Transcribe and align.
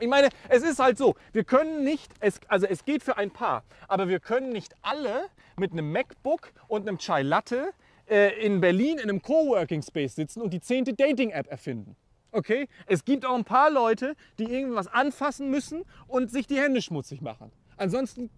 Ich 0.00 0.08
meine, 0.08 0.30
es 0.48 0.62
ist 0.62 0.78
halt 0.78 0.96
so, 0.96 1.14
wir 1.32 1.44
können 1.44 1.84
nicht, 1.84 2.10
es, 2.20 2.40
also 2.48 2.66
es 2.66 2.84
geht 2.84 3.02
für 3.02 3.18
ein 3.18 3.30
Paar, 3.30 3.64
aber 3.86 4.08
wir 4.08 4.18
können 4.18 4.50
nicht 4.50 4.74
alle 4.80 5.26
mit 5.58 5.72
einem 5.72 5.92
MacBook 5.92 6.52
und 6.68 6.88
einem 6.88 6.98
Chai 6.98 7.22
Latte 7.22 7.72
äh, 8.08 8.44
in 8.44 8.60
Berlin 8.60 8.96
in 8.96 9.10
einem 9.10 9.20
Coworking 9.20 9.82
Space 9.82 10.14
sitzen 10.14 10.40
und 10.40 10.54
die 10.54 10.60
zehnte 10.60 10.94
Dating-App 10.94 11.48
erfinden. 11.48 11.96
Okay? 12.32 12.66
Es 12.86 13.04
gibt 13.04 13.26
auch 13.26 13.34
ein 13.34 13.44
paar 13.44 13.70
Leute, 13.70 14.14
die 14.38 14.44
irgendwas 14.44 14.86
anfassen 14.86 15.50
müssen 15.50 15.84
und 16.08 16.30
sich 16.30 16.46
die 16.46 16.58
Hände 16.58 16.80
schmutzig 16.80 17.20
machen. 17.20 17.52
Ansonsten 17.76 18.30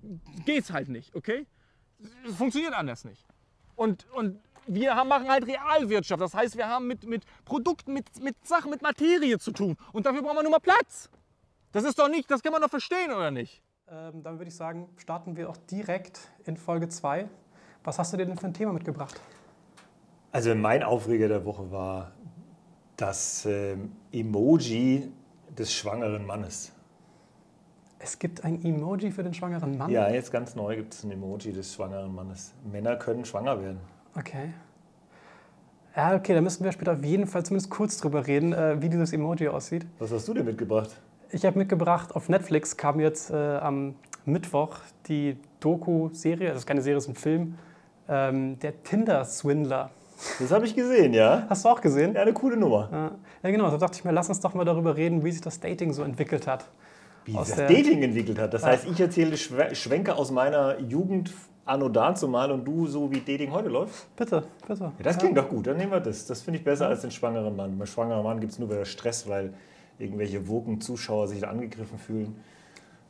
geht's 0.44 0.72
halt 0.72 0.88
nicht, 0.88 1.14
okay? 1.14 1.46
Es 2.26 2.34
funktioniert 2.36 2.74
anders 2.74 3.04
nicht. 3.04 3.24
Und, 3.76 4.06
und 4.12 4.40
wir 4.66 4.94
haben, 4.94 5.08
machen 5.08 5.29
halt 5.29 5.46
Realwirtschaft. 5.46 6.20
Das 6.20 6.34
heißt, 6.34 6.56
wir 6.56 6.68
haben 6.68 6.86
mit, 6.86 7.04
mit 7.04 7.24
Produkten, 7.44 7.92
mit, 7.92 8.22
mit 8.22 8.36
Sachen, 8.46 8.70
mit 8.70 8.82
Materie 8.82 9.38
zu 9.38 9.52
tun. 9.52 9.76
Und 9.92 10.06
dafür 10.06 10.22
brauchen 10.22 10.36
wir 10.36 10.42
nur 10.42 10.52
mal 10.52 10.60
Platz. 10.60 11.10
Das 11.73 11.84
ist 11.84 11.98
doch 11.98 12.09
nicht, 12.09 12.30
das 12.30 12.43
kann 12.43 12.52
man 12.52 12.61
doch 12.61 12.68
verstehen, 12.68 13.11
oder 13.11 13.30
nicht? 13.30 13.62
Ähm, 13.88 14.23
dann 14.23 14.38
würde 14.38 14.48
ich 14.48 14.55
sagen, 14.55 14.91
starten 14.98 15.37
wir 15.37 15.48
auch 15.48 15.56
direkt 15.56 16.20
in 16.45 16.59
Folge 16.59 16.88
2. 16.88 17.27
Was 17.83 17.98
hast 17.98 18.12
du 18.12 18.19
dir 18.19 18.27
denn 18.27 18.37
für 18.37 18.46
ein 18.46 18.55
Thema 18.55 18.74
mitgebracht? 18.74 19.19
Also 20.32 20.55
mein 20.55 20.82
Aufreger 20.82 21.29
der 21.29 21.45
Woche 21.46 21.70
war 21.70 22.12
das 22.96 23.46
ähm, 23.46 23.93
Emoji 24.12 25.10
des 25.59 25.73
schwangeren 25.73 26.27
Mannes. 26.27 26.73
Es 27.98 28.18
gibt 28.18 28.45
ein 28.45 28.62
Emoji 28.65 29.10
für 29.10 29.23
den 29.23 29.32
schwangeren 29.32 29.79
Mann? 29.79 29.91
Ja, 29.91 30.10
jetzt 30.10 30.30
ganz 30.30 30.54
neu 30.54 30.77
gibt 30.77 30.93
es 30.93 31.04
ein 31.04 31.10
Emoji 31.10 31.52
des 31.52 31.74
schwangeren 31.74 32.15
Mannes. 32.15 32.52
Männer 32.70 32.96
können 32.96 33.24
schwanger 33.24 33.62
werden. 33.62 33.80
Okay. 34.15 34.52
Ja, 35.96 36.16
okay, 36.16 36.34
da 36.34 36.41
müssen 36.41 36.65
wir 36.65 36.73
später 36.73 36.93
auf 36.93 37.04
jeden 37.04 37.27
Fall 37.27 37.45
zumindest 37.45 37.70
kurz 37.70 37.98
drüber 37.98 38.27
reden, 38.27 38.52
äh, 38.52 38.80
wie 38.82 38.91
dieses 38.91 39.12
Emoji 39.12 39.48
aussieht. 39.48 39.87
Was 39.98 40.10
hast 40.10 40.29
du 40.29 40.34
denn 40.34 40.45
mitgebracht? 40.45 40.91
Ich 41.32 41.45
habe 41.46 41.59
mitgebracht, 41.59 42.14
auf 42.14 42.28
Netflix 42.28 42.77
kam 42.77 43.00
jetzt 43.00 43.30
äh, 43.30 43.34
am 43.56 43.95
Mittwoch 44.27 44.77
die 45.09 45.36
Doku-Serie, 45.60 46.48
das 46.51 46.59
ist 46.59 46.66
keine 46.66 46.82
Serie, 46.82 46.96
das 46.96 47.04
ist 47.04 47.10
ein 47.10 47.15
Film, 47.16 47.54
ähm, 48.09 48.59
der 48.59 48.82
Tinder-Swindler. 48.82 49.90
Das 50.38 50.52
habe 50.52 50.66
ich 50.66 50.76
gesehen, 50.76 51.15
ja. 51.15 51.46
Hast 51.48 51.65
du 51.65 51.70
auch 51.70 51.80
gesehen? 51.80 52.15
Ja, 52.15 52.20
eine 52.23 52.32
coole 52.32 52.57
Nummer. 52.57 52.88
Ja, 52.92 53.10
ja 53.42 53.51
genau. 53.51 53.70
Da 53.70 53.76
dachte 53.79 53.98
ich 53.98 54.04
mir, 54.04 54.12
lass 54.12 54.29
uns 54.29 54.38
doch 54.40 54.54
mal 54.54 54.65
darüber 54.65 54.96
reden, 54.96 55.24
wie 55.24 55.32
sich 55.32 55.40
das 55.40 55.59
Dating 55.59 55.92
so 55.92 56.02
entwickelt 56.04 56.46
hat. 56.46 56.66
Wie 57.24 57.32
sich 57.32 57.40
das 57.40 57.57
Dating 57.57 58.02
entwickelt 58.02 58.38
hat. 58.38 58.54
Das 58.54 58.62
Ja. 58.62 58.68
heißt, 58.68 58.87
ich 58.87 59.01
erzähle 59.01 59.35
Schwe- 59.37 59.74
Schwenke 59.74 60.14
aus 60.14 60.30
meiner 60.30 60.79
Jugend 60.79 61.32
anno 61.64 61.88
dazu 61.88 62.29
mal 62.29 62.52
und 62.52 62.64
du 62.64 62.87
so, 62.87 63.10
wie 63.10 63.20
Dating 63.20 63.51
heute 63.52 63.68
läuft. 63.68 64.14
Bitte, 64.16 64.44
bitte. 64.69 64.84
Ja, 64.84 64.92
das 65.03 65.19
klingt 65.19 65.37
doch 65.37 65.48
gut, 65.48 65.66
dann 65.66 65.76
nehmen 65.76 65.91
wir 65.92 66.00
das. 66.00 66.26
Das 66.26 66.42
finde 66.42 66.59
ich 66.59 66.64
besser 66.64 66.87
als 66.88 67.00
den 67.00 67.10
schwangeren 67.10 67.56
Mann. 67.56 67.76
Bei 67.78 67.87
schwangeren 67.87 68.22
Mann 68.22 68.38
gibt 68.38 68.53
es 68.53 68.59
nur 68.60 68.70
wieder 68.70 68.84
Stress, 68.84 69.28
weil 69.28 69.53
irgendwelche 69.98 70.48
woken 70.48 70.81
Zuschauer 70.81 71.28
sich 71.28 71.41
da 71.41 71.48
angegriffen 71.48 71.98
fühlen. 71.98 72.37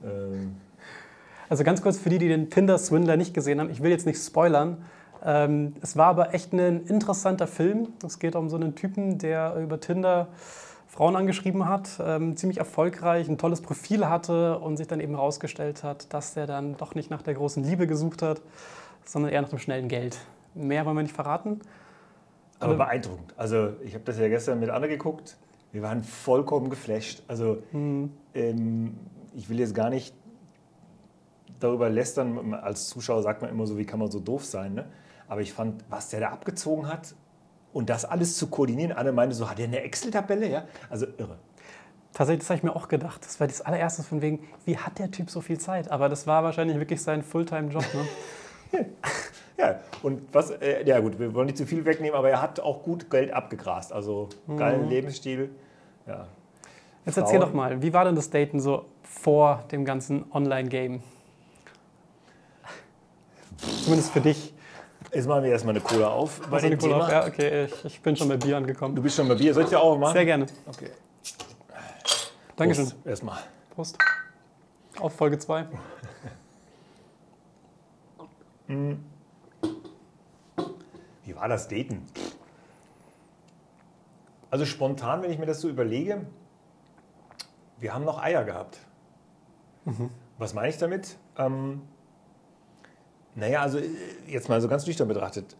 Ähm, 0.05 0.57
Also 1.49 1.65
ganz 1.65 1.83
kurz 1.83 1.99
für 1.99 2.09
die, 2.09 2.19
die 2.19 2.29
den 2.29 2.51
Tinder-Swindler 2.51 3.17
nicht 3.17 3.35
gesehen 3.35 3.61
haben, 3.61 3.71
ich 3.71 3.83
will 3.83 3.91
jetzt 3.91 4.07
nicht 4.07 4.19
spoilern. 4.19 4.79
Ähm, 5.25 5.75
es 5.83 5.97
war 5.97 6.07
aber 6.07 6.35
echt 6.35 6.53
ein 6.53 6.87
interessanter 6.87 7.47
Film. 7.47 7.89
Es 8.05 8.19
geht 8.19 8.35
um 8.35 8.49
so 8.49 8.57
einen 8.57 8.75
Typen, 8.75 9.19
der 9.19 9.55
über 9.57 9.79
Tinder 9.79 10.29
Frauen 10.89 11.17
angeschrieben 11.17 11.69
hat, 11.69 11.89
ähm, 12.05 12.37
ziemlich 12.37 12.59
erfolgreich, 12.59 13.27
ein 13.29 13.39
tolles 13.39 13.63
Profil 13.63 14.09
hatte 14.11 14.59
und 14.59 14.77
sich 14.77 14.89
dann 14.89 15.01
eben 15.01 15.15
herausgestellt 15.15 15.85
hat, 15.85 16.13
dass 16.13 16.35
der 16.35 16.47
dann 16.47 16.77
doch 16.77 16.95
nicht 16.95 17.09
nach 17.09 17.23
der 17.23 17.33
großen 17.33 17.65
Liebe 17.65 17.87
gesucht 17.87 18.21
hat, 18.21 18.43
sondern 19.05 19.33
eher 19.33 19.41
nach 19.41 19.49
dem 19.49 19.59
schnellen 19.59 19.89
Geld. 19.89 20.19
Mehr 20.55 20.85
wollen 20.85 20.97
wir 20.97 21.03
nicht 21.03 21.15
verraten. 21.15 21.61
aber 22.61 22.75
beeindruckend. 22.75 23.33
Also 23.39 23.71
ich 23.85 23.95
habe 23.95 24.05
das 24.05 24.19
ja 24.19 24.29
gestern 24.29 24.61
mit 24.61 24.69
Anne 24.69 24.87
geguckt. 24.87 25.37
Wir 25.73 25.81
waren 25.81 26.05
vollkommen 26.05 26.69
geflasht. 26.69 27.23
Also 27.29 27.63
ähm, 27.73 28.95
ich 29.35 29.49
will 29.49 29.59
jetzt 29.59 29.75
gar 29.75 29.89
nicht 29.89 30.15
darüber 31.61 31.89
lästern. 31.89 32.55
Als 32.55 32.89
Zuschauer 32.89 33.23
sagt 33.23 33.41
man 33.41 33.51
immer 33.51 33.67
so, 33.67 33.79
wie 33.79 33.87
kann 33.87 33.99
man 33.99 34.11
so 34.11 34.21
doof 34.21 34.45
sein. 34.45 34.75
Ne? 34.75 34.85
Aber 35.29 35.41
ich 35.41 35.53
fand, 35.53 35.83
was 35.89 36.11
der 36.11 36.21
da 36.21 36.29
abgezogen 36.29 36.89
hat 36.89 37.15
und 37.73 37.89
das 37.89 38.05
alles 38.05 38.37
zu 38.37 38.49
koordinieren. 38.49 38.93
Anne 38.93 39.13
meinte 39.13 39.35
so, 39.35 39.49
hat 39.49 39.59
er 39.59 39.65
eine 39.65 39.81
Excel-Tabelle? 39.81 40.49
Ja? 40.49 40.65
Also 40.91 41.07
irre. 41.17 41.39
Tatsächlich, 42.13 42.41
das 42.41 42.51
habe 42.51 42.59
ich 42.59 42.65
mir 42.65 42.77
auch 42.77 42.89
gedacht. 42.89 43.25
Das 43.25 43.41
war 43.41 43.47
das 43.47 43.63
allererste 43.63 44.03
von 44.03 44.21
wegen, 44.21 44.41
wie 44.67 44.77
hat 44.77 44.99
der 44.99 45.11
Typ 45.11 45.31
so 45.31 45.41
viel 45.41 45.59
Zeit? 45.59 45.91
Aber 45.91 46.11
das 46.11 46.27
war 46.27 46.45
wahrscheinlich 46.45 46.79
wirklich 46.79 47.01
sein 47.03 47.23
Fulltime-Job. 47.23 47.85
Ne? 48.73 48.87
Ja, 49.59 49.81
und 50.03 50.23
was, 50.33 50.51
äh, 50.51 50.85
ja 50.85 50.99
gut, 51.01 51.19
wir 51.19 51.35
wollen 51.35 51.47
nicht 51.47 51.59
zu 51.59 51.67
viel 51.67 51.85
wegnehmen, 51.85 52.17
aber 52.17 52.31
er 52.31 52.41
hat 52.41 52.61
auch 52.61 52.83
gut 52.83 53.11
Geld 53.11 53.33
abgegrast. 53.33 53.93
Also 53.93 54.29
geilen 54.57 54.89
Lebensstil. 54.89 55.51
Ja. 56.07 56.27
Jetzt 57.05 57.17
erzähl 57.17 57.39
Frauen. 57.39 57.49
doch 57.49 57.55
mal, 57.55 57.83
wie 57.83 57.93
war 57.93 58.05
denn 58.05 58.15
das 58.15 58.31
Daten 58.31 58.61
so 58.61 58.87
vor 59.03 59.65
dem 59.71 59.85
ganzen 59.85 60.25
Online-Game? 60.33 61.03
Zumindest 63.85 64.13
für 64.13 64.21
dich. 64.21 64.55
Jetzt 65.13 65.29
machen 65.29 65.45
wir 65.45 65.51
erstmal 65.51 65.75
eine 65.75 65.85
Cola 65.85 66.09
auf. 66.09 66.41
Bei 66.49 66.59
dem 66.59 66.67
eine 66.67 66.79
Cola? 66.79 67.07
Thema. 67.07 67.13
Ja, 67.13 67.27
okay, 67.27 67.65
ich, 67.67 67.85
ich 67.85 68.01
bin 68.01 68.17
schon 68.17 68.29
bei 68.29 68.37
Bier 68.37 68.57
angekommen. 68.57 68.97
Du 68.97 69.03
bist 69.03 69.17
schon 69.17 69.29
bei 69.29 69.35
Bier. 69.35 69.53
Soll 69.53 69.65
ich 69.65 69.69
dir 69.69 69.81
auch 69.81 69.99
machen? 69.99 70.15
Sehr 70.15 70.25
gerne. 70.25 70.47
Okay. 70.67 70.91
Dankeschön. 72.57 72.87
Prost, 72.87 73.07
Erstmal. 73.07 73.39
Prost. 73.75 73.99
Auf 74.99 75.15
Folge 75.15 75.39
2. 75.39 75.67
Wie 81.33 81.37
war 81.37 81.49
das 81.49 81.67
Daten? 81.67 82.03
Also 84.51 84.67
spontan, 84.67 85.23
wenn 85.23 85.31
ich 85.31 85.39
mir 85.39 85.47
das 85.47 85.63
so 85.63 85.69
überlege, 85.71 86.27
wir 87.79 87.95
haben 87.95 88.05
noch 88.05 88.23
Eier 88.23 88.45
gehabt. 88.45 88.79
Was 90.37 90.53
meine 90.53 90.69
ich 90.69 90.77
damit? 90.77 91.17
Ähm, 91.39 91.81
naja, 93.35 93.63
also 93.63 93.79
äh, 93.79 93.89
jetzt 94.27 94.51
mal 94.51 94.61
so 94.61 94.69
ganz 94.69 94.87
nüchtern 94.87 95.09
betrachtet. 95.09 95.57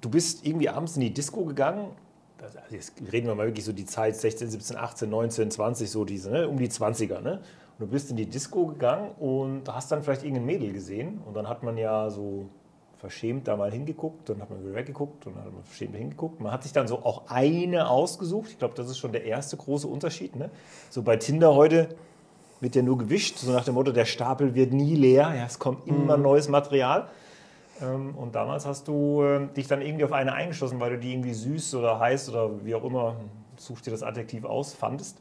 Du 0.00 0.08
bist 0.08 0.46
irgendwie 0.46 0.68
abends 0.68 0.94
in 0.94 1.00
die 1.00 1.12
Disco 1.12 1.44
gegangen. 1.44 1.90
Das, 2.38 2.56
also 2.56 2.76
jetzt 2.76 2.94
reden 3.10 3.26
wir 3.26 3.34
mal 3.34 3.46
wirklich 3.46 3.64
so 3.64 3.72
die 3.72 3.86
Zeit 3.86 4.14
16, 4.14 4.50
17, 4.50 4.76
18, 4.76 5.10
19, 5.10 5.50
20, 5.50 5.90
so 5.90 6.04
diese, 6.04 6.30
ne? 6.30 6.48
um 6.48 6.58
die 6.58 6.68
20er. 6.68 7.20
Ne? 7.20 7.40
Und 7.78 7.80
du 7.80 7.86
bist 7.88 8.08
in 8.08 8.16
die 8.16 8.26
Disco 8.26 8.66
gegangen 8.66 9.10
und 9.18 9.68
hast 9.68 9.90
dann 9.90 10.04
vielleicht 10.04 10.22
irgendein 10.22 10.46
Mädel 10.46 10.72
gesehen. 10.72 11.20
Und 11.26 11.34
dann 11.34 11.48
hat 11.48 11.64
man 11.64 11.76
ja 11.76 12.08
so 12.08 12.48
verschämt 13.02 13.48
da 13.48 13.56
mal 13.56 13.72
hingeguckt, 13.72 14.28
dann 14.28 14.40
hat 14.40 14.48
man 14.48 14.62
wieder 14.62 14.76
weggeguckt 14.76 15.26
und 15.26 15.34
dann 15.34 15.44
hat 15.44 15.52
man 15.52 15.64
verschämt 15.64 15.96
hingeguckt. 15.96 16.40
Man 16.40 16.52
hat 16.52 16.62
sich 16.62 16.72
dann 16.72 16.86
so 16.86 16.98
auch 16.98 17.22
eine 17.26 17.88
ausgesucht. 17.90 18.50
Ich 18.50 18.58
glaube, 18.60 18.74
das 18.76 18.88
ist 18.88 18.98
schon 18.98 19.10
der 19.10 19.24
erste 19.24 19.56
große 19.56 19.88
Unterschied. 19.88 20.36
Ne? 20.36 20.50
So 20.88 21.02
bei 21.02 21.16
Tinder 21.16 21.52
heute 21.56 21.96
wird 22.60 22.76
ja 22.76 22.82
nur 22.82 22.98
gewischt, 22.98 23.38
so 23.38 23.50
nach 23.50 23.64
dem 23.64 23.74
Motto, 23.74 23.90
der 23.90 24.04
Stapel 24.04 24.54
wird 24.54 24.72
nie 24.72 24.94
leer, 24.94 25.34
ja, 25.34 25.46
es 25.46 25.58
kommt 25.58 25.88
immer 25.88 26.16
neues 26.16 26.48
Material. 26.48 27.08
Ähm, 27.80 28.14
und 28.14 28.36
damals 28.36 28.66
hast 28.66 28.86
du 28.86 29.24
äh, 29.24 29.48
dich 29.48 29.66
dann 29.66 29.82
irgendwie 29.82 30.04
auf 30.04 30.12
eine 30.12 30.32
eingeschossen, 30.32 30.78
weil 30.78 30.90
du 30.90 30.98
die 30.98 31.12
irgendwie 31.12 31.34
süß 31.34 31.74
oder 31.74 31.98
heiß 31.98 32.28
oder 32.28 32.64
wie 32.64 32.76
auch 32.76 32.84
immer, 32.84 33.16
such 33.56 33.80
dir 33.80 33.90
das 33.90 34.04
Adjektiv 34.04 34.44
aus, 34.44 34.74
fandest. 34.74 35.18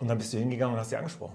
Und 0.00 0.08
dann 0.08 0.18
bist 0.18 0.34
du 0.34 0.36
hingegangen 0.36 0.74
und 0.74 0.80
hast 0.80 0.90
sie 0.90 0.96
angesprochen. 0.96 1.32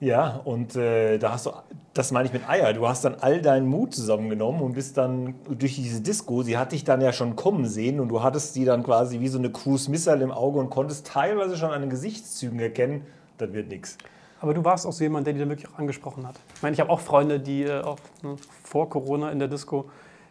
Ja, 0.00 0.40
und 0.44 0.76
äh, 0.76 1.18
da 1.18 1.32
hast 1.32 1.46
du, 1.46 1.52
das 1.92 2.12
meine 2.12 2.26
ich 2.26 2.32
mit 2.32 2.48
Eier, 2.48 2.72
du 2.72 2.86
hast 2.86 3.04
dann 3.04 3.16
all 3.20 3.42
deinen 3.42 3.66
Mut 3.66 3.94
zusammengenommen 3.94 4.62
und 4.62 4.74
bist 4.74 4.96
dann 4.96 5.34
durch 5.48 5.76
diese 5.76 6.00
Disco, 6.00 6.42
sie 6.42 6.56
hat 6.56 6.72
dich 6.72 6.84
dann 6.84 7.00
ja 7.00 7.12
schon 7.12 7.36
kommen 7.36 7.66
sehen 7.66 8.00
und 8.00 8.08
du 8.08 8.22
hattest 8.22 8.54
sie 8.54 8.64
dann 8.64 8.82
quasi 8.82 9.20
wie 9.20 9.28
so 9.28 9.38
eine 9.38 9.50
Cruise 9.50 9.90
Missile 9.90 10.22
im 10.22 10.30
Auge 10.30 10.58
und 10.58 10.70
konntest 10.70 11.06
teilweise 11.06 11.56
schon 11.56 11.70
an 11.70 11.80
den 11.80 11.90
Gesichtszügen 11.90 12.60
erkennen, 12.60 13.06
das 13.38 13.52
wird 13.52 13.68
nichts. 13.68 13.98
Aber 14.40 14.54
du 14.54 14.64
warst 14.64 14.86
auch 14.86 14.92
so 14.92 15.04
jemand, 15.04 15.26
der 15.26 15.34
die 15.34 15.40
dann 15.40 15.50
wirklich 15.50 15.70
auch 15.70 15.78
angesprochen 15.78 16.26
hat. 16.26 16.36
Ich 16.54 16.62
meine, 16.62 16.72
ich 16.72 16.80
habe 16.80 16.90
auch 16.90 17.00
Freunde, 17.00 17.40
die 17.40 17.64
äh, 17.64 17.82
auch 17.82 17.98
ne, 18.22 18.36
vor 18.62 18.88
Corona 18.88 19.30
in 19.30 19.38
der 19.38 19.48
Disco 19.48 19.90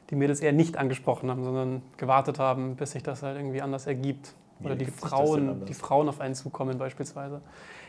die 0.10 0.16
Mädels 0.16 0.40
eher 0.40 0.54
nicht 0.54 0.78
angesprochen 0.78 1.30
haben, 1.30 1.44
sondern 1.44 1.84
gewartet 1.98 2.40
haben, 2.40 2.76
bis 2.76 2.92
sich 2.92 3.04
das 3.04 3.22
halt 3.22 3.38
irgendwie 3.38 3.62
anders 3.62 3.86
ergibt. 3.86 4.34
Oder 4.64 4.76
die 4.76 4.86
das 4.86 4.96
denn 4.96 5.10
Frauen, 5.10 5.66
die 5.66 5.74
Frauen 5.74 6.10
auf 6.10 6.20
einen 6.20 6.36
zukommen 6.36 6.78
beispielsweise. 6.78 7.42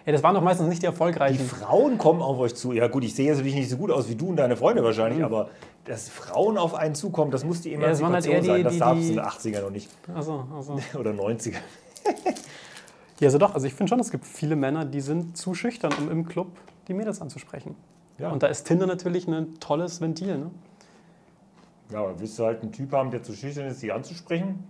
Ja, 0.07 0.13
das 0.13 0.23
waren 0.23 0.35
doch 0.35 0.43
meistens 0.43 0.67
nicht 0.69 0.79
die 0.79 0.87
Die 0.87 0.87
erfolgreichen. 0.87 1.45
Frauen 1.47 1.99
kommen 1.99 2.23
auf 2.23 2.39
euch 2.39 2.55
zu. 2.55 2.73
Ja 2.73 2.89
gut, 2.89 3.05
ich 3.05 3.15
sehe 3.15 3.27
jetzt 3.27 3.37
natürlich 3.37 3.55
nicht 3.57 3.69
so 3.71 3.77
gut 3.77 3.91
aus 3.91 4.09
wie 4.09 4.15
du 4.15 4.29
und 4.29 4.37
deine 4.37 4.57
Freunde 4.57 4.83
wahrscheinlich, 4.83 5.23
aber 5.23 5.51
dass 5.85 6.09
Frauen 6.09 6.57
auf 6.59 6.75
einen 6.75 6.95
zukommen, 6.95 7.31
das 7.31 7.45
muss 7.45 7.61
die 7.61 7.77
Mhm. 7.77 7.81
das 7.83 8.01
waren 8.01 8.13
halt 8.15 8.25
Emanzipation 8.27 8.57
die- 8.57 8.63
sein. 8.63 8.65
Das 8.65 8.73
die- 8.73 8.79
darf 8.79 8.97
es 8.97 9.03
in 9.03 9.09
die- 9.09 9.15
den 9.17 9.25
80er 9.25 9.61
noch 9.63 9.71
nicht. 9.71 9.91
Also, 10.15 10.45
also. 10.57 10.79
Oder 10.99 11.13
90er. 11.13 11.59
Ja, 13.21 13.27
also 13.27 13.39
doch. 13.39 13.55
Also 13.55 13.67
ich 13.67 13.75
finde 13.75 13.91
schon, 13.91 14.01
es 14.01 14.11
gibt 14.11 14.25
viele 14.25 14.57
Männer, 14.57 14.85
die 14.85 15.01
sind 15.01 15.37
zu 15.37 15.55
schüchtern, 15.55 15.93
um 15.99 16.11
im 16.11 16.27
Club 16.27 16.49
die 16.89 16.95
Mädels 16.95 17.21
anzusprechen. 17.21 17.75
Ja. 18.19 18.31
Und 18.31 18.43
da 18.43 18.47
ist 18.47 18.65
Tinder 18.67 18.87
natürlich 18.87 19.29
ein 19.29 19.61
tolles 19.61 20.01
Ventil. 20.01 20.39
Ne? 20.39 20.51
Ja, 21.93 22.01
aber 22.01 22.19
willst 22.21 22.39
du 22.39 22.45
halt 22.45 22.63
einen 22.63 22.73
Typ 22.73 22.93
haben, 22.93 23.11
der 23.11 23.23
zu 23.23 23.33
schüchtern 23.35 23.67
ist, 23.67 23.83
die 23.83 23.93
anzusprechen? 23.93 24.65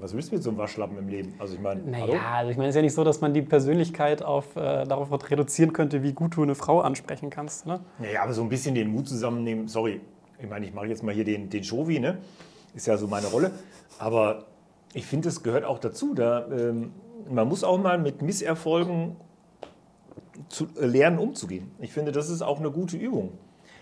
Was 0.00 0.14
willst 0.14 0.30
du 0.30 0.36
mit 0.36 0.42
so 0.42 0.50
einem 0.50 0.58
Waschlappen 0.58 0.96
im 0.98 1.08
Leben? 1.08 1.34
Also 1.38 1.54
ich 1.54 1.60
meine, 1.60 1.80
hallo? 1.98 2.14
Naja, 2.14 2.34
also 2.34 2.50
ich 2.50 2.56
meine, 2.56 2.68
es 2.68 2.74
ist 2.74 2.76
ja 2.76 2.82
nicht 2.82 2.94
so, 2.94 3.04
dass 3.04 3.20
man 3.20 3.34
die 3.34 3.42
Persönlichkeit 3.42 4.22
auf, 4.22 4.56
äh, 4.56 4.84
darauf 4.84 5.10
reduzieren 5.30 5.72
könnte, 5.72 6.02
wie 6.02 6.12
gut 6.12 6.36
du 6.36 6.42
eine 6.42 6.54
Frau 6.54 6.80
ansprechen 6.80 7.30
kannst. 7.30 7.66
Ne? 7.66 7.80
Naja, 7.98 8.22
aber 8.22 8.32
so 8.32 8.42
ein 8.42 8.48
bisschen 8.48 8.74
den 8.74 8.90
Mut 8.90 9.08
zusammennehmen. 9.08 9.68
Sorry, 9.68 10.00
ich 10.38 10.48
meine, 10.48 10.66
ich 10.66 10.74
mache 10.74 10.86
jetzt 10.86 11.02
mal 11.02 11.14
hier 11.14 11.24
den, 11.24 11.50
den 11.50 11.62
Shovi, 11.62 12.00
ne? 12.00 12.18
Ist 12.74 12.86
ja 12.86 12.96
so 12.96 13.06
meine 13.06 13.26
Rolle. 13.26 13.52
Aber 13.98 14.46
ich 14.94 15.06
finde, 15.06 15.28
es 15.28 15.42
gehört 15.42 15.64
auch 15.64 15.78
dazu. 15.78 16.14
Da, 16.14 16.46
ähm, 16.50 16.92
man 17.30 17.46
muss 17.48 17.62
auch 17.64 17.78
mal 17.78 17.98
mit 17.98 18.22
Misserfolgen 18.22 19.16
zu, 20.48 20.66
äh, 20.80 20.86
lernen, 20.86 21.18
umzugehen. 21.18 21.70
Ich 21.78 21.92
finde, 21.92 22.12
das 22.12 22.30
ist 22.30 22.42
auch 22.42 22.58
eine 22.58 22.70
gute 22.70 22.96
Übung. 22.96 23.32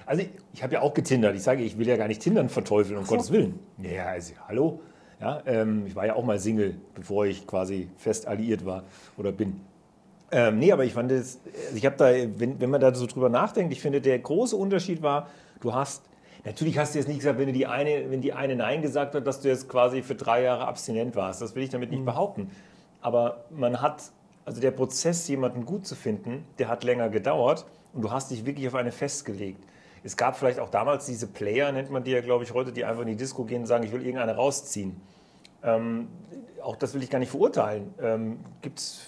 Also 0.06 0.22
ich, 0.22 0.30
ich 0.52 0.62
habe 0.62 0.74
ja 0.74 0.82
auch 0.82 0.92
getindert. 0.92 1.36
Ich 1.36 1.42
sage, 1.42 1.62
ich 1.62 1.78
will 1.78 1.86
ja 1.86 1.96
gar 1.96 2.08
nicht 2.08 2.20
Tindern 2.20 2.48
verteufeln, 2.48 2.98
um 2.98 3.04
so. 3.04 3.14
Gottes 3.14 3.30
Willen. 3.30 3.60
Ja, 3.78 4.06
also, 4.06 4.34
hallo. 4.48 4.80
Ja, 5.20 5.42
ähm, 5.44 5.84
ich 5.86 5.94
war 5.94 6.06
ja 6.06 6.14
auch 6.14 6.24
mal 6.24 6.38
Single, 6.38 6.76
bevor 6.94 7.26
ich 7.26 7.46
quasi 7.46 7.88
fest 7.98 8.26
alliiert 8.26 8.64
war 8.64 8.84
oder 9.18 9.32
bin. 9.32 9.60
Ähm, 10.32 10.58
nee, 10.58 10.72
aber 10.72 10.84
ich 10.84 10.94
fand 10.94 11.10
das, 11.10 11.40
also 11.66 11.76
ich 11.76 11.84
habe 11.84 11.96
da, 11.96 12.10
wenn, 12.38 12.60
wenn 12.60 12.70
man 12.70 12.80
da 12.80 12.94
so 12.94 13.06
drüber 13.06 13.28
nachdenkt, 13.28 13.72
ich 13.72 13.80
finde, 13.80 14.00
der 14.00 14.18
große 14.18 14.56
Unterschied 14.56 15.02
war, 15.02 15.28
du 15.60 15.74
hast, 15.74 16.04
natürlich 16.44 16.78
hast 16.78 16.94
du 16.94 17.00
jetzt 17.00 17.08
nicht 17.08 17.18
gesagt, 17.18 17.38
wenn, 17.38 17.48
du 17.48 17.52
die 17.52 17.66
eine, 17.66 18.10
wenn 18.10 18.22
die 18.22 18.32
eine 18.32 18.56
Nein 18.56 18.80
gesagt 18.80 19.14
hat, 19.14 19.26
dass 19.26 19.40
du 19.40 19.48
jetzt 19.48 19.68
quasi 19.68 20.02
für 20.02 20.14
drei 20.14 20.42
Jahre 20.42 20.66
abstinent 20.66 21.16
warst. 21.16 21.42
Das 21.42 21.54
will 21.54 21.64
ich 21.64 21.70
damit 21.70 21.90
nicht 21.90 22.04
behaupten. 22.04 22.50
Aber 23.02 23.44
man 23.50 23.82
hat, 23.82 24.04
also 24.44 24.60
der 24.60 24.70
Prozess, 24.70 25.26
jemanden 25.28 25.66
gut 25.66 25.86
zu 25.86 25.96
finden, 25.96 26.44
der 26.58 26.68
hat 26.68 26.84
länger 26.84 27.10
gedauert 27.10 27.66
und 27.92 28.02
du 28.02 28.10
hast 28.10 28.30
dich 28.30 28.46
wirklich 28.46 28.68
auf 28.68 28.74
eine 28.74 28.92
festgelegt. 28.92 29.62
Es 30.02 30.16
gab 30.16 30.36
vielleicht 30.36 30.58
auch 30.58 30.70
damals 30.70 31.06
diese 31.06 31.26
Player, 31.26 31.70
nennt 31.72 31.90
man 31.90 32.04
die 32.04 32.12
ja, 32.12 32.20
glaube 32.20 32.44
ich, 32.44 32.54
heute, 32.54 32.72
die 32.72 32.84
einfach 32.84 33.02
in 33.02 33.08
die 33.08 33.16
Disco 33.16 33.44
gehen 33.44 33.62
und 33.62 33.66
sagen, 33.66 33.84
ich 33.84 33.92
will 33.92 34.02
irgendeine 34.02 34.34
rausziehen. 34.34 35.00
Ähm, 35.62 36.08
auch 36.62 36.76
das 36.76 36.94
will 36.94 37.02
ich 37.02 37.10
gar 37.10 37.18
nicht 37.18 37.30
verurteilen. 37.30 37.94
Ähm, 38.00 38.40
Gibt 38.62 38.78
es 38.78 39.00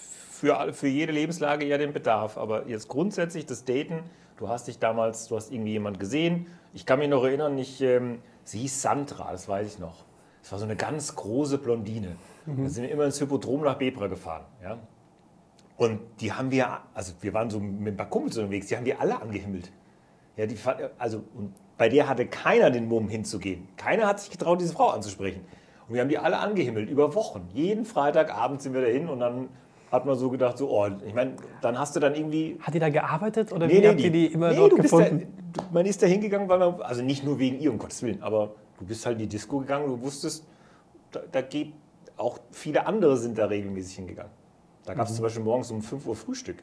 für, 0.43 0.73
für 0.73 0.87
jede 0.87 1.11
Lebenslage 1.11 1.65
ja 1.65 1.77
den 1.77 1.93
Bedarf. 1.93 2.37
Aber 2.37 2.67
jetzt 2.67 2.87
grundsätzlich 2.87 3.45
das 3.45 3.65
Daten, 3.65 4.03
du 4.37 4.49
hast 4.49 4.67
dich 4.67 4.79
damals, 4.79 5.27
du 5.27 5.35
hast 5.35 5.51
irgendwie 5.51 5.71
jemand 5.71 5.99
gesehen. 5.99 6.47
Ich 6.73 6.85
kann 6.85 6.99
mich 6.99 7.09
noch 7.09 7.23
erinnern, 7.23 7.57
ich, 7.57 7.81
ähm, 7.81 8.19
sie 8.43 8.59
hieß 8.59 8.81
Sandra, 8.81 9.31
das 9.31 9.47
weiß 9.47 9.67
ich 9.67 9.79
noch. 9.79 10.03
Das 10.41 10.51
war 10.51 10.59
so 10.59 10.65
eine 10.65 10.75
ganz 10.75 11.15
große 11.15 11.57
Blondine. 11.57 12.17
Da 12.45 12.67
sind 12.67 12.83
wir 12.83 12.91
immer 12.91 13.05
ins 13.05 13.19
Hippodrom 13.19 13.61
nach 13.61 13.75
Bebra 13.75 14.07
gefahren. 14.07 14.43
Ja? 14.61 14.77
Und 15.77 16.01
die 16.19 16.33
haben 16.33 16.51
wir, 16.51 16.79
also 16.93 17.13
wir 17.21 17.33
waren 17.33 17.49
so 17.49 17.59
mit 17.59 17.93
ein 17.93 17.97
paar 17.97 18.09
Kumpels 18.09 18.37
unterwegs, 18.37 18.67
die 18.67 18.75
haben 18.75 18.85
wir 18.85 18.99
alle 18.99 19.21
angehimmelt. 19.21 19.71
Ja, 20.37 20.45
die, 20.45 20.57
also, 20.97 21.23
und 21.35 21.53
bei 21.77 21.89
der 21.89 22.07
hatte 22.09 22.25
keiner 22.25 22.71
den 22.71 22.87
Mumm 22.87 23.07
hinzugehen. 23.07 23.67
Keiner 23.77 24.07
hat 24.07 24.19
sich 24.19 24.31
getraut, 24.31 24.61
diese 24.61 24.73
Frau 24.73 24.89
anzusprechen. 24.89 25.41
Und 25.87 25.95
wir 25.95 26.01
haben 26.01 26.09
die 26.09 26.17
alle 26.17 26.37
angehimmelt, 26.37 26.89
über 26.89 27.13
Wochen. 27.13 27.49
Jeden 27.53 27.85
Freitagabend 27.85 28.61
sind 28.61 28.73
wir 28.73 28.81
dahin 28.81 29.09
und 29.09 29.19
dann 29.19 29.49
hat 29.91 30.05
man 30.05 30.15
so 30.17 30.29
gedacht, 30.29 30.57
so, 30.57 30.69
oh, 30.69 30.87
ich 31.05 31.13
meine, 31.13 31.33
dann 31.61 31.77
hast 31.77 31.95
du 31.95 31.99
dann 31.99 32.15
irgendwie. 32.15 32.57
Hat 32.61 32.73
die 32.73 32.79
da 32.79 32.89
gearbeitet 32.89 33.51
oder 33.51 33.69
wie 33.69 33.87
habt 33.87 33.99
ihr 33.99 34.11
die 34.11 34.25
immer 34.27 34.49
nee, 34.49 34.55
dort 34.55 34.75
gefunden? 34.75 35.27
Da, 35.53 35.63
man 35.71 35.85
ist 35.85 36.01
da 36.01 36.07
hingegangen, 36.07 36.49
weil 36.49 36.57
man, 36.57 36.81
also 36.81 37.03
nicht 37.03 37.23
nur 37.23 37.37
wegen 37.37 37.59
ihr, 37.59 37.71
um 37.71 37.77
Gottes 37.77 38.01
Willen, 38.01 38.23
aber 38.23 38.55
du 38.79 38.85
bist 38.85 39.05
halt 39.05 39.15
in 39.15 39.19
die 39.23 39.27
Disco 39.27 39.59
gegangen 39.59 39.85
und 39.85 39.99
du 39.99 40.01
wusstest, 40.01 40.47
da, 41.11 41.21
da 41.31 41.41
geht 41.41 41.73
auch 42.17 42.39
viele 42.51 42.85
andere 42.85 43.17
sind 43.17 43.37
da 43.37 43.45
regelmäßig 43.45 43.95
hingegangen. 43.97 44.31
Da 44.85 44.93
Mhm. 44.93 44.97
gab 44.97 45.07
es 45.07 45.15
zum 45.15 45.23
Beispiel 45.23 45.43
morgens 45.43 45.71
um 45.71 45.81
5 45.81 46.05
Uhr 46.07 46.15
Frühstück. 46.15 46.57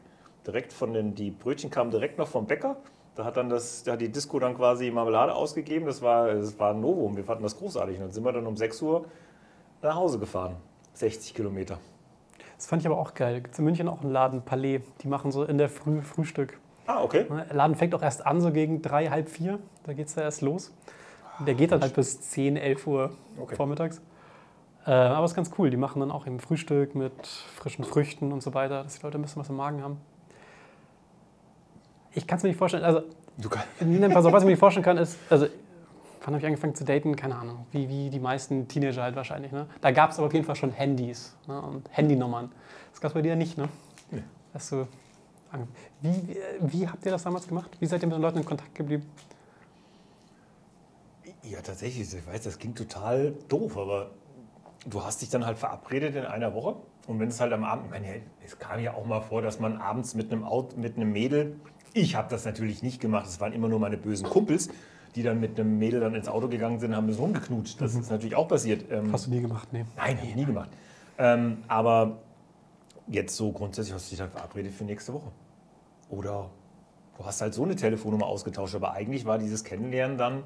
Direkt 0.47 0.73
von 0.73 0.93
den, 0.93 1.15
die 1.15 1.31
Brötchen 1.31 1.71
kamen 1.71 1.91
direkt 1.91 2.19
noch 2.19 2.29
vom 2.29 2.47
Bäcker. 2.47 2.77
Da 3.21 3.27
hat 3.27 3.37
dann 3.37 3.51
das, 3.51 3.83
da 3.83 3.93
hat 3.93 4.01
die 4.01 4.09
Disco 4.09 4.39
dann 4.39 4.57
quasi 4.57 4.91
Marmelade 4.91 5.35
ausgegeben. 5.35 5.85
Das 5.85 6.01
war, 6.01 6.29
das 6.33 6.59
war 6.59 6.71
ein 6.71 6.81
Novum. 6.81 7.19
Wir 7.19 7.25
fanden 7.25 7.43
das 7.43 7.59
großartig. 7.59 7.97
Und 7.97 8.05
dann 8.05 8.13
sind 8.13 8.25
wir 8.25 8.33
dann 8.33 8.47
um 8.47 8.57
6 8.57 8.81
Uhr 8.81 9.05
nach 9.83 9.95
Hause 9.95 10.19
gefahren. 10.19 10.57
60 10.95 11.35
Kilometer. 11.35 11.77
Das 12.57 12.67
fand 12.67 12.81
ich 12.81 12.87
aber 12.87 12.97
auch 12.97 13.13
geil. 13.13 13.35
Da 13.35 13.41
gibt 13.41 13.53
es 13.53 13.59
in 13.59 13.67
München 13.67 13.89
auch 13.89 14.01
einen 14.01 14.11
Laden, 14.11 14.41
Palais. 14.41 14.81
Die 15.03 15.09
machen 15.09 15.33
so 15.33 15.45
in 15.45 15.59
der 15.59 15.69
Früh 15.69 16.01
Frühstück. 16.01 16.59
Ah, 16.87 17.03
okay. 17.03 17.27
Ne, 17.29 17.45
Der 17.47 17.57
Laden 17.57 17.77
fängt 17.77 17.95
auch 17.95 18.01
erst 18.01 18.25
an, 18.25 18.41
so 18.41 18.53
gegen 18.53 18.81
drei, 18.81 19.09
halb 19.11 19.29
vier. 19.29 19.59
Da 19.85 19.93
geht 19.93 20.07
es 20.07 20.15
ja 20.15 20.23
erst 20.23 20.41
los. 20.41 20.73
Und 21.39 21.45
der 21.47 21.55
geht 21.55 21.73
dann 21.73 21.83
halt 21.83 21.95
bis 21.95 22.23
10, 22.23 22.57
11 22.57 22.87
Uhr 22.87 23.11
Okay. 23.39 23.55
vormittags. 23.55 24.01
Äh, 24.87 24.93
aber 24.93 25.27
ist 25.27 25.35
ganz 25.35 25.51
cool. 25.59 25.69
Die 25.69 25.77
machen 25.77 26.01
dann 26.01 26.11
auch 26.11 26.27
eben 26.27 26.41
Frühstück 26.41 26.95
mit 26.95 27.27
frischen 27.27 27.85
Früchten 27.85 28.33
und 28.33 28.43
so 28.43 28.55
weiter, 28.55 28.83
dass 28.83 28.99
die 28.99 29.03
Leute 29.05 29.19
ein 29.19 29.23
bisschen 29.23 29.41
was 29.43 29.51
im 29.51 29.57
Magen 29.57 29.83
haben. 29.83 29.99
Ich 32.15 32.27
kann 32.27 32.39
es 32.39 32.43
mir 32.43 32.51
nicht 32.51 32.59
vorstellen. 32.59 32.85
Also, 32.85 33.03
Du 33.37 33.49
kann, 33.49 33.63
Nee, 33.81 34.09
pass 34.09 34.25
auf, 34.25 34.33
was 34.33 34.43
ich 34.43 34.47
mir 34.47 34.53
nicht 34.53 34.61
vorstellen 34.61 34.85
kann, 34.85 34.99
ist, 34.99 35.17
also, 35.31 35.47
wann 35.47 36.35
habe 36.35 36.39
ich 36.39 36.47
angefangen 36.47 36.75
zu 36.75 36.85
daten? 36.85 37.17
Keine 37.17 37.37
Ahnung. 37.37 37.67
Wie, 37.73 37.89
wie 37.89 38.11
die 38.11 38.19
meisten 38.19 38.69
Teenager 38.69 39.03
halt 39.03 39.17
wahrscheinlich. 39.17 39.53
Ne? 39.53 39.67
Da 39.81 39.91
gab 39.93 40.11
es 40.11 40.19
aber 40.19 40.27
auf 40.27 40.35
jeden 40.35 40.45
Fall 40.45 40.57
schon 40.57 40.73
Handys 40.73 41.35
ne? 41.47 41.61
und 41.61 41.89
Handynummern. 41.93 42.51
Das 42.91 43.01
gab 43.01 43.11
es 43.11 43.15
bei 43.15 43.23
dir 43.23 43.37
nicht, 43.37 43.57
ne? 43.57 43.69
Nee. 44.11 44.25
Hast 44.53 44.73
du, 44.73 44.87
wie, 46.01 46.37
wie, 46.61 46.89
habt 46.89 47.05
ihr 47.05 47.13
das 47.13 47.23
damals 47.23 47.47
gemacht? 47.47 47.71
Wie 47.81 47.87
seid 47.87 48.03
ihr 48.03 48.09
mit 48.09 48.17
den 48.17 48.23
Leuten 48.23 48.39
in 48.39 48.45
Kontakt 48.45 48.75
geblieben? 48.75 49.07
Ja, 51.43 51.61
tatsächlich. 51.61 52.13
Ich 52.13 52.27
weiß, 52.27 52.43
das 52.43 52.59
klingt 52.59 52.79
total 52.79 53.35
doof, 53.49 53.77
aber 53.77 54.11
du 54.87 55.03
hast 55.03 55.23
dich 55.23 55.31
dann 55.31 55.47
halt 55.47 55.59
verabredet 55.59 56.15
in 56.15 56.25
einer 56.25 56.55
Woche. 56.55 56.77
Und 57.07 57.19
wenn 57.19 57.29
es 57.29 57.41
halt 57.41 57.53
am 57.53 57.65
Abend, 57.65 57.87
ich 57.87 57.91
meine, 57.91 58.23
es 58.45 58.59
kam 58.59 58.81
ja 58.81 58.95
auch 58.95 59.05
mal 59.05 59.21
vor, 59.21 59.43
dass 59.43 59.59
man 59.59 59.79
abends 59.79 60.15
mit 60.15 60.31
einem, 60.31 60.45
Auto, 60.45 60.77
mit 60.77 60.97
einem 60.97 61.13
Mädel, 61.13 61.57
ich 61.93 62.15
habe 62.15 62.29
das 62.31 62.45
natürlich 62.45 62.83
nicht 62.83 63.01
gemacht, 63.01 63.27
es 63.27 63.41
waren 63.41 63.53
immer 63.53 63.69
nur 63.69 63.79
meine 63.79 63.97
bösen 63.97 64.29
Kumpels, 64.29 64.69
die 65.15 65.23
dann 65.23 65.41
mit 65.41 65.59
einem 65.59 65.79
Mädel 65.79 66.01
dann 66.01 66.15
ins 66.15 66.29
Auto 66.29 66.49
gegangen 66.49 66.79
sind 66.79 66.95
haben 66.95 67.07
bisschen 67.07 67.23
rumgeknutscht. 67.25 67.81
Das 67.81 67.95
ist 67.95 68.11
natürlich 68.11 68.37
auch 68.37 68.49
passiert. 68.49 68.85
Ähm, 68.91 69.13
Hast 69.13 69.27
du 69.27 69.31
nie 69.31 69.41
gemacht? 69.41 69.69
Nee. 69.73 69.85
Nein, 69.97 70.17
habe 70.19 70.27
ich 70.27 70.37
nie 70.37 70.45
gemacht. 70.45 70.71
Ähm, 71.19 71.59
aber 71.69 72.19
jetzt 73.09 73.37
so 73.37 73.51
grundsätzlich 73.53 73.93
hast 73.93 74.07
du 74.07 74.11
dich 74.11 74.19
dann 74.19 74.31
verabredet 74.31 74.73
für 74.73 74.85
nächste 74.85 75.13
Woche. 75.13 75.33
Oder 76.09 76.51
du 77.19 77.25
hast 77.25 77.41
halt 77.41 77.55
so 77.55 77.65
eine 77.65 77.77
Telefonnummer 77.77 78.27
ausgetauscht, 78.27 78.75
aber 78.75 78.93
eigentlich 78.93 79.25
war 79.25 79.39
dieses 79.39 79.65
Kennenlernen 79.65 80.17
dann, 80.17 80.45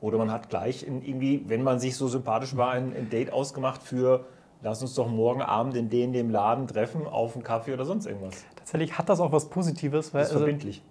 oder 0.00 0.18
man 0.18 0.30
hat 0.30 0.50
gleich 0.50 0.86
in 0.86 1.02
irgendwie, 1.02 1.44
wenn 1.48 1.62
man 1.62 1.80
sich 1.80 1.96
so 1.96 2.08
sympathisch 2.08 2.56
war, 2.56 2.72
ein, 2.72 2.94
ein 2.94 3.08
Date 3.08 3.32
ausgemacht 3.32 3.82
für, 3.82 4.26
lass 4.62 4.82
uns 4.82 4.94
doch 4.94 5.08
morgen 5.08 5.42
Abend 5.42 5.76
in 5.76 5.88
den, 5.88 6.12
dem 6.12 6.30
Laden 6.30 6.66
treffen, 6.66 7.06
auf 7.06 7.34
einen 7.34 7.44
Kaffee 7.44 7.72
oder 7.72 7.84
sonst 7.84 8.06
irgendwas. 8.06 8.44
Tatsächlich 8.56 8.96
hat 8.98 9.08
das 9.08 9.20
auch 9.20 9.32
was 9.32 9.48
Positives. 9.48 10.12
Weil, 10.12 10.20
Das 10.22 10.30
ist 10.30 10.34
also, 10.34 10.44
verbindlich. 10.44 10.82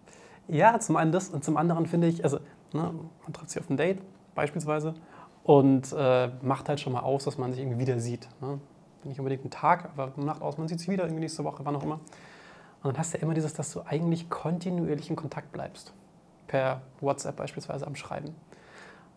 Ja, 0.47 0.79
zum 0.79 0.95
einen 0.95 1.11
das 1.11 1.29
und 1.29 1.43
zum 1.43 1.57
anderen 1.57 1.85
finde 1.87 2.07
ich, 2.07 2.23
also 2.23 2.37
ne, 2.71 2.93
man 3.23 3.33
trifft 3.33 3.51
sich 3.51 3.61
auf 3.61 3.69
ein 3.69 3.77
Date 3.77 4.01
beispielsweise 4.35 4.93
und 5.43 5.93
äh, 5.97 6.29
macht 6.41 6.69
halt 6.69 6.79
schon 6.79 6.93
mal 6.93 7.01
aus, 7.01 7.23
dass 7.23 7.37
man 7.37 7.51
sich 7.51 7.61
irgendwie 7.61 7.79
wieder 7.79 7.99
sieht. 7.99 8.27
Ne? 8.41 8.59
Nicht 9.03 9.19
unbedingt 9.19 9.41
einen 9.41 9.51
Tag, 9.51 9.89
aber 9.93 10.11
man 10.15 10.25
macht 10.25 10.41
aus, 10.41 10.57
man 10.57 10.67
sieht 10.67 10.79
sich 10.79 10.89
wieder 10.89 11.03
irgendwie 11.03 11.21
nächste 11.21 11.43
Woche, 11.43 11.63
wann 11.63 11.75
auch 11.75 11.83
immer. 11.83 11.99
Und 12.83 12.91
dann 12.91 12.97
hast 12.97 13.13
du 13.13 13.17
ja 13.17 13.23
immer 13.23 13.33
dieses, 13.33 13.53
dass 13.53 13.71
du 13.71 13.81
eigentlich 13.81 14.29
kontinuierlich 14.29 15.09
in 15.09 15.15
Kontakt 15.15 15.51
bleibst. 15.51 15.93
Per 16.47 16.81
WhatsApp 17.01 17.35
beispielsweise 17.35 17.87
am 17.87 17.95
Schreiben. 17.95 18.35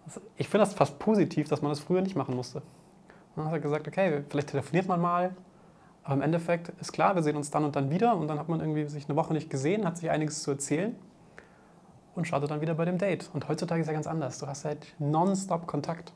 Also 0.07 0.23
ich 0.37 0.49
finde 0.49 0.65
das 0.65 0.73
fast 0.73 0.99
positiv, 0.99 1.49
dass 1.49 1.61
man 1.61 1.71
das 1.71 1.81
früher 1.81 2.01
nicht 2.01 2.17
machen 2.17 2.35
musste. 2.35 2.63
Dann 3.37 3.47
hat 3.47 3.53
er 3.53 3.61
gesagt, 3.61 3.87
okay, 3.87 4.25
vielleicht 4.29 4.49
telefoniert 4.49 4.89
man 4.89 5.01
mal, 5.01 5.35
aber 6.03 6.15
im 6.15 6.23
Endeffekt 6.23 6.71
ist 6.81 6.93
klar, 6.93 7.15
wir 7.15 7.23
sehen 7.23 7.37
uns 7.37 7.51
dann 7.51 7.65
und 7.65 7.77
dann 7.77 7.91
wieder 7.91 8.17
und 8.17 8.29
dann 8.29 8.39
hat 8.39 8.49
man 8.49 8.61
irgendwie 8.61 8.87
sich 8.87 9.09
eine 9.09 9.17
Woche 9.17 9.33
nicht 9.33 9.51
gesehen, 9.51 9.85
hat 9.85 9.99
sich 9.99 10.11
einiges 10.11 10.43
zu 10.43 10.53
erzählen 10.53 10.97
und 12.15 12.27
startet 12.27 12.51
dann 12.51 12.61
wieder 12.61 12.75
bei 12.75 12.85
dem 12.85 12.99
Date. 12.99 13.31
Und 13.33 13.49
heutzutage 13.49 13.81
ist 13.81 13.87
ja 13.87 13.93
ganz 13.93 14.07
anders. 14.07 14.39
Du 14.39 14.47
hast 14.47 14.65
halt 14.65 14.95
nonstop 14.99 15.67
Kontakt. 15.67 16.13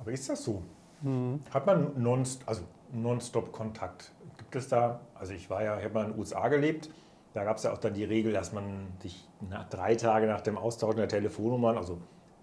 Aber 0.00 0.12
ist 0.12 0.28
das 0.28 0.44
so? 0.44 0.62
Mhm. 1.02 1.40
Hat 1.52 1.66
man 1.66 1.92
nonst, 1.96 2.42
also 2.46 2.62
nonstop 2.92 3.52
Kontakt? 3.52 4.12
Gibt 4.36 4.56
es 4.56 4.68
da, 4.68 5.00
also 5.14 5.32
ich 5.32 5.48
war 5.48 5.62
ja, 5.62 5.78
ich 5.78 5.84
habe 5.84 5.94
mal 5.94 6.04
in 6.04 6.10
den 6.12 6.18
USA 6.18 6.48
gelebt, 6.48 6.90
da 7.32 7.44
gab 7.44 7.56
es 7.56 7.62
ja 7.62 7.72
auch 7.72 7.78
dann 7.78 7.94
die 7.94 8.04
Regel, 8.04 8.32
dass 8.32 8.52
man 8.52 8.88
sich 9.00 9.28
nach 9.48 9.68
drei 9.68 9.94
Tage 9.94 10.26
nach 10.26 10.40
dem 10.40 10.58
Austauschen 10.58 10.98
der 10.98 11.08
Telefonnummern, 11.08 11.76
also 11.76 11.98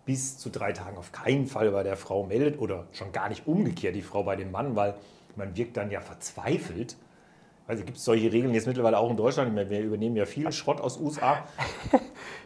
bis 0.06 0.38
zu 0.38 0.50
drei 0.50 0.72
Tagen 0.72 0.98
auf 0.98 1.12
keinen 1.12 1.48
Fall 1.48 1.72
bei 1.72 1.84
der 1.84 1.96
Frau 1.96 2.26
meldet 2.26 2.60
oder 2.60 2.88
schon 2.92 3.12
gar 3.12 3.30
nicht 3.30 3.48
umgekehrt 3.48 3.96
die 3.96 4.02
Frau 4.02 4.24
bei 4.24 4.36
dem 4.36 4.52
Mann, 4.52 4.76
weil 4.76 4.96
man 5.36 5.56
wirkt 5.56 5.78
dann 5.78 5.92
ja 5.92 6.02
verzweifelt. 6.02 6.98
Also 7.68 7.86
gibt 7.86 7.98
es 7.98 8.04
solche 8.04 8.32
Regeln 8.34 8.54
jetzt 8.54 8.68
mittlerweile 8.68 8.98
auch 8.98 9.10
in 9.10 9.16
Deutschland. 9.16 9.56
Wir 9.70 9.80
übernehmen 9.82 10.16
ja 10.18 10.26
viel 10.26 10.52
Schrott 10.52 10.82
aus 10.82 11.00
USA. 11.00 11.44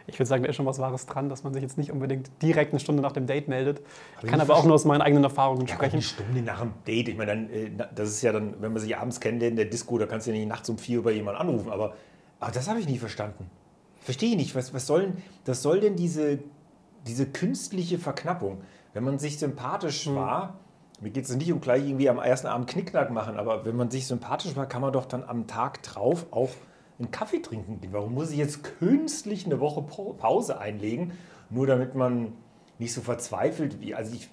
Ich 0.08 0.20
würde 0.20 0.26
sagen, 0.28 0.44
da 0.44 0.48
ist 0.50 0.54
schon 0.56 0.66
was 0.66 0.78
Wahres 0.78 1.04
dran, 1.06 1.28
dass 1.28 1.42
man 1.42 1.52
sich 1.52 1.62
jetzt 1.62 1.76
nicht 1.78 1.90
unbedingt 1.90 2.30
direkt 2.40 2.70
eine 2.72 2.78
Stunde 2.78 3.02
nach 3.02 3.10
dem 3.10 3.26
Date 3.26 3.48
meldet. 3.48 3.80
Ich 4.18 4.24
ich 4.24 4.30
kann 4.30 4.40
aber 4.40 4.54
auch 4.54 4.64
nur 4.64 4.74
aus 4.74 4.84
meinen 4.84 5.02
eigenen 5.02 5.24
Erfahrungen 5.24 5.66
Ja, 5.66 5.74
sprechen. 5.74 5.94
eine 5.94 6.02
Stunde 6.02 6.42
nach 6.42 6.60
dem 6.60 6.74
Date. 6.86 7.08
Ich 7.08 7.16
meine, 7.16 7.32
dann, 7.32 7.50
äh, 7.50 7.70
das 7.92 8.10
ist 8.10 8.22
ja 8.22 8.30
dann, 8.30 8.54
wenn 8.62 8.72
man 8.72 8.80
sich 8.80 8.96
abends 8.96 9.18
kennenlernt 9.20 9.50
in 9.52 9.56
der 9.56 9.64
Disco, 9.64 9.98
da 9.98 10.06
kannst 10.06 10.28
du 10.28 10.30
ja 10.30 10.36
nicht 10.38 10.48
nachts 10.48 10.68
um 10.68 10.78
vier 10.78 10.98
über 10.98 11.10
jemanden 11.10 11.40
anrufen. 11.40 11.72
Aber, 11.72 11.94
aber 12.38 12.52
das 12.52 12.68
habe 12.68 12.78
ich 12.78 12.86
nie 12.88 12.98
verstanden. 12.98 13.50
Verstehe 14.00 14.30
ich 14.30 14.36
nicht. 14.36 14.54
Was, 14.54 14.72
was 14.72 14.86
soll 14.86 15.02
denn, 15.02 15.16
das 15.44 15.60
soll 15.62 15.80
denn 15.80 15.96
diese, 15.96 16.38
diese 17.06 17.26
künstliche 17.26 17.98
Verknappung? 17.98 18.60
Wenn 18.92 19.04
man 19.04 19.18
sich 19.18 19.38
sympathisch 19.38 20.06
war, 20.14 20.58
mir 21.00 21.10
geht 21.10 21.24
es 21.24 21.36
nicht 21.36 21.52
um 21.52 21.60
gleich 21.60 21.86
irgendwie 21.86 22.08
am 22.08 22.18
ersten 22.18 22.46
Abend 22.46 22.68
Knickknack 22.68 23.10
machen, 23.10 23.36
aber 23.36 23.64
wenn 23.64 23.76
man 23.76 23.90
sich 23.90 24.06
sympathisch 24.06 24.56
war, 24.56 24.66
kann 24.66 24.80
man 24.80 24.92
doch 24.92 25.04
dann 25.06 25.22
am 25.24 25.46
Tag 25.46 25.82
drauf 25.82 26.26
auch 26.30 26.48
einen 26.98 27.10
Kaffee 27.10 27.40
trinken 27.40 27.80
gehen. 27.80 27.92
Warum 27.92 28.14
muss 28.14 28.30
ich 28.30 28.38
jetzt 28.38 28.64
künstlich 28.78 29.44
eine 29.44 29.60
Woche 29.60 29.82
Pa- 29.82 30.14
Pause 30.16 30.58
einlegen, 30.58 31.12
nur 31.50 31.66
damit 31.66 31.94
man 31.94 32.32
nicht 32.78 32.94
so 32.94 33.02
verzweifelt 33.02 33.80
wie, 33.80 33.94
also 33.94 34.14
ich, 34.14 34.30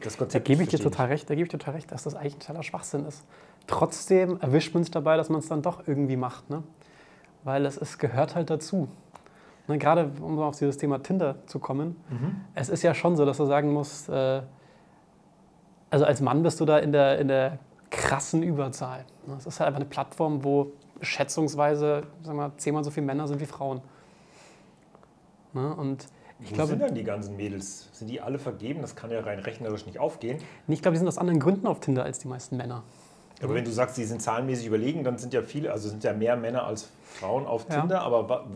das 0.00 0.12
Da 0.12 0.18
Konzept 0.20 0.46
gebe 0.46 0.62
ich 0.62 0.68
dir 0.68 0.78
total 0.78 1.08
recht, 1.08 1.28
da 1.28 1.34
gebe 1.34 1.46
ich 1.46 1.50
dir 1.50 1.58
total 1.58 1.74
recht, 1.74 1.90
dass 1.90 2.04
das 2.04 2.14
eigentlich 2.14 2.36
ein 2.36 2.40
totaler 2.40 2.62
Schwachsinn 2.62 3.04
ist. 3.06 3.24
Trotzdem 3.66 4.38
erwischt 4.40 4.72
man 4.74 4.84
sich 4.84 4.92
dabei, 4.92 5.16
dass 5.16 5.28
man 5.30 5.40
es 5.40 5.48
dann 5.48 5.62
doch 5.62 5.88
irgendwie 5.88 6.16
macht. 6.16 6.48
Ne? 6.48 6.62
Weil 7.42 7.66
es, 7.66 7.76
es 7.76 7.98
gehört 7.98 8.36
halt 8.36 8.50
dazu. 8.50 8.86
Ne, 9.66 9.78
gerade 9.78 10.10
um 10.20 10.38
auf 10.40 10.58
dieses 10.58 10.76
Thema 10.76 11.02
Tinder 11.02 11.36
zu 11.46 11.58
kommen, 11.58 11.96
es 12.54 12.68
ist 12.68 12.82
ja 12.82 12.94
schon 12.94 13.16
so, 13.16 13.24
dass 13.24 13.38
du 13.38 13.46
sagen 13.46 13.72
musst, 13.72 14.08
äh, 14.10 14.42
also 15.90 16.04
als 16.04 16.20
Mann 16.20 16.42
bist 16.42 16.60
du 16.60 16.64
da 16.64 16.78
in 16.78 16.92
der, 16.92 17.18
in 17.18 17.28
der 17.28 17.58
krassen 17.90 18.42
Überzahl. 18.42 19.04
Es 19.38 19.46
ist 19.46 19.60
halt 19.60 19.68
einfach 19.68 19.80
eine 19.80 19.88
Plattform, 19.88 20.44
wo 20.44 20.72
schätzungsweise 21.00 22.02
sagen 22.22 22.36
wir, 22.36 22.52
zehnmal 22.58 22.84
so 22.84 22.90
viele 22.90 23.06
Männer 23.06 23.26
sind 23.28 23.40
wie 23.40 23.46
Frauen. 23.46 23.80
Ne? 25.52 25.74
Und 25.74 26.08
ich 26.40 26.50
Wo 26.50 26.54
glaube, 26.56 26.70
sind 26.70 26.82
dann 26.82 26.94
die 26.94 27.04
ganzen 27.04 27.36
Mädels? 27.36 27.88
Sind 27.92 28.08
die 28.08 28.20
alle 28.20 28.38
vergeben? 28.38 28.82
Das 28.82 28.96
kann 28.96 29.10
ja 29.10 29.20
rein 29.20 29.38
rechnerisch 29.38 29.86
nicht 29.86 29.98
aufgehen. 29.98 30.38
ich 30.66 30.82
glaube, 30.82 30.94
die 30.94 30.98
sind 30.98 31.08
aus 31.08 31.18
anderen 31.18 31.40
Gründen 31.40 31.66
auf 31.66 31.80
Tinder 31.80 32.02
als 32.02 32.18
die 32.18 32.28
meisten 32.28 32.56
Männer. 32.56 32.82
Aber 33.42 33.54
wenn 33.54 33.64
du 33.64 33.70
sagst, 33.70 33.96
die 33.96 34.04
sind 34.04 34.20
zahlenmäßig 34.20 34.66
überlegen, 34.66 35.04
dann 35.04 35.18
sind 35.18 35.32
ja 35.32 35.42
viele, 35.42 35.72
also 35.72 35.88
sind 35.88 36.04
ja 36.04 36.12
mehr 36.12 36.36
Männer 36.36 36.64
als 36.64 36.90
Frauen 37.04 37.46
auf 37.46 37.66
Ja. 37.68 37.80
Tinder, 37.80 38.02
aber 38.02 38.46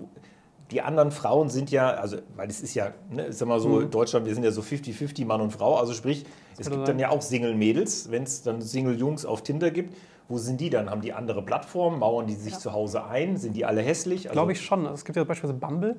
die 0.71 0.83
anderen 0.83 1.11
Frauen 1.11 1.49
sind 1.49 1.71
ja, 1.71 1.91
also, 1.91 2.19
weil 2.37 2.49
es 2.49 2.61
ist 2.61 2.75
ja, 2.75 2.93
ne, 3.11 3.25
ist 3.25 3.41
immer 3.43 3.59
so, 3.61 3.69
Mhm. 3.69 3.91
Deutschland, 3.91 4.27
wir 4.27 4.35
sind 4.35 4.45
ja 4.45 4.51
so 4.51 4.61
50-50 4.63 5.25
Mann 5.25 5.41
und 5.41 5.51
Frau, 5.53 5.77
also 5.77 5.93
sprich, 5.95 6.25
es 6.59 6.65
kann 6.67 6.73
gibt 6.75 6.75
sein. 6.75 6.85
dann 6.87 6.99
ja 6.99 7.11
auch 7.11 7.23
Single-Mädels, 7.23 8.11
wenn 8.11 8.25
es 8.25 8.43
dann 8.43 8.61
Single-Jungs 8.61 9.25
auf 9.25 9.43
Tinder 9.43 9.71
gibt. 9.71 9.97
Wo 10.29 10.37
sind 10.37 10.61
die 10.61 10.69
dann? 10.69 10.91
Haben 10.91 11.01
die 11.01 11.15
andere 11.15 11.41
Plattformen? 11.43 11.99
Mauern 12.01 12.27
die 12.27 12.35
sich 12.35 12.59
zu 12.59 12.73
Hause 12.75 13.05
ein? 13.07 13.39
Sind 13.39 13.57
die 13.57 13.65
alle 13.65 13.81
hässlich? 13.81 14.27
Also, 14.29 14.33
Glaube 14.35 14.53
ich 14.53 14.61
schon. 14.61 14.85
Es 14.87 15.05
gibt 15.07 15.17
ja 15.17 15.25
beispielsweise 15.25 15.59
Bumble. 15.59 15.97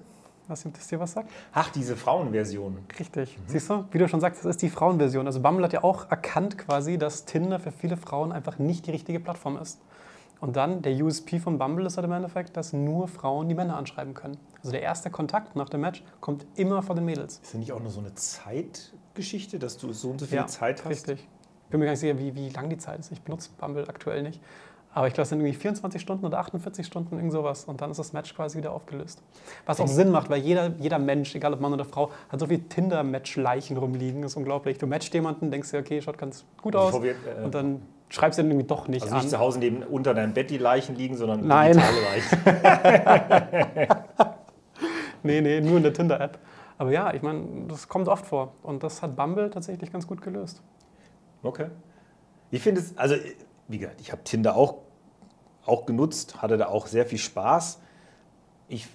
Was 0.48 0.64
das 0.72 0.88
dir 0.88 1.00
was 1.00 1.12
sagt? 1.14 1.30
Ach, 1.54 1.70
diese 1.70 1.96
Frauenversion. 1.96 2.78
Richtig. 3.00 3.38
Siehst 3.48 3.70
du, 3.70 3.86
wie 3.92 3.98
du 4.00 4.08
schon 4.08 4.20
sagst, 4.20 4.44
das 4.44 4.50
ist 4.52 4.62
die 4.64 4.70
Frauenversion. 4.70 5.26
Also 5.28 5.40
Bumble 5.42 5.64
hat 5.64 5.74
ja 5.74 5.84
auch 5.84 6.10
erkannt 6.10 6.58
quasi, 6.58 6.98
dass 6.98 7.26
Tinder 7.26 7.60
für 7.60 7.72
viele 7.72 7.98
Frauen 7.98 8.32
einfach 8.32 8.58
nicht 8.60 8.86
die 8.88 8.92
richtige 8.92 9.20
Plattform 9.20 9.58
ist. 9.58 9.80
Und 10.42 10.56
dann, 10.56 10.82
der 10.82 10.94
USP 11.04 11.40
von 11.40 11.58
Bumble 11.58 11.86
ist 11.86 11.98
halt 11.98 12.06
im 12.06 12.14
Endeffekt, 12.14 12.56
dass 12.56 12.72
nur 12.72 13.08
Frauen 13.08 13.50
die 13.50 13.56
Männer 13.56 13.76
anschreiben 13.76 14.14
können. 14.14 14.38
Also 14.60 14.72
der 14.72 14.82
erste 14.82 15.10
Kontakt 15.10 15.56
nach 15.56 15.70
dem 15.70 15.82
Match 15.82 16.04
kommt 16.22 16.46
immer 16.56 16.82
von 16.82 16.96
den 16.96 17.06
Mädels. 17.06 17.36
Ist 17.36 17.54
das 17.54 17.54
nicht 17.56 17.72
auch 17.72 17.82
nur 17.82 17.92
so 17.92 18.00
eine 18.00 18.14
Zeitgeschichte, 18.14 19.60
dass 19.60 19.78
du 19.78 19.92
so 19.92 20.12
und 20.12 20.20
so 20.20 20.26
viel 20.26 20.46
Zeit 20.46 20.84
hast? 20.86 20.90
Richtig. 20.90 21.28
Ich 21.66 21.72
bin 21.72 21.80
mir 21.80 21.86
gar 21.86 21.92
nicht 21.92 22.00
sicher, 22.00 22.18
wie, 22.18 22.34
wie 22.36 22.50
lang 22.50 22.70
die 22.70 22.78
Zeit 22.78 23.00
ist. 23.00 23.12
Ich 23.12 23.22
benutze 23.22 23.50
Bumble 23.60 23.88
aktuell 23.88 24.24
nicht. 24.24 24.42
Aber 24.92 25.08
ich 25.08 25.14
glaube, 25.14 25.24
es 25.24 25.30
sind 25.30 25.40
irgendwie 25.40 25.56
24 25.56 26.02
Stunden 26.02 26.26
oder 26.26 26.40
48 26.40 26.86
Stunden, 26.86 27.16
irgend 27.18 27.32
sowas. 27.32 27.66
Und 27.66 27.82
dann 27.82 27.92
ist 27.92 27.98
das 27.98 28.12
Match 28.12 28.34
quasi 28.34 28.58
wieder 28.58 28.72
aufgelöst. 28.72 29.22
Was 29.66 29.80
auch 29.80 29.88
Sinn 29.88 30.10
macht, 30.10 30.30
weil 30.32 30.42
jeder, 30.42 30.72
jeder 30.80 30.98
Mensch, 30.98 31.36
egal 31.36 31.54
ob 31.54 31.62
Mann 31.62 31.74
oder 31.74 31.86
Frau, 31.86 32.12
hat 32.30 32.40
so 32.40 32.48
viel 32.48 32.60
Tinder-Match-Leichen 32.60 33.78
rumliegen. 33.78 34.24
Das 34.24 34.32
ist 34.32 34.38
unglaublich. 34.38 34.80
Du 34.80 34.88
matchst 34.88 35.14
jemanden, 35.14 35.52
denkst 35.52 35.70
dir, 35.70 35.80
okay, 35.80 36.02
schaut 36.02 36.18
ganz 36.18 36.44
gut 36.62 36.76
aus. 36.76 36.88
Bevor 36.88 37.04
wir, 37.04 37.12
äh, 37.12 37.44
und 37.44 37.54
dann 37.54 37.82
schreibst 38.10 38.38
du 38.40 38.44
den 38.44 38.52
irgendwie 38.52 38.68
doch 38.68 38.88
nicht 38.88 39.04
Also 39.04 39.16
nicht 39.16 39.26
an. 39.26 39.30
zu 39.30 39.40
Hause 39.40 39.60
neben 39.60 39.84
unter 39.84 40.14
deinem 40.14 40.34
Bett 40.34 40.50
die 40.50 40.58
Leichen 40.58 40.96
liegen, 40.96 41.16
sondern 41.16 41.46
Nein. 41.48 41.74
digitale 41.74 42.02
Leichen. 42.02 43.98
Nee, 45.24 45.42
nee, 45.42 45.60
nur 45.62 45.78
in 45.78 45.84
der 45.84 45.94
Tinder-App. 45.94 46.40
Aber 46.78 46.92
ja, 46.92 47.14
ich 47.14 47.22
meine, 47.22 47.68
das 47.68 47.88
kommt 47.88 48.08
oft 48.08 48.26
vor. 48.26 48.54
Und 48.64 48.84
das 48.84 49.02
hat 49.02 49.16
Bumble 49.16 49.50
tatsächlich 49.50 49.92
ganz 49.92 50.08
gut 50.08 50.22
gelöst. 50.22 50.62
Okay. 51.44 51.68
Ich 52.52 52.62
finde 52.62 52.82
es, 52.82 52.98
also 52.98 53.16
wie 53.68 53.80
gesagt, 53.80 54.00
ich 54.02 54.12
habe 54.12 54.24
Tinder 54.24 54.56
auch, 54.56 54.76
auch 55.66 55.86
genutzt, 55.86 56.42
hatte 56.42 56.58
da 56.58 56.68
auch 56.68 56.88
sehr 56.88 57.06
viel 57.06 57.18
Spaß. 57.18 57.82
Ich, 58.70 58.88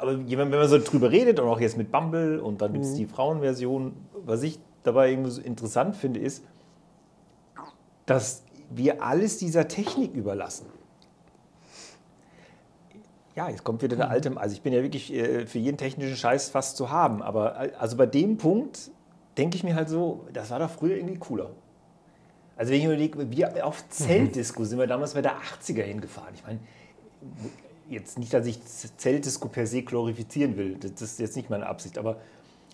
aber 0.00 0.18
wenn 0.28 0.50
man 0.50 0.68
so 0.68 0.78
drüber 0.78 1.10
redet 1.10 1.40
und 1.40 1.48
auch 1.48 1.60
jetzt 1.60 1.78
mit 1.78 1.90
Bumble 1.90 2.40
und 2.40 2.60
dann 2.60 2.72
gibt 2.74 2.84
es 2.84 2.94
die 2.94 3.06
Frauenversion, 3.06 3.96
was 4.24 4.42
ich 4.42 4.58
dabei 4.82 5.10
irgendwie 5.10 5.30
so 5.30 5.40
interessant 5.40 5.96
finde, 5.96 6.20
ist, 6.20 6.44
dass 8.08 8.42
wir 8.70 9.02
alles 9.02 9.36
dieser 9.36 9.68
Technik 9.68 10.14
überlassen. 10.14 10.66
Ja, 13.36 13.50
jetzt 13.50 13.64
kommt 13.64 13.82
wieder 13.82 13.96
der 13.96 14.08
alte, 14.08 14.34
also 14.36 14.54
ich 14.54 14.62
bin 14.62 14.72
ja 14.72 14.82
wirklich 14.82 15.12
äh, 15.12 15.46
für 15.46 15.58
jeden 15.58 15.76
technischen 15.76 16.16
Scheiß 16.16 16.48
fast 16.48 16.76
zu 16.76 16.90
haben, 16.90 17.22
aber 17.22 17.66
äh, 17.66 17.72
also 17.78 17.96
bei 17.96 18.06
dem 18.06 18.38
Punkt 18.38 18.90
denke 19.36 19.56
ich 19.56 19.62
mir 19.62 19.74
halt 19.74 19.90
so, 19.90 20.26
das 20.32 20.50
war 20.50 20.58
doch 20.58 20.70
früher 20.70 20.96
irgendwie 20.96 21.18
cooler. 21.18 21.50
Also 22.56 22.72
wenn 22.72 22.78
ich 22.78 22.86
mir 22.86 22.94
überlege, 22.94 23.30
wir 23.30 23.64
auf 23.66 23.88
Zeltdisco 23.90 24.64
sind 24.64 24.78
wir 24.78 24.86
damals 24.86 25.14
bei 25.14 25.22
der 25.22 25.36
80er 25.36 25.82
hingefahren. 25.82 26.34
Ich 26.34 26.42
meine, 26.44 26.58
jetzt 27.88 28.18
nicht, 28.18 28.32
dass 28.32 28.46
ich 28.46 28.58
Zeltdisco 28.96 29.48
per 29.48 29.66
se 29.66 29.82
glorifizieren 29.82 30.56
will, 30.56 30.76
das 30.76 31.00
ist 31.02 31.20
jetzt 31.20 31.36
nicht 31.36 31.50
meine 31.50 31.66
Absicht, 31.66 31.98
aber 31.98 32.16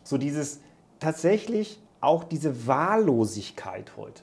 so 0.05 0.17
dieses 0.17 0.61
tatsächlich 1.01 1.81
auch 2.01 2.23
diese 2.23 2.67
Wahllosigkeit 2.69 3.97
heute. 3.97 4.23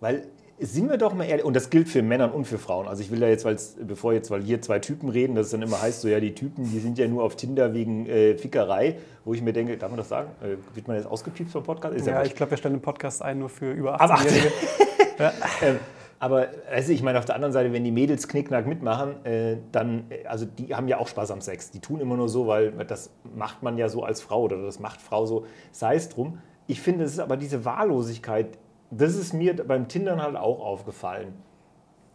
Weil 0.00 0.26
sind 0.62 0.90
wir 0.90 0.98
doch 0.98 1.14
mal 1.14 1.24
ehrlich, 1.24 1.44
und 1.44 1.56
das 1.56 1.70
gilt 1.70 1.88
für 1.88 2.02
Männer 2.02 2.34
und 2.34 2.44
für 2.44 2.58
Frauen. 2.58 2.86
Also 2.86 3.02
ich 3.02 3.10
will 3.10 3.18
da 3.18 3.28
jetzt, 3.28 3.46
weil's, 3.46 3.76
bevor 3.80 4.12
jetzt, 4.12 4.30
weil 4.30 4.42
hier 4.42 4.60
zwei 4.60 4.78
Typen 4.78 5.08
reden, 5.08 5.34
das 5.34 5.50
dann 5.50 5.62
immer 5.62 5.80
heißt, 5.80 6.02
so 6.02 6.08
ja, 6.08 6.20
die 6.20 6.34
Typen, 6.34 6.70
die 6.70 6.80
sind 6.80 6.98
ja 6.98 7.08
nur 7.08 7.22
auf 7.22 7.36
Tinder 7.36 7.72
wegen 7.72 8.06
äh, 8.06 8.36
Fickerei, 8.36 8.96
wo 9.24 9.32
ich 9.32 9.40
mir 9.40 9.54
denke, 9.54 9.78
darf 9.78 9.90
man 9.90 9.96
das 9.96 10.10
sagen? 10.10 10.30
Äh, 10.42 10.56
wird 10.74 10.86
man 10.86 10.98
jetzt 10.98 11.06
ausgepiepst 11.06 11.52
vom 11.52 11.62
Podcast? 11.62 11.96
Ist 11.96 12.06
Ja, 12.06 12.16
wurscht. 12.16 12.26
ich 12.26 12.34
glaube, 12.34 12.50
wir 12.50 12.58
stellen 12.58 12.74
den 12.74 12.82
Podcast 12.82 13.22
ein 13.22 13.38
nur 13.38 13.48
für 13.48 13.72
über 13.72 14.00
Ab 14.00 14.10
18-Jährige. 14.10 14.52
Ähm, 15.60 15.78
aber 16.18 16.48
also 16.70 16.92
ich 16.92 17.02
meine, 17.02 17.18
auf 17.18 17.26
der 17.26 17.34
anderen 17.34 17.52
Seite, 17.52 17.74
wenn 17.74 17.84
die 17.84 17.90
Mädels 17.90 18.26
Knickknack 18.26 18.66
mitmachen, 18.66 19.22
äh, 19.26 19.58
dann, 19.70 20.04
äh, 20.10 20.26
also 20.26 20.46
die 20.46 20.74
haben 20.74 20.88
ja 20.88 20.96
auch 20.96 21.08
Spaß 21.08 21.30
am 21.30 21.42
Sex. 21.42 21.70
Die 21.70 21.80
tun 21.80 22.00
immer 22.00 22.16
nur 22.16 22.30
so, 22.30 22.46
weil 22.46 22.72
das 22.86 23.10
macht 23.34 23.62
man 23.62 23.76
ja 23.76 23.90
so 23.90 24.02
als 24.02 24.22
Frau 24.22 24.44
oder 24.44 24.62
das 24.62 24.80
macht 24.80 25.02
Frau 25.02 25.26
so, 25.26 25.44
sei 25.72 25.96
es 25.96 26.08
drum. 26.08 26.38
Ich 26.66 26.80
finde, 26.80 27.04
es 27.04 27.12
ist 27.12 27.20
aber 27.20 27.36
diese 27.36 27.66
Wahllosigkeit, 27.66 28.58
das 28.90 29.14
ist 29.14 29.32
mir 29.32 29.54
beim 29.56 29.88
Tindern 29.88 30.20
halt 30.22 30.36
auch 30.36 30.60
aufgefallen. 30.60 31.34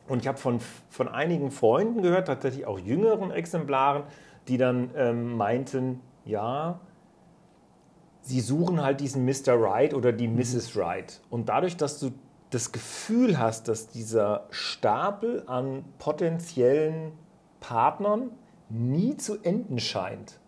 Und 0.07 0.19
ich 0.21 0.27
habe 0.27 0.37
von, 0.37 0.59
von 0.89 1.07
einigen 1.07 1.51
Freunden 1.51 2.01
gehört, 2.01 2.27
tatsächlich 2.27 2.65
auch 2.65 2.79
jüngeren 2.79 3.31
Exemplaren, 3.31 4.03
die 4.47 4.57
dann 4.57 4.91
ähm, 4.95 5.35
meinten, 5.35 6.01
ja, 6.25 6.79
sie 8.21 8.41
suchen 8.41 8.83
halt 8.83 8.99
diesen 8.99 9.25
Mr. 9.25 9.53
Right 9.59 9.93
oder 9.93 10.11
die 10.11 10.27
Mrs. 10.27 10.75
Right. 10.75 11.21
Und 11.29 11.49
dadurch, 11.49 11.77
dass 11.77 11.99
du 11.99 12.11
das 12.51 12.71
Gefühl 12.71 13.39
hast, 13.39 13.67
dass 13.67 13.87
dieser 13.87 14.45
Stapel 14.51 15.43
an 15.47 15.83
potenziellen 15.97 17.13
Partnern 17.59 18.31
nie 18.69 19.17
zu 19.17 19.41
enden 19.41 19.79
scheint, 19.79 20.39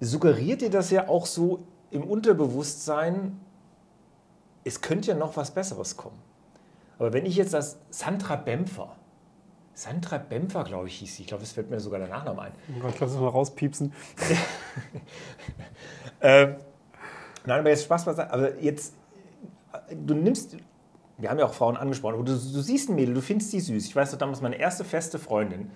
suggeriert 0.00 0.62
dir 0.62 0.70
das 0.70 0.90
ja 0.90 1.08
auch 1.08 1.26
so 1.26 1.60
im 1.90 2.04
Unterbewusstsein, 2.04 3.38
es 4.64 4.80
könnte 4.80 5.08
ja 5.08 5.16
noch 5.16 5.36
was 5.36 5.52
Besseres 5.52 5.96
kommen. 5.96 6.18
Aber 6.98 7.12
wenn 7.12 7.26
ich 7.26 7.36
jetzt 7.36 7.54
das 7.54 7.78
Sandra 7.90 8.36
Bempfer, 8.36 8.96
Sandra 9.74 10.18
Bempfer, 10.18 10.64
glaube 10.64 10.88
ich, 10.88 10.98
hieß 10.98 11.16
sie, 11.16 11.22
ich 11.22 11.28
glaube, 11.28 11.42
es 11.42 11.52
fällt 11.52 11.70
mir 11.70 11.80
sogar 11.80 11.98
der 11.98 12.08
Nachname 12.08 12.42
ein, 12.42 12.52
Oh 12.76 12.80
Gott, 12.80 13.00
lass 13.00 13.12
uns 13.12 13.20
mal 13.20 13.28
rauspiepsen. 13.28 13.92
Ähm, 16.20 16.56
nein, 17.46 17.60
aber 17.60 17.70
jetzt 17.70 17.84
Spaß 17.84 18.04
beiseite. 18.04 18.32
Aber 18.32 18.60
jetzt, 18.60 18.94
du 19.90 20.14
nimmst, 20.14 20.56
wir 21.18 21.30
haben 21.30 21.38
ja 21.38 21.46
auch 21.46 21.54
Frauen 21.54 21.76
angesprochen, 21.76 22.14
aber 22.14 22.24
du, 22.24 22.32
du 22.32 22.60
siehst 22.60 22.90
ein 22.90 22.96
Mädel, 22.96 23.14
du 23.14 23.22
findest 23.22 23.52
die 23.52 23.60
süß. 23.60 23.86
Ich 23.86 23.96
weiß 23.96 24.12
noch 24.12 24.18
damals, 24.18 24.40
meine 24.40 24.56
erste 24.56 24.84
feste 24.84 25.18
Freundin, 25.18 25.70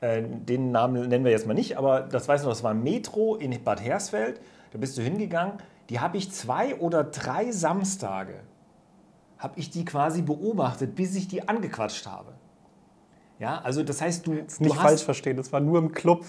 äh, 0.00 0.22
den 0.22 0.70
Namen 0.70 1.08
nennen 1.08 1.24
wir 1.24 1.32
jetzt 1.32 1.46
mal 1.46 1.54
nicht, 1.54 1.76
aber 1.76 2.02
das 2.02 2.28
weiß 2.28 2.42
ich 2.42 2.44
noch, 2.44 2.52
das 2.52 2.62
war 2.62 2.70
ein 2.70 2.82
Metro 2.82 3.36
in 3.36 3.62
Bad 3.62 3.82
Hersfeld. 3.82 4.40
Da 4.70 4.78
bist 4.78 4.96
du 4.98 5.02
hingegangen. 5.02 5.54
Die 5.90 6.00
habe 6.00 6.16
ich 6.16 6.30
zwei 6.32 6.74
oder 6.76 7.04
drei 7.04 7.50
Samstage, 7.50 8.40
habe 9.38 9.58
ich 9.58 9.70
die 9.70 9.84
quasi 9.84 10.22
beobachtet, 10.22 10.94
bis 10.94 11.14
ich 11.16 11.28
die 11.28 11.48
angequatscht 11.48 12.06
habe. 12.06 12.34
Ja, 13.38 13.60
also 13.62 13.82
das 13.82 14.00
heißt, 14.02 14.26
du, 14.26 14.32
Nicht 14.32 14.60
du 14.60 14.68
falsch 14.74 15.02
verstehen, 15.04 15.36
das 15.36 15.52
war 15.52 15.60
nur 15.60 15.78
im 15.78 15.92
Club. 15.92 16.24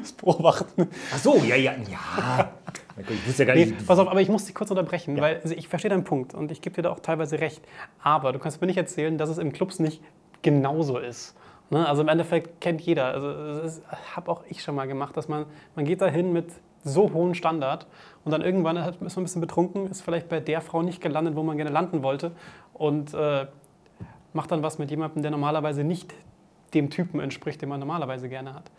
das 0.00 0.12
Beobachten. 0.12 0.88
Ach 1.14 1.18
so, 1.18 1.36
ja, 1.36 1.56
ja, 1.56 1.72
ja. 1.90 2.52
Ich 2.96 3.26
wusste 3.26 3.42
ja 3.42 3.46
gar 3.48 3.54
Nee, 3.54 3.66
nicht. 3.66 3.86
pass 3.86 3.98
auf, 3.98 4.08
aber 4.08 4.20
ich 4.22 4.28
muss 4.28 4.46
dich 4.46 4.54
kurz 4.54 4.70
unterbrechen, 4.70 5.20
weil 5.20 5.40
also 5.42 5.54
ich 5.54 5.68
verstehe 5.68 5.90
deinen 5.90 6.04
Punkt 6.04 6.32
und 6.34 6.50
ich 6.50 6.62
gebe 6.62 6.74
dir 6.76 6.82
da 6.82 6.90
auch 6.90 7.00
teilweise 7.00 7.38
recht. 7.40 7.62
Aber 8.02 8.32
du 8.32 8.38
kannst 8.38 8.60
mir 8.60 8.66
nicht 8.66 8.76
erzählen, 8.78 9.18
dass 9.18 9.28
es 9.28 9.38
im 9.38 9.52
Clubs 9.52 9.78
nicht 9.78 10.02
genauso 10.40 10.98
ist. 10.98 11.34
Ne? 11.70 11.86
Also 11.86 12.02
im 12.02 12.08
Endeffekt 12.08 12.60
kennt 12.62 12.80
jeder. 12.80 13.06
Also 13.06 13.60
das 13.62 13.82
habe 14.16 14.30
auch 14.30 14.44
ich 14.48 14.62
schon 14.62 14.74
mal 14.74 14.86
gemacht, 14.88 15.16
dass 15.16 15.28
man, 15.28 15.44
man 15.76 15.84
geht 15.84 16.00
da 16.00 16.06
hin 16.06 16.32
mit 16.32 16.46
so 16.84 17.12
hohem 17.12 17.34
Standard 17.34 17.86
und 18.24 18.32
dann 18.32 18.42
irgendwann 18.42 18.76
ist 18.76 19.00
man 19.00 19.10
ein 19.10 19.22
bisschen 19.22 19.40
betrunken, 19.40 19.90
ist 19.90 20.02
vielleicht 20.02 20.28
bei 20.28 20.40
der 20.40 20.60
Frau 20.60 20.82
nicht 20.82 21.00
gelandet, 21.00 21.36
wo 21.36 21.42
man 21.42 21.56
gerne 21.56 21.70
landen 21.70 22.02
wollte 22.02 22.32
und 22.74 23.14
äh, 23.14 23.46
macht 24.32 24.50
dann 24.50 24.62
was 24.62 24.78
mit 24.78 24.90
jemandem, 24.90 25.22
der 25.22 25.30
normalerweise 25.30 25.84
nicht 25.84 26.12
dem 26.74 26.90
Typen 26.90 27.20
entspricht, 27.20 27.60
den 27.62 27.68
man 27.68 27.80
normalerweise 27.80 28.28
gerne 28.28 28.54
hat. 28.54 28.70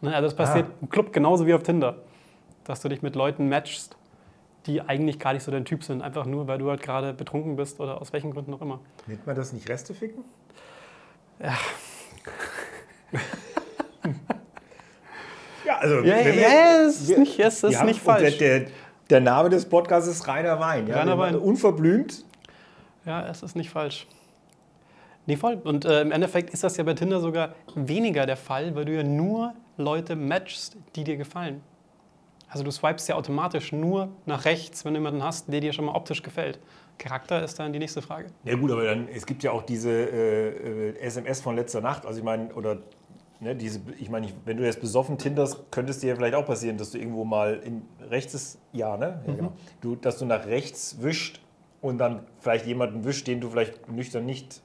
Ne? 0.00 0.14
Also 0.14 0.26
das 0.26 0.34
passiert 0.34 0.66
im 0.80 0.88
Club 0.88 1.12
genauso 1.12 1.46
wie 1.46 1.54
auf 1.54 1.62
Tinder 1.62 1.96
dass 2.64 2.80
du 2.80 2.88
dich 2.88 3.02
mit 3.02 3.14
Leuten 3.14 3.48
matchst, 3.48 3.96
die 4.66 4.80
eigentlich 4.80 5.18
gar 5.18 5.32
nicht 5.32 5.42
so 5.42 5.50
dein 5.50 5.64
Typ 5.64 5.82
sind, 5.82 6.02
einfach 6.02 6.26
nur, 6.26 6.46
weil 6.46 6.58
du 6.58 6.70
halt 6.70 6.82
gerade 6.82 7.12
betrunken 7.12 7.56
bist 7.56 7.80
oder 7.80 8.00
aus 8.00 8.12
welchen 8.12 8.30
Gründen 8.32 8.54
auch 8.54 8.60
immer. 8.60 8.80
Nennt 9.06 9.26
man 9.26 9.34
das 9.34 9.52
nicht 9.52 9.68
Resteficken? 9.68 10.24
Ja. 11.40 11.56
also. 15.82 15.96
wenn 16.02 16.04
wir- 16.04 16.86
es 16.88 17.08
ist 17.08 17.18
nicht, 17.18 17.38
es 17.38 17.62
ist 17.62 17.72
Ja, 17.72 17.84
nicht 17.84 18.00
falsch. 18.00 18.38
Der, 18.38 18.60
der, 18.60 18.68
der 19.10 19.20
Name 19.20 19.48
des 19.50 19.66
Podcasts 19.68 20.08
ist 20.08 20.26
Rainer 20.28 20.58
Wein. 20.60 20.86
Ja? 20.86 20.96
Rainer 21.00 21.18
Wein. 21.18 21.36
Unverblümt. 21.36 22.24
Ja, 23.04 23.26
es 23.28 23.42
ist 23.42 23.56
nicht 23.56 23.70
falsch. 23.70 24.06
Nee, 25.26 25.36
voll. 25.36 25.54
Und 25.62 25.84
äh, 25.84 26.00
im 26.00 26.10
Endeffekt 26.10 26.50
ist 26.50 26.64
das 26.64 26.76
ja 26.76 26.84
bei 26.84 26.94
Tinder 26.94 27.20
sogar 27.20 27.54
weniger 27.74 28.26
der 28.26 28.36
Fall, 28.36 28.74
weil 28.74 28.84
du 28.84 28.92
ja 28.94 29.02
nur 29.04 29.54
Leute 29.76 30.16
matchst, 30.16 30.76
die 30.96 31.04
dir 31.04 31.16
gefallen. 31.16 31.60
Also 32.48 32.64
du 32.64 32.70
swipest 32.70 33.08
ja 33.08 33.14
automatisch 33.14 33.72
nur 33.72 34.08
nach 34.26 34.44
rechts, 34.44 34.84
wenn 34.84 34.94
du 34.94 35.00
jemanden 35.00 35.22
hast, 35.22 35.50
der 35.52 35.60
dir 35.60 35.72
schon 35.72 35.86
mal 35.86 35.94
optisch 35.94 36.22
gefällt. 36.22 36.58
Charakter 36.98 37.42
ist 37.42 37.58
dann 37.58 37.72
die 37.72 37.78
nächste 37.78 38.02
Frage. 38.02 38.28
Ja 38.44 38.56
gut, 38.56 38.70
aber 38.70 38.84
dann, 38.84 39.08
es 39.08 39.24
gibt 39.24 39.42
ja 39.42 39.52
auch 39.52 39.62
diese 39.62 39.90
äh, 39.90 40.90
äh, 40.90 40.98
SMS 41.00 41.40
von 41.40 41.56
letzter 41.56 41.80
Nacht, 41.80 42.04
also 42.04 42.18
ich 42.18 42.24
meine, 42.24 42.52
oder 42.54 42.78
ne, 43.42 43.56
diese, 43.56 43.80
ich 43.98 44.08
meine, 44.08 44.28
wenn 44.44 44.56
du 44.56 44.64
jetzt 44.64 44.80
besoffen 44.80 45.18
tinderst, 45.18 45.70
könnte 45.70 45.90
es 45.90 45.98
dir 45.98 46.10
ja 46.10 46.16
vielleicht 46.16 46.34
auch 46.34 46.46
passieren, 46.46 46.78
dass 46.78 46.92
du 46.92 46.98
irgendwo 46.98 47.24
mal 47.24 47.56
in 47.56 47.82
rechts 48.08 48.34
ist, 48.34 48.58
ja, 48.72 48.96
ne? 48.96 49.22
Ja, 49.26 49.34
genau. 49.34 49.52
du, 49.80 49.96
dass 49.96 50.18
du 50.18 50.24
nach 50.24 50.46
rechts 50.46 51.02
wischt 51.02 51.40
und 51.80 51.98
dann 51.98 52.24
vielleicht 52.38 52.66
jemanden 52.66 53.04
wischt, 53.04 53.26
den 53.26 53.40
du 53.40 53.50
vielleicht 53.50 53.88
nüchtern 53.90 54.24
nicht 54.24 54.62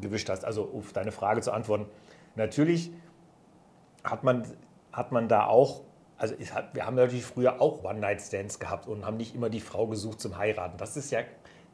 gewischt 0.00 0.30
hast. 0.30 0.44
Also 0.44 0.70
auf 0.74 0.92
deine 0.92 1.12
Frage 1.12 1.42
zu 1.42 1.52
antworten. 1.52 1.86
Natürlich 2.34 2.90
hat 4.02 4.24
man, 4.24 4.44
hat 4.92 5.12
man 5.12 5.28
da 5.28 5.46
auch, 5.46 5.82
also 6.16 6.34
hat, 6.54 6.74
wir 6.74 6.86
haben 6.86 6.96
natürlich 6.96 7.24
früher 7.24 7.60
auch 7.60 7.84
One-Night-Stands 7.84 8.58
gehabt 8.58 8.88
und 8.88 9.04
haben 9.04 9.18
nicht 9.18 9.34
immer 9.34 9.50
die 9.50 9.60
Frau 9.60 9.86
gesucht 9.86 10.20
zum 10.20 10.38
Heiraten. 10.38 10.78
Das 10.78 10.96
ist 10.96 11.10
ja, 11.10 11.20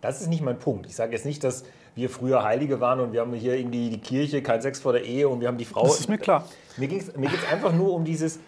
das 0.02 0.20
ist 0.20 0.28
nicht 0.28 0.42
mein 0.42 0.58
Punkt. 0.58 0.86
Ich 0.86 0.96
sage 0.96 1.12
jetzt 1.12 1.24
nicht, 1.24 1.42
dass 1.44 1.64
wir 1.94 2.10
früher 2.10 2.42
Heilige 2.42 2.80
waren 2.80 3.00
und 3.00 3.12
wir 3.12 3.20
haben 3.20 3.32
hier 3.32 3.54
irgendwie 3.54 3.88
die 3.88 4.00
Kirche, 4.00 4.42
kein 4.42 4.60
Sex 4.60 4.80
vor 4.80 4.92
der 4.92 5.04
Ehe 5.04 5.28
und 5.28 5.40
wir 5.40 5.48
haben 5.48 5.58
die 5.58 5.64
Frau. 5.64 5.84
Das 5.84 6.00
ist 6.00 6.08
mir 6.08 6.18
klar. 6.18 6.44
Mir 6.76 6.88
geht 6.88 7.02
es 7.02 7.16
mir 7.16 7.28
geht's 7.28 7.46
einfach 7.50 7.72
nur 7.72 7.94
um 7.94 8.04
dieses, 8.04 8.40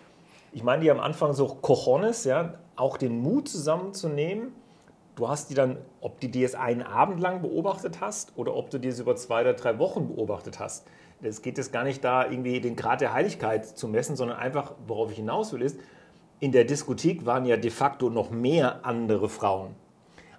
ich 0.52 0.62
meine, 0.62 0.82
die 0.82 0.90
am 0.90 1.00
Anfang 1.00 1.32
so 1.32 1.46
Cojones, 1.46 2.24
ja, 2.24 2.54
auch 2.76 2.96
den 2.96 3.20
Mut 3.20 3.48
zusammenzunehmen. 3.48 4.52
Du 5.14 5.28
hast 5.28 5.48
die 5.48 5.54
dann, 5.54 5.78
ob 6.00 6.20
du 6.20 6.28
die 6.28 6.40
jetzt 6.40 6.56
einen 6.56 6.82
Abend 6.82 7.20
lang 7.20 7.40
beobachtet 7.40 8.00
hast 8.00 8.32
oder 8.34 8.56
ob 8.56 8.70
du 8.70 8.78
die 8.78 8.88
jetzt 8.88 8.98
über 8.98 9.14
zwei 9.14 9.42
oder 9.42 9.54
drei 9.54 9.78
Wochen 9.78 10.08
beobachtet 10.08 10.58
hast. 10.58 10.86
Es 11.22 11.40
geht 11.40 11.56
jetzt 11.56 11.72
gar 11.72 11.84
nicht 11.84 12.02
da, 12.02 12.28
irgendwie 12.28 12.60
den 12.60 12.74
Grad 12.74 13.00
der 13.00 13.12
Heiligkeit 13.12 13.64
zu 13.64 13.86
messen, 13.86 14.16
sondern 14.16 14.38
einfach, 14.38 14.72
worauf 14.88 15.10
ich 15.12 15.16
hinaus 15.16 15.52
will, 15.52 15.62
ist, 15.62 15.78
in 16.40 16.50
der 16.50 16.64
Diskothek 16.64 17.24
waren 17.24 17.46
ja 17.46 17.56
de 17.56 17.70
facto 17.70 18.10
noch 18.10 18.30
mehr 18.30 18.84
andere 18.84 19.28
Frauen. 19.28 19.76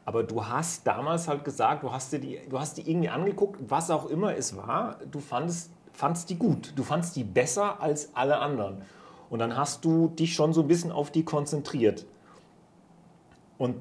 Aber 0.06 0.24
du 0.24 0.46
hast 0.46 0.86
damals 0.86 1.28
halt 1.28 1.44
gesagt, 1.44 1.84
du 1.84 1.92
hast 1.92 2.14
dir 2.14 2.20
die, 2.20 2.40
du 2.48 2.60
hast 2.60 2.78
die 2.78 2.90
irgendwie 2.90 3.10
angeguckt, 3.10 3.60
was 3.68 3.90
auch 3.90 4.06
immer 4.06 4.36
es 4.36 4.56
war, 4.56 5.00
du 5.10 5.20
fandest, 5.20 5.72
fandst 5.94 6.30
die 6.30 6.38
gut. 6.38 6.74
Du 6.76 6.84
fandst 6.84 7.16
die 7.16 7.24
besser 7.24 7.82
als 7.82 8.16
alle 8.16 8.38
anderen. 8.38 8.84
Und 9.32 9.40
dann 9.40 9.58
hast 9.58 9.84
du 9.84 10.10
dich 10.10 10.36
schon 10.36 10.54
so 10.54 10.62
ein 10.62 10.68
bisschen 10.68 10.92
auf 10.92 11.10
die 11.10 11.26
konzentriert. 11.26 12.06
Und 13.58 13.76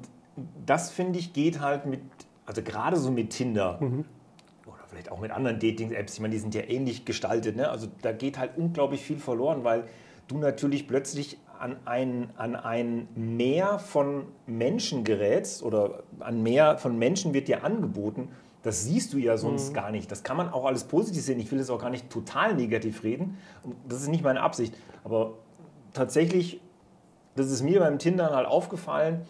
das 0.65 0.89
finde 0.89 1.19
ich 1.19 1.33
geht 1.33 1.59
halt 1.59 1.85
mit, 1.85 2.01
also 2.45 2.61
gerade 2.63 2.97
so 2.97 3.11
mit 3.11 3.29
Tinder 3.29 3.77
oder 4.65 4.83
vielleicht 4.87 5.11
auch 5.11 5.19
mit 5.19 5.31
anderen 5.31 5.59
Dating-Apps, 5.59 6.15
ich 6.15 6.19
meine, 6.19 6.33
die 6.33 6.39
sind 6.39 6.55
ja 6.55 6.61
ähnlich 6.61 7.05
gestaltet, 7.05 7.55
ne? 7.55 7.69
also 7.69 7.87
da 8.01 8.11
geht 8.11 8.37
halt 8.37 8.57
unglaublich 8.57 9.01
viel 9.01 9.17
verloren, 9.17 9.63
weil 9.63 9.85
du 10.27 10.37
natürlich 10.37 10.87
plötzlich 10.87 11.37
an 11.59 11.77
ein, 11.85 12.29
an 12.37 12.55
ein 12.55 13.07
Meer 13.15 13.79
von 13.79 14.25
Menschen 14.45 15.03
gerätst 15.03 15.63
oder 15.63 16.03
an 16.19 16.43
Meer 16.43 16.77
von 16.77 16.97
Menschen 16.97 17.33
wird 17.33 17.47
dir 17.47 17.63
angeboten. 17.63 18.29
Das 18.63 18.83
siehst 18.83 19.13
du 19.13 19.17
ja 19.17 19.37
sonst 19.37 19.73
gar 19.73 19.91
nicht. 19.91 20.11
Das 20.11 20.23
kann 20.23 20.37
man 20.37 20.51
auch 20.51 20.65
alles 20.65 20.85
positiv 20.85 21.23
sehen. 21.23 21.39
Ich 21.39 21.51
will 21.51 21.59
es 21.59 21.69
auch 21.69 21.79
gar 21.79 21.91
nicht 21.91 22.09
total 22.09 22.55
negativ 22.55 23.03
reden. 23.03 23.37
Das 23.87 24.01
ist 24.01 24.07
nicht 24.07 24.23
meine 24.23 24.41
Absicht. 24.41 24.75
Aber 25.03 25.33
tatsächlich, 25.93 26.61
das 27.35 27.51
ist 27.51 27.61
mir 27.61 27.79
beim 27.79 27.99
Tindern 27.99 28.33
halt 28.33 28.47
aufgefallen, 28.47 29.21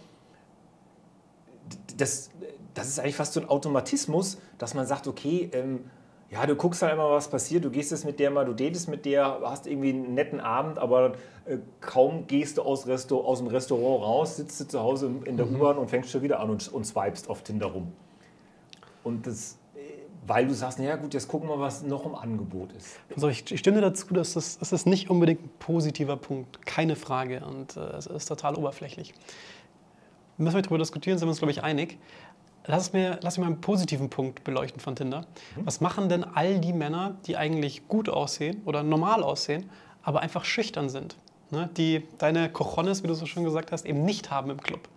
das, 1.97 2.29
das 2.73 2.87
ist 2.87 2.99
eigentlich 2.99 3.15
fast 3.15 3.33
so 3.33 3.41
ein 3.41 3.49
Automatismus, 3.49 4.37
dass 4.57 4.73
man 4.73 4.85
sagt, 4.85 5.07
okay, 5.07 5.49
ähm, 5.53 5.89
ja, 6.29 6.45
du 6.45 6.55
guckst 6.55 6.81
halt 6.81 6.93
immer, 6.93 7.11
was 7.11 7.29
passiert, 7.29 7.63
du 7.63 7.69
gehst 7.69 7.91
jetzt 7.91 8.05
mit 8.05 8.19
der 8.19 8.31
mal, 8.31 8.45
du 8.45 8.53
datest 8.53 8.89
mit 8.89 9.05
der, 9.05 9.41
hast 9.43 9.67
irgendwie 9.67 9.89
einen 9.89 10.15
netten 10.15 10.39
Abend, 10.39 10.79
aber 10.79 11.13
äh, 11.45 11.57
kaum 11.81 12.27
gehst 12.27 12.57
du 12.57 12.63
aus, 12.63 12.87
Resto, 12.87 13.21
aus 13.21 13.39
dem 13.39 13.47
Restaurant 13.47 14.03
raus, 14.03 14.37
sitzt 14.37 14.59
du 14.59 14.67
zu 14.67 14.79
Hause 14.79 15.11
in 15.25 15.37
der 15.37 15.47
U-Bahn 15.49 15.77
und 15.77 15.89
fängst 15.89 16.09
schon 16.09 16.23
wieder 16.23 16.39
an 16.39 16.49
und, 16.49 16.67
und 16.73 16.85
swipest 16.85 17.29
auf 17.29 17.43
Tinder 17.43 17.67
rum. 17.67 17.91
Und 19.03 19.27
das, 19.27 19.59
äh, 19.75 19.79
weil 20.25 20.47
du 20.47 20.55
sagst, 20.55 20.79
naja 20.79 20.95
gut, 20.95 21.13
jetzt 21.13 21.27
gucken 21.27 21.47
wir, 21.47 21.59
was 21.59 21.83
noch 21.83 22.05
im 22.05 22.15
Angebot 22.15 22.73
ist. 22.73 22.99
Also 23.13 23.29
ich, 23.29 23.51
ich 23.51 23.59
stimme 23.59 23.81
dazu, 23.81 24.11
dass 24.11 24.33
das, 24.33 24.57
das 24.57 24.73
ist 24.73 24.87
nicht 24.87 25.11
unbedingt 25.11 25.43
ein 25.43 25.51
positiver 25.59 26.17
Punkt, 26.17 26.65
keine 26.65 26.95
Frage. 26.95 27.45
Und 27.45 27.77
äh, 27.77 27.81
es 27.97 28.07
ist 28.07 28.25
total 28.25 28.55
oberflächlich. 28.55 29.13
Müssen 30.37 30.55
wir 30.55 30.63
darüber 30.63 30.79
diskutieren, 30.79 31.17
sind 31.19 31.27
wir 31.27 31.29
uns, 31.31 31.37
glaube 31.37 31.51
ich, 31.51 31.63
einig. 31.63 31.97
Lass 32.67 32.93
mir, 32.93 33.19
lass 33.21 33.37
mir 33.37 33.43
mal 33.45 33.51
einen 33.51 33.61
positiven 33.61 34.09
Punkt 34.09 34.43
beleuchten 34.43 34.79
von 34.79 34.95
Tinder. 34.95 35.25
Was 35.57 35.81
machen 35.81 36.09
denn 36.09 36.23
all 36.23 36.59
die 36.59 36.73
Männer, 36.73 37.15
die 37.25 37.37
eigentlich 37.37 37.87
gut 37.87 38.09
aussehen 38.09 38.61
oder 38.65 38.81
normal 38.81 39.23
aussehen, 39.23 39.69
aber 40.01 40.21
einfach 40.21 40.45
schüchtern 40.45 40.89
sind? 40.89 41.15
Ne? 41.51 41.69
Die 41.77 42.03
deine 42.17 42.49
Cojones, 42.49 43.03
wie 43.03 43.07
du 43.07 43.13
so 43.13 43.25
schön 43.25 43.43
gesagt 43.43 43.71
hast, 43.71 43.85
eben 43.85 44.03
nicht 44.03 44.31
haben 44.31 44.49
im 44.49 44.61
Club. 44.61 44.89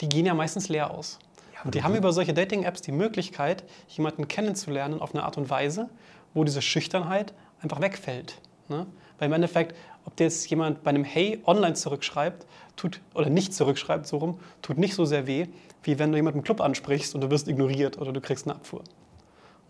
Die 0.00 0.08
gehen 0.08 0.26
ja 0.26 0.34
meistens 0.34 0.68
leer 0.68 0.90
aus. 0.90 1.18
Und 1.64 1.74
die 1.74 1.82
haben 1.82 1.94
über 1.94 2.12
solche 2.12 2.34
Dating-Apps 2.34 2.82
die 2.82 2.92
Möglichkeit, 2.92 3.64
jemanden 3.88 4.28
kennenzulernen 4.28 5.00
auf 5.00 5.14
eine 5.14 5.24
Art 5.24 5.38
und 5.38 5.48
Weise, 5.48 5.88
wo 6.34 6.44
diese 6.44 6.60
Schüchternheit 6.60 7.32
einfach 7.62 7.80
wegfällt. 7.80 8.38
Ne? 8.68 8.86
Weil 9.18 9.28
im 9.28 9.32
Endeffekt, 9.32 9.74
ob 10.04 10.16
dir 10.16 10.24
jetzt 10.24 10.48
jemand 10.50 10.82
bei 10.82 10.90
einem 10.90 11.04
Hey 11.04 11.42
online 11.46 11.74
zurückschreibt, 11.74 12.46
tut, 12.76 13.00
oder 13.14 13.30
nicht 13.30 13.54
zurückschreibt, 13.54 14.06
so 14.06 14.18
rum, 14.18 14.38
tut 14.62 14.78
nicht 14.78 14.94
so 14.94 15.04
sehr 15.04 15.26
weh, 15.26 15.46
wie 15.82 15.98
wenn 15.98 16.12
du 16.12 16.16
jemanden 16.16 16.40
im 16.40 16.44
Club 16.44 16.60
ansprichst 16.60 17.14
und 17.14 17.20
du 17.22 17.30
wirst 17.30 17.48
ignoriert 17.48 17.98
oder 17.98 18.12
du 18.12 18.20
kriegst 18.20 18.46
eine 18.46 18.56
Abfuhr. 18.56 18.82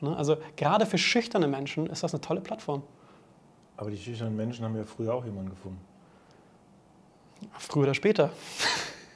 Ne? 0.00 0.16
Also 0.16 0.36
gerade 0.56 0.86
für 0.86 0.98
schüchterne 0.98 1.48
Menschen 1.48 1.86
ist 1.86 2.02
das 2.02 2.14
eine 2.14 2.20
tolle 2.20 2.40
Plattform. 2.40 2.82
Aber 3.76 3.90
die 3.90 3.98
schüchternen 3.98 4.36
Menschen 4.36 4.64
haben 4.64 4.76
ja 4.76 4.84
früher 4.84 5.14
auch 5.14 5.24
jemanden 5.24 5.50
gefunden. 5.50 5.80
Früher 7.58 7.84
oder 7.84 7.94
später. 7.94 8.30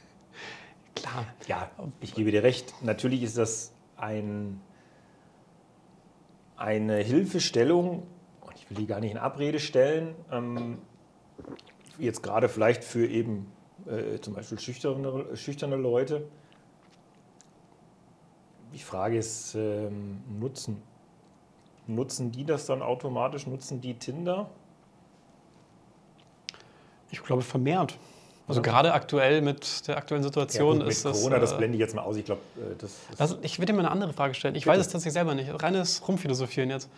Klar. 0.94 1.26
Ja, 1.46 1.70
ich 2.00 2.14
gebe 2.14 2.30
dir 2.30 2.42
recht. 2.42 2.74
Natürlich 2.82 3.22
ist 3.22 3.38
das 3.38 3.72
ein, 3.96 4.60
eine 6.56 6.96
Hilfestellung, 6.96 8.06
und 8.40 8.56
ich 8.56 8.68
will 8.68 8.78
die 8.78 8.86
gar 8.86 9.00
nicht 9.00 9.12
in 9.12 9.18
Abrede 9.18 9.60
stellen, 9.60 10.14
ähm, 10.32 10.78
jetzt 11.98 12.22
gerade 12.22 12.48
vielleicht 12.48 12.84
für 12.84 13.06
eben 13.06 13.50
äh, 13.86 14.18
zum 14.20 14.34
Beispiel 14.34 14.58
schüchterne, 14.58 15.36
schüchterne 15.36 15.76
Leute. 15.76 16.26
Die 18.72 18.78
Frage 18.78 19.18
ist, 19.18 19.54
ähm, 19.54 20.20
nutzen. 20.38 20.82
Nutzen 21.86 22.30
die 22.30 22.44
das 22.44 22.66
dann 22.66 22.82
automatisch? 22.82 23.46
Nutzen 23.46 23.80
die 23.80 23.94
Tinder? 23.94 24.50
Ich 27.10 27.22
glaube 27.22 27.42
vermehrt. 27.42 27.98
Also 28.46 28.62
gerade 28.62 28.94
aktuell 28.94 29.42
mit 29.42 29.86
der 29.86 29.98
aktuellen 29.98 30.22
Situation 30.22 30.78
gut, 30.78 30.86
mit 30.86 30.88
ist 30.88 31.04
das. 31.04 31.18
Corona, 31.18 31.38
das 31.38 31.52
äh, 31.52 31.56
blende 31.56 31.76
ich 31.76 31.80
jetzt 31.80 31.94
mal 31.94 32.02
aus. 32.02 32.16
Ich 32.16 32.24
glaube, 32.24 32.40
äh, 32.56 32.76
das, 32.78 32.96
das 33.10 33.20
Also 33.20 33.38
ich 33.42 33.58
würde 33.58 33.72
dir 33.72 33.76
mal 33.76 33.80
eine 33.80 33.90
andere 33.90 34.14
Frage 34.14 34.34
stellen. 34.34 34.54
Ich 34.54 34.64
Bitte. 34.64 34.78
weiß 34.78 34.86
es 34.86 34.92
tatsächlich 34.92 35.12
selber 35.12 35.34
nicht. 35.34 35.50
Reines 35.62 36.06
Rumphilosophieren 36.06 36.70
jetzt. 36.70 36.88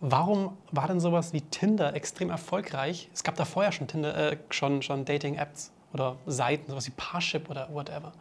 Warum 0.00 0.56
war 0.72 0.86
denn 0.88 1.00
sowas 1.00 1.32
wie 1.32 1.40
Tinder 1.40 1.94
extrem 1.94 2.30
erfolgreich? 2.30 3.10
Es 3.14 3.24
gab 3.24 3.36
da 3.36 3.44
vorher 3.44 3.72
schon, 3.72 3.86
Tinder, 3.88 4.32
äh, 4.32 4.36
schon, 4.50 4.82
schon 4.82 5.04
Dating-Apps 5.04 5.72
oder 5.94 6.16
Seiten, 6.26 6.70
sowas 6.70 6.86
wie 6.86 6.92
Parship 6.96 7.48
oder 7.50 7.68
whatever. 7.72 8.12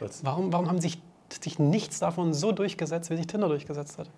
was- 0.00 0.24
Warum, 0.24 0.52
warum 0.52 0.68
haben 0.68 0.80
sich, 0.80 1.00
sich 1.42 1.58
nichts 1.58 1.98
davon 1.98 2.32
so 2.32 2.52
durchgesetzt, 2.52 3.10
wie 3.10 3.16
sich 3.16 3.26
Tinder 3.26 3.48
durchgesetzt 3.48 3.98
hat? 3.98 4.08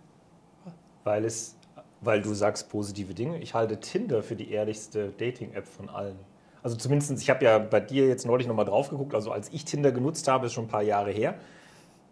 Weil, 1.04 1.24
es, 1.24 1.56
weil 2.00 2.22
du 2.22 2.32
sagst 2.34 2.68
positive 2.70 3.14
Dinge. 3.14 3.38
Ich 3.38 3.54
halte 3.54 3.80
Tinder 3.80 4.22
für 4.22 4.36
die 4.36 4.50
ehrlichste 4.52 5.08
Dating-App 5.18 5.66
von 5.66 5.88
allen. 5.88 6.16
Also 6.62 6.76
zumindest, 6.76 7.10
ich 7.20 7.28
habe 7.28 7.44
ja 7.44 7.58
bei 7.58 7.80
dir 7.80 8.06
jetzt 8.06 8.24
neulich 8.24 8.46
nochmal 8.46 8.64
drauf 8.64 8.90
geguckt, 8.90 9.14
also 9.16 9.32
als 9.32 9.48
ich 9.52 9.64
Tinder 9.64 9.90
genutzt 9.90 10.28
habe, 10.28 10.46
ist 10.46 10.52
schon 10.52 10.66
ein 10.66 10.68
paar 10.68 10.82
Jahre 10.82 11.10
her, 11.10 11.34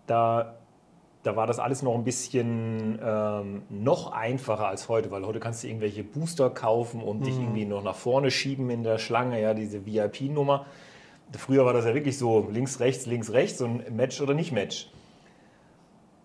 da, 0.08 0.56
da 1.22 1.36
war 1.36 1.46
das 1.46 1.58
alles 1.58 1.82
noch 1.82 1.94
ein 1.94 2.04
bisschen 2.04 2.98
ähm, 3.02 3.62
noch 3.68 4.12
einfacher 4.12 4.68
als 4.68 4.88
heute, 4.88 5.10
weil 5.10 5.26
heute 5.26 5.38
kannst 5.38 5.62
du 5.62 5.68
irgendwelche 5.68 6.02
Booster 6.02 6.48
kaufen 6.48 7.02
und 7.02 7.26
dich 7.26 7.36
irgendwie 7.36 7.66
noch 7.66 7.82
nach 7.82 7.94
vorne 7.94 8.30
schieben 8.30 8.70
in 8.70 8.82
der 8.84 8.98
Schlange, 8.98 9.40
ja, 9.40 9.52
diese 9.52 9.84
VIP-Nummer. 9.84 10.66
Früher 11.36 11.64
war 11.64 11.74
das 11.74 11.84
ja 11.84 11.94
wirklich 11.94 12.16
so 12.16 12.48
links, 12.50 12.80
rechts, 12.80 13.06
links, 13.06 13.32
rechts, 13.32 13.58
so 13.58 13.66
ein 13.66 13.84
Match 13.90 14.20
oder 14.20 14.32
nicht 14.32 14.52
Match. 14.52 14.90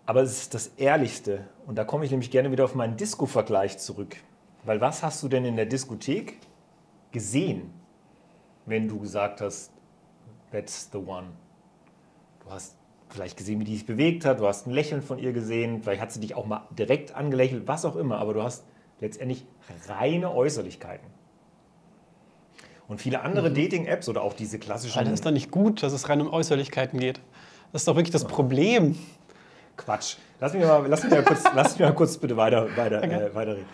Aber 0.06 0.22
es 0.22 0.38
ist 0.42 0.54
das 0.54 0.68
Ehrlichste. 0.78 1.46
Und 1.66 1.76
da 1.76 1.84
komme 1.84 2.04
ich 2.04 2.10
nämlich 2.10 2.30
gerne 2.30 2.50
wieder 2.50 2.64
auf 2.64 2.74
meinen 2.74 2.96
Disco-Vergleich 2.96 3.78
zurück. 3.78 4.16
Weil 4.64 4.80
was 4.80 5.02
hast 5.02 5.22
du 5.22 5.28
denn 5.28 5.44
in 5.44 5.56
der 5.56 5.66
Diskothek 5.66 6.38
gesehen, 7.12 7.70
wenn 8.64 8.88
du 8.88 8.98
gesagt 8.98 9.40
hast, 9.40 9.72
that's 10.50 10.88
the 10.90 10.98
one? 10.98 11.28
Du 12.44 12.50
hast 12.50 12.76
vielleicht 13.08 13.36
gesehen, 13.36 13.60
wie 13.60 13.64
die 13.64 13.74
sich 13.74 13.86
bewegt 13.86 14.24
hat, 14.24 14.40
du 14.40 14.46
hast 14.46 14.66
ein 14.66 14.72
Lächeln 14.72 15.02
von 15.02 15.18
ihr 15.18 15.32
gesehen, 15.32 15.82
vielleicht 15.82 16.02
hat 16.02 16.12
sie 16.12 16.20
dich 16.20 16.34
auch 16.34 16.46
mal 16.46 16.66
direkt 16.76 17.14
angelächelt, 17.14 17.66
was 17.66 17.84
auch 17.84 17.96
immer, 17.96 18.18
aber 18.18 18.34
du 18.34 18.42
hast 18.42 18.64
letztendlich 19.00 19.44
reine 19.88 20.34
Äußerlichkeiten. 20.34 21.06
Und 22.88 23.00
viele 23.00 23.22
andere 23.22 23.52
Dating-Apps 23.52 24.08
oder 24.08 24.22
auch 24.22 24.32
diese 24.32 24.58
klassischen... 24.58 25.04
Das 25.04 25.12
ist 25.12 25.26
doch 25.26 25.32
nicht 25.32 25.50
gut, 25.50 25.82
dass 25.82 25.92
es 25.92 26.08
rein 26.08 26.20
um 26.20 26.32
Äußerlichkeiten 26.32 27.00
geht. 27.00 27.20
Das 27.72 27.82
ist 27.82 27.88
doch 27.88 27.96
wirklich 27.96 28.12
das 28.12 28.24
Problem. 28.24 28.96
Quatsch. 29.76 30.16
Lass 30.40 30.54
mich 30.54 30.64
mal, 30.64 30.86
lass 30.86 31.02
mich 31.02 31.12
mal, 31.12 31.24
kurz, 31.24 31.44
lass 31.54 31.72
mich 31.72 31.80
mal 31.80 31.94
kurz 31.94 32.16
bitte 32.16 32.36
weiter, 32.36 32.68
weiter, 32.76 33.02
äh, 33.30 33.34
weiterreden. 33.34 33.66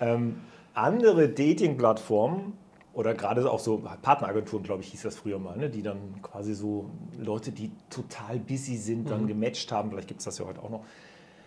Ähm, 0.00 0.40
andere 0.74 1.28
Dating-Plattformen 1.28 2.52
oder 2.92 3.14
gerade 3.14 3.48
auch 3.50 3.60
so 3.60 3.78
Partneragenturen, 4.02 4.64
glaube 4.64 4.82
ich, 4.82 4.88
hieß 4.88 5.02
das 5.02 5.16
früher 5.16 5.38
mal, 5.38 5.56
ne? 5.56 5.70
die 5.70 5.82
dann 5.82 6.20
quasi 6.22 6.54
so 6.54 6.90
Leute, 7.18 7.52
die 7.52 7.70
total 7.88 8.38
busy 8.38 8.76
sind, 8.76 9.10
dann 9.10 9.26
gematcht 9.26 9.70
haben, 9.70 9.90
vielleicht 9.90 10.08
gibt 10.08 10.20
es 10.20 10.24
das 10.24 10.38
ja 10.38 10.46
heute 10.46 10.62
auch 10.62 10.70
noch, 10.70 10.84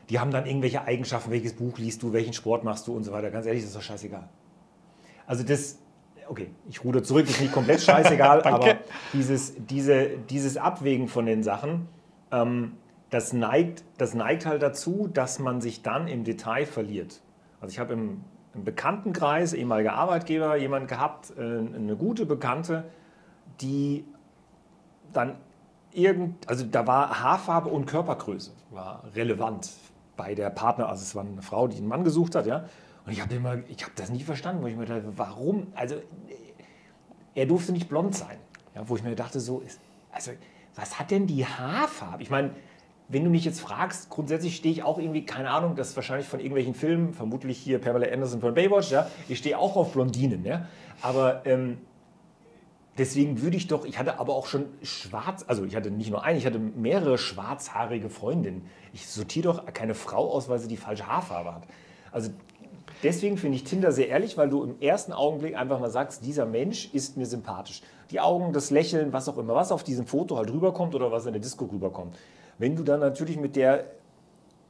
die 0.10 0.20
haben 0.20 0.32
dann 0.32 0.46
irgendwelche 0.46 0.84
Eigenschaften, 0.84 1.32
welches 1.32 1.54
Buch 1.54 1.78
liest 1.78 2.04
du, 2.04 2.14
welchen 2.14 2.34
Sport 2.34 2.64
machst 2.64 2.88
du 2.88 2.96
und 2.96 3.04
so 3.04 3.12
weiter. 3.12 3.32
Ganz 3.32 3.46
ehrlich, 3.46 3.62
das 3.62 3.72
ist 3.72 3.78
doch 3.78 3.82
scheißegal. 3.82 4.28
Also 5.26 5.44
das, 5.44 5.80
okay, 6.28 6.50
ich 6.70 6.84
ruder 6.84 7.04
zurück, 7.04 7.30
ist 7.30 7.42
nicht 7.42 7.54
komplett 7.54 7.82
scheißegal, 7.84 8.44
aber 8.44 8.78
dieses, 9.14 9.54
diese, 9.58 10.10
dieses 10.30 10.58
Abwägen 10.58 11.08
von 11.08 11.26
den 11.26 11.44
Sachen, 11.44 11.88
ähm, 12.32 12.74
das, 13.10 13.32
neigt, 13.32 13.84
das 13.98 14.14
neigt 14.14 14.46
halt 14.46 14.62
dazu, 14.62 15.10
dass 15.12 15.40
man 15.40 15.62
sich 15.62 15.82
dann 15.82 16.08
im 16.08 16.24
Detail 16.24 16.66
verliert. 16.66 17.22
Also 17.62 17.72
ich 17.72 17.80
habe 17.80 17.94
im, 17.94 18.24
im 18.54 18.64
Bekanntenkreis, 18.64 19.54
ehemaliger 19.54 19.94
Arbeitgeber, 19.94 20.56
jemanden 20.56 20.88
gehabt, 20.88 21.34
äh, 21.38 21.42
eine 21.42 21.96
gute 21.96 22.26
Bekannte, 22.26 22.86
die 23.62 24.06
dann 25.12 25.38
irgend, 25.92 26.48
also 26.50 26.66
da 26.66 26.88
war 26.88 27.22
Haarfarbe 27.22 27.70
und 27.70 27.86
Körpergröße 27.86 28.52
war 28.72 29.04
relevant 29.16 29.72
bei 30.18 30.36
der 30.36 30.50
Partner, 30.50 30.90
also 30.90 31.02
es 31.02 31.16
war 31.16 31.24
eine 31.24 31.42
Frau, 31.42 31.68
die 31.68 31.78
einen 31.78 31.88
Mann 31.88 32.04
gesucht 32.04 32.36
hat, 32.36 32.46
ja. 32.46 32.66
Und 33.06 33.12
ich 33.12 33.22
habe 33.22 33.34
immer, 33.36 33.58
ich 33.68 33.84
habe 33.84 33.94
das 33.96 34.10
nie 34.10 34.24
verstanden, 34.24 34.64
wo 34.64 34.68
ich 34.68 34.76
mir 34.76 34.86
dachte, 34.86 35.12
warum? 35.18 35.68
Also 35.76 35.96
er 37.36 37.46
durfte 37.46 37.72
nicht 37.72 37.90
blond 37.90 38.16
sein, 38.16 38.38
ja, 38.76 38.88
wo 38.88 38.96
ich 38.96 39.04
mir 39.04 39.16
dachte, 39.16 39.40
so 39.40 39.60
ist, 39.60 39.80
also 40.12 40.32
was 40.76 41.00
hat 41.00 41.12
denn 41.12 41.28
die 41.28 41.46
Haarfarbe? 41.46 42.24
Ich 42.24 42.30
meine, 42.30 42.52
wenn 43.14 43.24
du 43.24 43.30
mich 43.30 43.46
jetzt 43.46 43.62
fragst, 43.62 44.10
grundsätzlich 44.10 44.56
stehe 44.56 44.74
ich 44.74 44.84
auch 44.84 44.98
irgendwie, 44.98 45.26
keine 45.26 45.52
Ahnung, 45.52 45.76
das 45.76 45.90
ist 45.90 45.96
wahrscheinlich 45.96 46.28
von 46.28 46.40
irgendwelchen 46.40 46.74
Filmen, 46.74 47.14
vermutlich 47.14 47.58
hier 47.58 47.80
Pamela 47.80 48.12
Anderson 48.12 48.42
von 48.42 48.54
Baywatch, 48.54 48.92
ja, 48.92 49.08
ich 49.30 49.38
stehe 49.38 49.58
auch 49.58 49.76
auf 49.76 49.94
Blondinen, 49.94 50.44
ja, 50.44 50.68
aber 51.02 51.46
ähm, 51.46 51.78
deswegen 52.98 53.42
würde 53.42 53.58
ich 53.58 53.68
doch, 53.68 53.86
ich 53.86 54.00
hatte 54.00 54.20
aber 54.20 54.34
auch 54.34 54.48
schon 54.48 54.66
schwarz, 54.82 55.46
also 55.48 55.64
ich 55.64 55.76
hatte 55.76 55.92
nicht 55.92 56.10
nur 56.10 56.24
eine, 56.24 56.38
ich 56.38 56.46
hatte 56.46 56.60
mehrere 56.60 57.18
schwarzhaarige 57.18 58.10
Freundinnen. 58.10 58.66
Ich 58.94 59.08
sortiere 59.08 59.54
doch 59.54 59.66
keine 59.74 59.96
Frau 59.96 60.32
aus, 60.32 60.50
weil 60.50 60.60
sie 60.60 60.68
die 60.68 60.78
falsche 60.78 61.08
Haarfarbe 61.08 61.56
hat. 61.56 61.64
Also 62.12 62.30
deswegen 63.02 63.38
finde 63.38 63.58
ich 63.58 63.64
Tinder 63.64 63.92
sehr 63.92 64.10
ehrlich, 64.10 64.38
weil 64.38 64.50
du 64.50 64.64
im 64.64 64.80
ersten 64.80 65.14
Augenblick 65.14 65.56
einfach 65.56 65.80
mal 65.80 65.90
sagst, 65.90 66.26
dieser 66.26 66.46
Mensch 66.46 66.94
ist 66.94 67.18
mir 67.18 67.26
sympathisch. 67.26 67.82
Die 68.12 68.20
Augen, 68.20 68.54
das 68.54 68.70
Lächeln, 68.70 69.14
was 69.14 69.28
auch 69.28 69.38
immer, 69.38 69.56
was 69.56 69.72
auf 69.72 69.84
diesem 69.84 70.06
Foto 70.06 70.38
halt 70.38 70.52
rüberkommt 70.52 70.94
oder 70.94 71.12
was 71.12 71.26
in 71.26 71.34
der 71.34 71.42
Disco 71.42 71.66
rüberkommt. 71.66 72.16
Wenn 72.58 72.76
du 72.76 72.84
dann 72.84 73.00
natürlich 73.00 73.38
mit 73.38 73.56
der, 73.56 73.86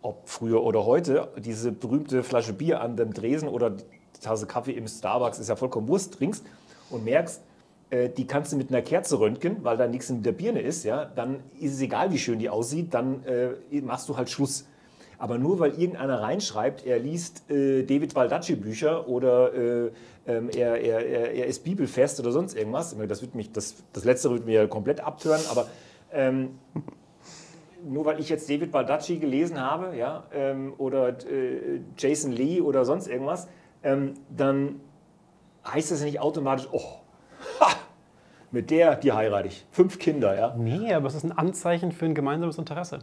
ob 0.01 0.27
früher 0.27 0.63
oder 0.63 0.85
heute, 0.85 1.29
diese 1.37 1.71
berühmte 1.71 2.23
Flasche 2.23 2.53
Bier 2.53 2.81
an 2.81 2.95
dem 2.95 3.13
Dresen 3.13 3.47
oder 3.47 3.71
die 3.71 3.83
Tasse 4.21 4.47
Kaffee 4.47 4.71
im 4.71 4.87
Starbucks, 4.87 5.39
ist 5.39 5.49
ja 5.49 5.55
vollkommen 5.55 5.87
Wurst, 5.87 6.13
trinkst 6.15 6.45
und 6.89 7.03
merkst, 7.05 7.41
äh, 7.89 8.09
die 8.09 8.25
kannst 8.25 8.51
du 8.51 8.57
mit 8.57 8.69
einer 8.69 8.81
Kerze 8.81 9.19
röntgen, 9.19 9.57
weil 9.63 9.77
da 9.77 9.87
nichts 9.87 10.09
in 10.09 10.23
der 10.23 10.31
Birne 10.31 10.61
ist, 10.61 10.83
ja, 10.83 11.05
dann 11.05 11.39
ist 11.59 11.73
es 11.73 11.81
egal, 11.81 12.11
wie 12.11 12.17
schön 12.17 12.39
die 12.39 12.49
aussieht, 12.49 12.93
dann 12.93 13.23
äh, 13.25 13.81
machst 13.81 14.09
du 14.09 14.17
halt 14.17 14.29
Schluss. 14.29 14.65
Aber 15.19 15.37
nur 15.37 15.59
weil 15.59 15.79
irgendeiner 15.79 16.21
reinschreibt, 16.21 16.85
er 16.85 16.99
liest 16.99 17.49
äh, 17.49 17.83
David 17.83 18.13
Baldacci 18.13 18.55
Bücher 18.55 19.07
oder 19.07 19.53
äh, 19.53 19.91
ähm, 20.25 20.49
er, 20.49 20.81
er, 20.81 21.05
er, 21.05 21.31
er 21.33 21.45
ist 21.45 21.63
bibelfest 21.63 22.19
oder 22.19 22.31
sonst 22.31 22.55
irgendwas, 22.55 22.95
das, 23.07 23.21
wird 23.21 23.35
mich, 23.35 23.51
das, 23.51 23.75
das 23.93 24.03
Letztere 24.05 24.33
wird 24.33 24.45
mir 24.45 24.67
komplett 24.67 25.01
abtören, 25.01 25.41
aber 25.49 25.67
ähm, 26.11 26.59
nur 27.85 28.05
weil 28.05 28.19
ich 28.19 28.29
jetzt 28.29 28.49
David 28.49 28.71
Baldacci 28.71 29.17
gelesen 29.17 29.59
habe 29.59 29.95
ja, 29.95 30.23
ähm, 30.33 30.73
oder 30.77 31.09
äh, 31.09 31.81
Jason 31.97 32.31
Lee 32.31 32.61
oder 32.61 32.85
sonst 32.85 33.07
irgendwas, 33.07 33.47
ähm, 33.83 34.13
dann 34.29 34.79
heißt 35.65 35.91
das 35.91 35.99
ja 35.99 36.05
nicht 36.05 36.19
automatisch, 36.19 36.67
oh, 36.71 36.99
ha, 37.59 37.67
mit 38.51 38.69
der, 38.69 38.95
die 38.95 39.11
heirate 39.11 39.47
ich. 39.47 39.65
Fünf 39.71 39.99
Kinder, 39.99 40.37
ja. 40.37 40.55
Nee, 40.55 40.93
aber 40.93 41.07
es 41.07 41.15
ist 41.15 41.23
ein 41.23 41.31
Anzeichen 41.31 41.91
für 41.91 42.05
ein 42.05 42.15
gemeinsames 42.15 42.57
Interesse. 42.57 42.99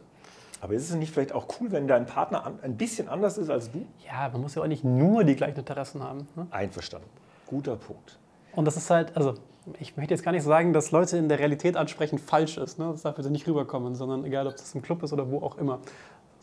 Aber 0.61 0.75
ist 0.75 0.89
es 0.91 0.95
nicht 0.95 1.13
vielleicht 1.13 1.33
auch 1.33 1.47
cool, 1.61 1.73
wenn 1.73 1.89
dein 1.89 2.07
Partner 2.07 2.45
an, 2.45 2.59
ein 2.63 2.77
bisschen 2.77 3.09
anders 3.09 3.39
ist 3.39 3.49
als 3.49 3.73
du? 3.73 3.87
Ja, 4.07 4.29
man 4.31 4.43
muss 4.43 4.55
ja 4.55 4.63
auch 4.63 4.67
nicht 4.67 4.85
nur 4.85 5.25
die 5.25 5.35
gleichen 5.35 5.59
Interessen 5.59 6.03
haben. 6.03 6.29
Ne? 6.37 6.47
Einverstanden. 6.51 7.09
Guter 7.47 7.77
Punkt. 7.77 8.19
Und 8.55 8.67
das 8.67 8.77
ist 8.77 8.91
halt, 8.91 9.17
also 9.17 9.35
ich 9.79 9.97
möchte 9.97 10.15
jetzt 10.15 10.23
gar 10.23 10.33
nicht 10.33 10.43
sagen, 10.43 10.73
dass 10.73 10.91
Leute 10.91 11.19
in 11.19 11.29
der 11.29 11.39
Realität 11.39 11.77
ansprechen 11.77 12.19
falsch 12.19 12.57
ist. 12.57 12.79
Ne? 12.79 12.89
Das 12.93 13.03
darf 13.03 13.17
bitte 13.17 13.31
nicht 13.31 13.47
rüberkommen, 13.47 13.95
sondern 13.95 14.25
egal, 14.25 14.47
ob 14.47 14.57
das 14.57 14.75
im 14.75 14.83
Club 14.83 15.03
ist 15.03 15.13
oder 15.13 15.31
wo 15.31 15.39
auch 15.39 15.59
immer. 15.59 15.81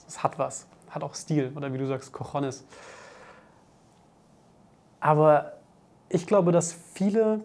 Es 0.08 0.23
hat 0.23 0.38
was, 0.38 0.67
hat 0.89 1.03
auch 1.03 1.15
Stil 1.15 1.51
oder 1.56 1.73
wie 1.73 1.77
du 1.77 1.88
sagst, 1.88 2.13
Cojones. 2.13 2.65
Aber 4.99 5.53
ich 6.10 6.27
glaube, 6.27 6.51
dass 6.51 6.73
viele 6.93 7.41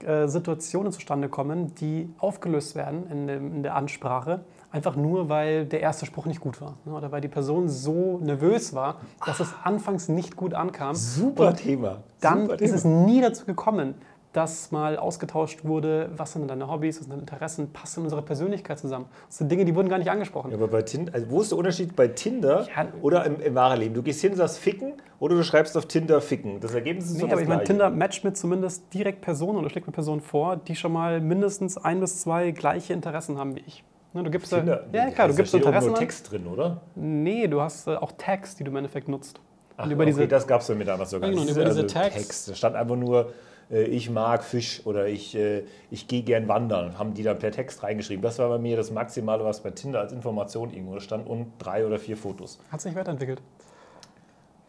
äh, 0.00 0.28
Situationen 0.28 0.92
zustande 0.92 1.28
kommen, 1.28 1.74
die 1.76 2.12
aufgelöst 2.18 2.74
werden 2.74 3.10
in, 3.10 3.26
dem, 3.26 3.54
in, 3.56 3.62
der 3.62 3.74
Ansprache, 3.74 4.44
einfach 4.70 4.96
nur, 4.96 5.28
weil 5.28 5.66
der 5.66 5.80
erste 5.80 6.06
Spruch 6.06 6.26
nicht 6.26 6.40
gut 6.40 6.60
war. 6.60 6.76
Ne? 6.84 6.92
Oder 6.92 7.10
weil 7.10 7.20
die 7.20 7.28
Person 7.28 7.68
so 7.68 8.18
nervös 8.18 8.74
war, 8.74 9.00
dass 9.24 9.40
es 9.40 9.54
anfangs 9.62 10.08
nicht 10.08 10.36
gut 10.36 10.54
ankam. 10.54 10.94
Super 10.94 11.48
Und 11.48 11.56
Thema. 11.56 12.02
Dann 12.20 12.42
Super 12.42 12.54
ist 12.54 12.60
Thema. 12.60 12.74
es 12.76 12.84
nie 12.84 13.20
dazu 13.20 13.46
gekommen, 13.46 13.94
dass 14.34 14.72
mal 14.72 14.98
ausgetauscht 14.98 15.64
wurde, 15.64 16.10
was 16.16 16.32
sind 16.34 16.48
deine 16.48 16.68
Hobbys, 16.68 16.96
was 16.96 17.04
sind 17.04 17.12
deine 17.12 17.22
Interessen, 17.22 17.72
passt 17.72 17.96
in 17.96 18.02
unsere 18.02 18.20
Persönlichkeit 18.20 18.78
zusammen. 18.80 19.06
Das 19.28 19.38
sind 19.38 19.50
Dinge, 19.50 19.64
die 19.64 19.74
wurden 19.74 19.88
gar 19.88 19.98
nicht 19.98 20.10
angesprochen. 20.10 20.50
Ja, 20.50 20.56
aber 20.56 20.66
bei 20.68 20.82
Tinder, 20.82 21.14
also 21.14 21.30
wo 21.30 21.40
ist 21.40 21.52
der 21.52 21.58
Unterschied 21.58 21.94
bei 21.94 22.08
Tinder 22.08 22.66
Ja. 22.76 22.88
oder 23.00 23.24
im, 23.24 23.40
im 23.40 23.54
wahren 23.54 23.78
Leben? 23.78 23.94
Du 23.94 24.02
gehst 24.02 24.20
hin 24.20 24.32
und 24.32 24.36
sagst 24.36 24.58
ficken 24.58 24.94
oder 25.20 25.36
du 25.36 25.44
schreibst 25.44 25.76
auf 25.76 25.86
Tinder 25.86 26.20
ficken. 26.20 26.58
Das 26.60 26.74
Ergebnis 26.74 27.06
ist 27.06 27.14
Nee, 27.14 27.20
doch 27.22 27.30
aber 27.32 27.42
ich 27.42 27.48
meine. 27.48 27.62
Tinder 27.64 27.90
matcht 27.90 28.24
mit 28.24 28.36
zumindest 28.36 28.92
direkt 28.92 29.20
Personen 29.20 29.56
oder 29.58 29.70
schlägt 29.70 29.86
mir 29.86 29.92
Personen 29.92 30.20
vor, 30.20 30.56
die 30.56 30.74
schon 30.74 30.92
mal 30.92 31.20
mindestens 31.20 31.78
ein 31.78 32.00
bis 32.00 32.20
zwei 32.20 32.50
gleiche 32.50 32.92
Interessen 32.92 33.38
haben 33.38 33.54
wie 33.54 33.62
ich. 33.66 33.84
Ne, 34.14 34.24
du 34.24 34.30
gibst 34.30 34.52
da- 34.52 34.58
Tinder, 34.58 34.84
ja, 34.92 35.10
klar, 35.10 35.28
du 35.28 35.32
da 35.32 35.36
gibst 35.36 35.50
steht 35.50 35.62
auch 35.62 35.66
Interessen 35.68 35.86
nur 35.88 35.96
an. 35.96 36.00
Text 36.00 36.30
drin, 36.32 36.46
oder? 36.48 36.80
Nee, 36.96 37.46
du 37.46 37.60
hast 37.60 37.86
äh, 37.86 37.94
auch 37.94 38.12
Tags, 38.18 38.56
die 38.56 38.64
du 38.64 38.70
im 38.72 38.76
Endeffekt 38.76 39.08
nutzt. 39.08 39.40
Ach, 39.76 39.84
Und 39.86 39.90
über 39.90 40.02
okay, 40.04 40.12
diese, 40.12 40.28
das 40.28 40.46
gab 40.46 40.60
es 40.60 40.68
ja 40.68 40.74
mit 40.74 40.86
damals 40.86 41.10
sogar. 41.10 41.28
Genau, 41.30 41.42
und 41.42 41.48
Das 41.50 41.56
über 41.56 41.64
diese 41.66 41.86
Tags- 41.86 42.14
Text. 42.14 42.48
Da 42.50 42.54
stand 42.54 42.76
einfach 42.76 42.96
nur, 42.96 43.32
äh, 43.70 43.82
ich 43.84 44.08
mag 44.08 44.44
Fisch 44.44 44.82
oder 44.86 45.06
ich, 45.08 45.34
äh, 45.34 45.64
ich 45.90 46.06
gehe 46.06 46.22
gern 46.22 46.46
wandern. 46.46 46.96
Haben 46.98 47.14
die 47.14 47.22
da 47.24 47.34
per 47.34 47.50
Text 47.50 47.82
reingeschrieben. 47.82 48.22
Das 48.22 48.38
war 48.38 48.48
bei 48.48 48.58
mir 48.58 48.76
das 48.76 48.90
Maximale, 48.92 49.44
was 49.44 49.62
bei 49.62 49.70
Tinder 49.72 50.00
als 50.00 50.12
Information 50.12 50.72
irgendwo 50.72 51.00
stand 51.00 51.26
und 51.28 51.52
drei 51.58 51.84
oder 51.86 51.98
vier 51.98 52.16
Fotos. 52.16 52.58
hat 52.70 52.80
sich 52.80 52.94
weiterentwickelt. 52.94 53.42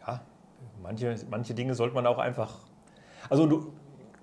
Ja, 0.06 0.20
manche, 0.82 1.14
manche 1.30 1.54
Dinge 1.54 1.74
sollte 1.74 1.94
man 1.94 2.06
auch 2.06 2.18
einfach. 2.18 2.54
Also 3.28 3.46
du, 3.46 3.72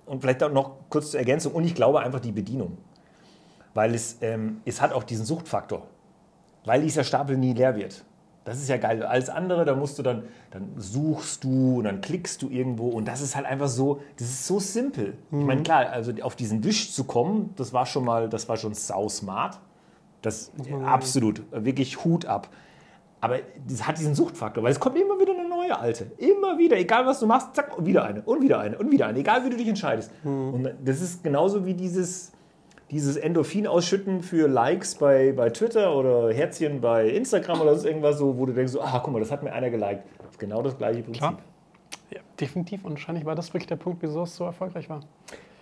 und 0.06 0.20
vielleicht 0.20 0.42
auch 0.42 0.50
noch 0.52 0.72
kurz 0.90 1.12
zur 1.12 1.20
Ergänzung. 1.20 1.52
Und 1.54 1.64
ich 1.64 1.74
glaube 1.74 2.00
einfach 2.00 2.20
die 2.20 2.32
Bedienung. 2.32 2.76
Weil 3.72 3.94
es, 3.94 4.18
ähm, 4.20 4.60
es 4.64 4.80
hat 4.82 4.92
auch 4.92 5.02
diesen 5.02 5.24
Suchtfaktor. 5.24 5.86
Weil 6.66 6.82
dieser 6.82 7.04
Stapel 7.04 7.36
nie 7.36 7.52
leer 7.54 7.74
wird. 7.76 8.04
Das 8.44 8.58
ist 8.58 8.68
ja 8.68 8.76
geil. 8.76 9.02
Alles 9.02 9.30
andere, 9.30 9.64
da 9.64 9.74
musst 9.74 9.98
du 9.98 10.02
dann, 10.02 10.24
dann 10.50 10.72
suchst 10.76 11.44
du 11.44 11.78
und 11.78 11.84
dann 11.84 12.02
klickst 12.02 12.42
du 12.42 12.50
irgendwo 12.50 12.88
und 12.88 13.08
das 13.08 13.22
ist 13.22 13.36
halt 13.36 13.46
einfach 13.46 13.68
so, 13.68 14.00
das 14.18 14.28
ist 14.28 14.46
so 14.46 14.60
simpel. 14.60 15.16
Ich 15.30 15.44
meine, 15.44 15.62
klar, 15.62 15.88
also 15.90 16.12
auf 16.22 16.36
diesen 16.36 16.62
Wisch 16.62 16.92
zu 16.92 17.04
kommen, 17.04 17.54
das 17.56 17.72
war 17.72 17.86
schon 17.86 18.04
mal, 18.04 18.28
das 18.28 18.48
war 18.48 18.56
schon 18.56 18.74
sau 18.74 19.08
smart. 19.08 19.58
Das 20.20 20.52
absolut, 20.84 21.42
wirklich 21.50 22.04
Hut 22.04 22.26
ab. 22.26 22.48
Aber 23.20 23.38
das 23.66 23.86
hat 23.86 23.98
diesen 23.98 24.14
Suchtfaktor, 24.14 24.62
weil 24.62 24.72
es 24.72 24.80
kommt 24.80 24.98
immer 24.98 25.18
wieder 25.18 25.32
eine 25.32 25.48
neue 25.48 25.78
alte. 25.78 26.12
Immer 26.18 26.58
wieder, 26.58 26.76
egal 26.76 27.06
was 27.06 27.20
du 27.20 27.26
machst, 27.26 27.54
zack, 27.54 27.78
und 27.78 27.86
wieder 27.86 28.04
eine, 28.04 28.20
und 28.20 28.42
wieder 28.42 28.58
eine, 28.58 28.76
und 28.76 28.90
wieder 28.90 29.06
eine, 29.06 29.18
egal 29.18 29.44
wie 29.46 29.50
du 29.50 29.56
dich 29.56 29.68
entscheidest. 29.68 30.10
Und 30.22 30.68
das 30.84 31.00
ist 31.00 31.24
genauso 31.24 31.64
wie 31.64 31.72
dieses, 31.72 32.32
dieses 32.90 33.16
Endorphin 33.16 33.66
ausschütten 33.66 34.22
für 34.22 34.46
Likes 34.46 34.96
bei, 34.96 35.32
bei 35.32 35.50
Twitter 35.50 35.94
oder 35.96 36.32
Herzchen 36.32 36.80
bei 36.80 37.08
Instagram 37.08 37.60
oder 37.60 37.72
sonst 37.74 37.86
irgendwas, 37.86 38.18
so, 38.18 38.36
wo 38.38 38.46
du 38.46 38.52
denkst, 38.52 38.72
so, 38.72 38.80
ah, 38.80 39.00
guck 39.02 39.12
mal, 39.12 39.20
das 39.20 39.30
hat 39.30 39.42
mir 39.42 39.52
einer 39.52 39.70
geliked. 39.70 40.02
Genau 40.38 40.62
das 40.62 40.76
gleiche 40.76 41.02
Prinzip. 41.02 41.20
Klar. 41.20 41.38
Ja, 42.10 42.20
definitiv. 42.38 42.84
Und 42.84 42.92
wahrscheinlich 42.92 43.24
war 43.24 43.34
das 43.34 43.52
wirklich 43.54 43.66
der 43.66 43.76
Punkt, 43.76 44.02
wieso 44.02 44.22
es 44.22 44.36
so 44.36 44.44
erfolgreich 44.44 44.88
war. 44.88 45.00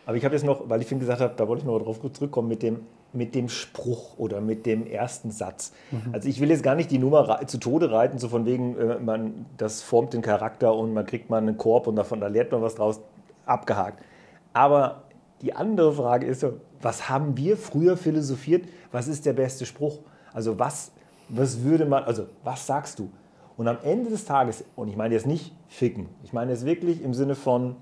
Aber 0.04 0.16
ich 0.16 0.24
habe 0.24 0.34
jetzt 0.34 0.44
noch, 0.44 0.68
weil 0.68 0.80
ich 0.80 0.86
vorhin 0.86 1.00
gesagt 1.00 1.20
habe, 1.20 1.34
da 1.36 1.46
wollte 1.46 1.62
ich 1.62 1.66
noch 1.66 1.78
drauf 1.78 2.00
zurückkommen 2.12 2.48
mit 2.48 2.62
dem, 2.62 2.80
mit 3.12 3.34
dem 3.34 3.48
Spruch 3.48 4.18
oder 4.18 4.40
mit 4.40 4.66
dem 4.66 4.86
ersten 4.86 5.30
Satz. 5.30 5.72
Also 6.12 6.28
ich 6.28 6.40
will 6.40 6.50
jetzt 6.50 6.64
gar 6.64 6.74
nicht 6.74 6.90
die 6.90 6.98
Nummer 6.98 7.46
zu 7.46 7.58
Tode 7.58 7.92
reiten, 7.92 8.18
so 8.18 8.28
von 8.28 8.44
wegen, 8.44 8.76
äh, 8.76 8.98
man, 8.98 9.46
das 9.56 9.82
formt 9.82 10.12
den 10.12 10.22
Charakter 10.22 10.74
und 10.74 10.92
man 10.92 11.06
kriegt 11.06 11.30
mal 11.30 11.38
einen 11.38 11.56
Korb 11.56 11.86
und 11.86 11.96
davon 11.96 12.20
da 12.20 12.26
lernt 12.26 12.50
man 12.50 12.62
was 12.62 12.74
draus, 12.74 13.00
abgehakt. 13.46 14.02
Aber 14.52 15.04
die 15.40 15.54
andere 15.54 15.92
Frage 15.92 16.26
ist, 16.26 16.40
so, 16.40 16.54
was 16.82 17.08
haben 17.08 17.36
wir 17.36 17.56
früher 17.56 17.96
philosophiert? 17.96 18.68
Was 18.90 19.08
ist 19.08 19.24
der 19.24 19.32
beste 19.32 19.64
Spruch? 19.66 20.00
Also 20.32 20.58
was, 20.58 20.92
was 21.28 21.62
würde 21.62 21.86
man, 21.86 22.04
also 22.04 22.26
was 22.42 22.66
sagst 22.66 22.98
du? 22.98 23.10
Und 23.56 23.68
am 23.68 23.78
Ende 23.82 24.10
des 24.10 24.24
Tages, 24.24 24.64
und 24.76 24.88
ich 24.88 24.96
meine 24.96 25.14
jetzt 25.14 25.26
nicht 25.26 25.54
ficken, 25.68 26.08
ich 26.24 26.32
meine 26.32 26.50
jetzt 26.50 26.64
wirklich 26.64 27.02
im 27.02 27.14
Sinne 27.14 27.34
von, 27.34 27.76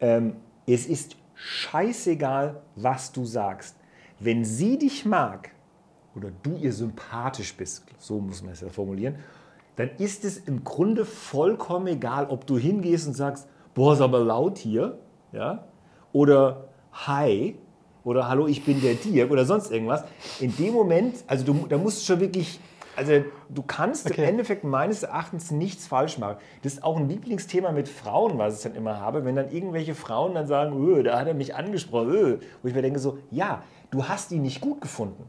ähm, 0.00 0.36
es 0.66 0.86
ist 0.86 1.16
scheißegal, 1.34 2.62
was 2.76 3.12
du 3.12 3.24
sagst. 3.24 3.76
Wenn 4.20 4.44
sie 4.44 4.78
dich 4.78 5.04
mag 5.04 5.50
oder 6.14 6.30
du 6.42 6.56
ihr 6.56 6.72
sympathisch 6.72 7.56
bist, 7.56 7.84
so 7.98 8.20
muss 8.20 8.42
man 8.42 8.52
es 8.52 8.60
ja 8.60 8.68
formulieren, 8.68 9.16
dann 9.76 9.90
ist 9.98 10.24
es 10.24 10.38
im 10.38 10.62
Grunde 10.62 11.04
vollkommen 11.04 11.88
egal, 11.88 12.26
ob 12.28 12.46
du 12.46 12.56
hingehst 12.56 13.08
und 13.08 13.14
sagst, 13.14 13.48
boah, 13.74 13.94
ist 13.94 14.00
aber 14.00 14.20
laut 14.20 14.58
hier, 14.58 14.98
ja, 15.32 15.64
oder 16.12 16.68
Hi 16.92 17.58
oder 18.04 18.28
Hallo, 18.28 18.46
ich 18.46 18.64
bin 18.64 18.80
der 18.80 18.94
Dirk 18.94 19.30
oder 19.30 19.44
sonst 19.44 19.72
irgendwas. 19.72 20.04
In 20.40 20.54
dem 20.56 20.74
Moment, 20.74 21.16
also 21.26 21.44
du, 21.44 21.66
da 21.68 21.78
musst 21.78 22.02
du 22.02 22.12
schon 22.12 22.20
wirklich, 22.20 22.60
also 22.96 23.24
du 23.48 23.62
kannst 23.62 24.06
Okay. 24.10 24.22
im 24.22 24.28
Endeffekt 24.28 24.62
meines 24.64 25.02
Erachtens 25.02 25.50
nichts 25.50 25.86
falsch 25.86 26.18
machen. 26.18 26.36
Das 26.62 26.74
ist 26.74 26.84
auch 26.84 26.96
ein 26.96 27.08
Lieblingsthema 27.08 27.72
mit 27.72 27.88
Frauen, 27.88 28.38
was 28.38 28.58
ich 28.58 28.62
dann 28.62 28.74
immer 28.74 29.00
habe, 29.00 29.24
wenn 29.24 29.34
dann 29.34 29.50
irgendwelche 29.50 29.94
Frauen 29.94 30.34
dann 30.34 30.46
sagen, 30.46 30.76
öh, 30.86 31.02
da 31.02 31.18
hat 31.18 31.26
er 31.26 31.34
mich 31.34 31.54
angesprochen, 31.54 32.10
öh. 32.10 32.38
wo 32.62 32.68
ich 32.68 32.74
mir 32.74 32.82
denke 32.82 32.98
so, 33.00 33.18
ja, 33.30 33.62
du 33.90 34.06
hast 34.06 34.30
ihn 34.32 34.42
nicht 34.42 34.60
gut 34.60 34.80
gefunden. 34.80 35.24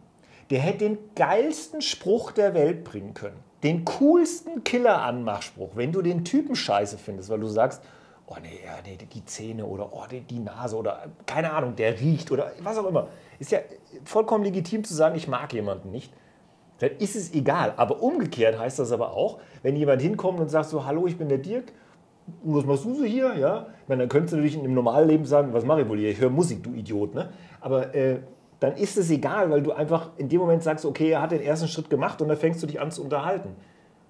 Der 0.51 0.59
hätte 0.59 0.79
den 0.79 0.97
geilsten 1.15 1.81
Spruch 1.81 2.31
der 2.31 2.53
Welt 2.53 2.83
bringen 2.83 3.13
können. 3.15 3.37
Den 3.63 3.83
coolsten 3.85 4.63
Killer-Anmachspruch, 4.63 5.71
wenn 5.75 5.91
du 5.91 6.03
den 6.03 6.23
Typen 6.23 6.55
scheiße 6.55 6.99
findest, 6.99 7.29
weil 7.29 7.39
du 7.39 7.47
sagst, 7.47 7.81
oh 8.27 8.35
nee, 8.41 8.59
ja, 8.63 8.77
nee, 8.83 8.97
die 8.97 9.25
Zähne 9.25 9.65
oder 9.65 9.93
oh, 9.93 10.03
die, 10.09 10.21
die 10.21 10.39
Nase 10.39 10.75
oder 10.75 11.03
keine 11.25 11.51
Ahnung, 11.53 11.75
der 11.75 11.99
riecht 11.99 12.31
oder 12.31 12.51
was 12.61 12.77
auch 12.77 12.87
immer. 12.87 13.07
Ist 13.39 13.51
ja 13.51 13.59
vollkommen 14.03 14.43
legitim 14.43 14.83
zu 14.83 14.93
sagen, 14.93 15.15
ich 15.15 15.27
mag 15.27 15.53
jemanden 15.53 15.91
nicht. 15.91 16.13
Dann 16.79 16.91
ist 16.99 17.15
es 17.15 17.33
egal. 17.33 17.73
Aber 17.77 18.01
umgekehrt 18.01 18.59
heißt 18.59 18.79
das 18.79 18.91
aber 18.91 19.13
auch, 19.13 19.39
wenn 19.63 19.75
jemand 19.75 20.01
hinkommt 20.01 20.39
und 20.39 20.49
sagt 20.49 20.69
so, 20.69 20.85
hallo, 20.85 21.07
ich 21.07 21.17
bin 21.17 21.29
der 21.29 21.37
Dirk, 21.37 21.71
was 22.43 22.65
machst 22.65 22.85
du 22.85 22.95
so 22.95 23.03
hier? 23.03 23.35
Ja? 23.35 23.67
Meine, 23.87 24.03
dann 24.03 24.09
könntest 24.09 24.33
du 24.33 24.37
natürlich 24.37 24.61
im 24.61 24.73
normalen 24.73 25.07
Leben 25.07 25.25
sagen, 25.25 25.53
was 25.53 25.63
mache 25.63 25.81
ich 25.81 25.89
wohl 25.89 25.99
hier? 25.99 26.09
Ich 26.09 26.19
höre 26.19 26.29
Musik, 26.29 26.63
du 26.63 26.73
Idiot. 26.73 27.13
Ne? 27.13 27.29
Aber 27.61 27.93
äh, 27.93 28.19
dann 28.59 28.75
ist 28.75 28.97
es 28.97 29.09
egal, 29.11 29.49
weil 29.51 29.61
du 29.61 29.71
einfach 29.71 30.09
in 30.17 30.27
dem 30.27 30.39
Moment 30.39 30.63
sagst, 30.63 30.85
okay, 30.85 31.11
er 31.11 31.21
hat 31.21 31.31
den 31.31 31.41
ersten 31.41 31.67
Schritt 31.67 31.89
gemacht 31.89 32.21
und 32.21 32.29
dann 32.29 32.37
fängst 32.37 32.61
du 32.63 32.67
dich 32.67 32.81
an 32.81 32.91
zu 32.91 33.03
unterhalten. 33.03 33.55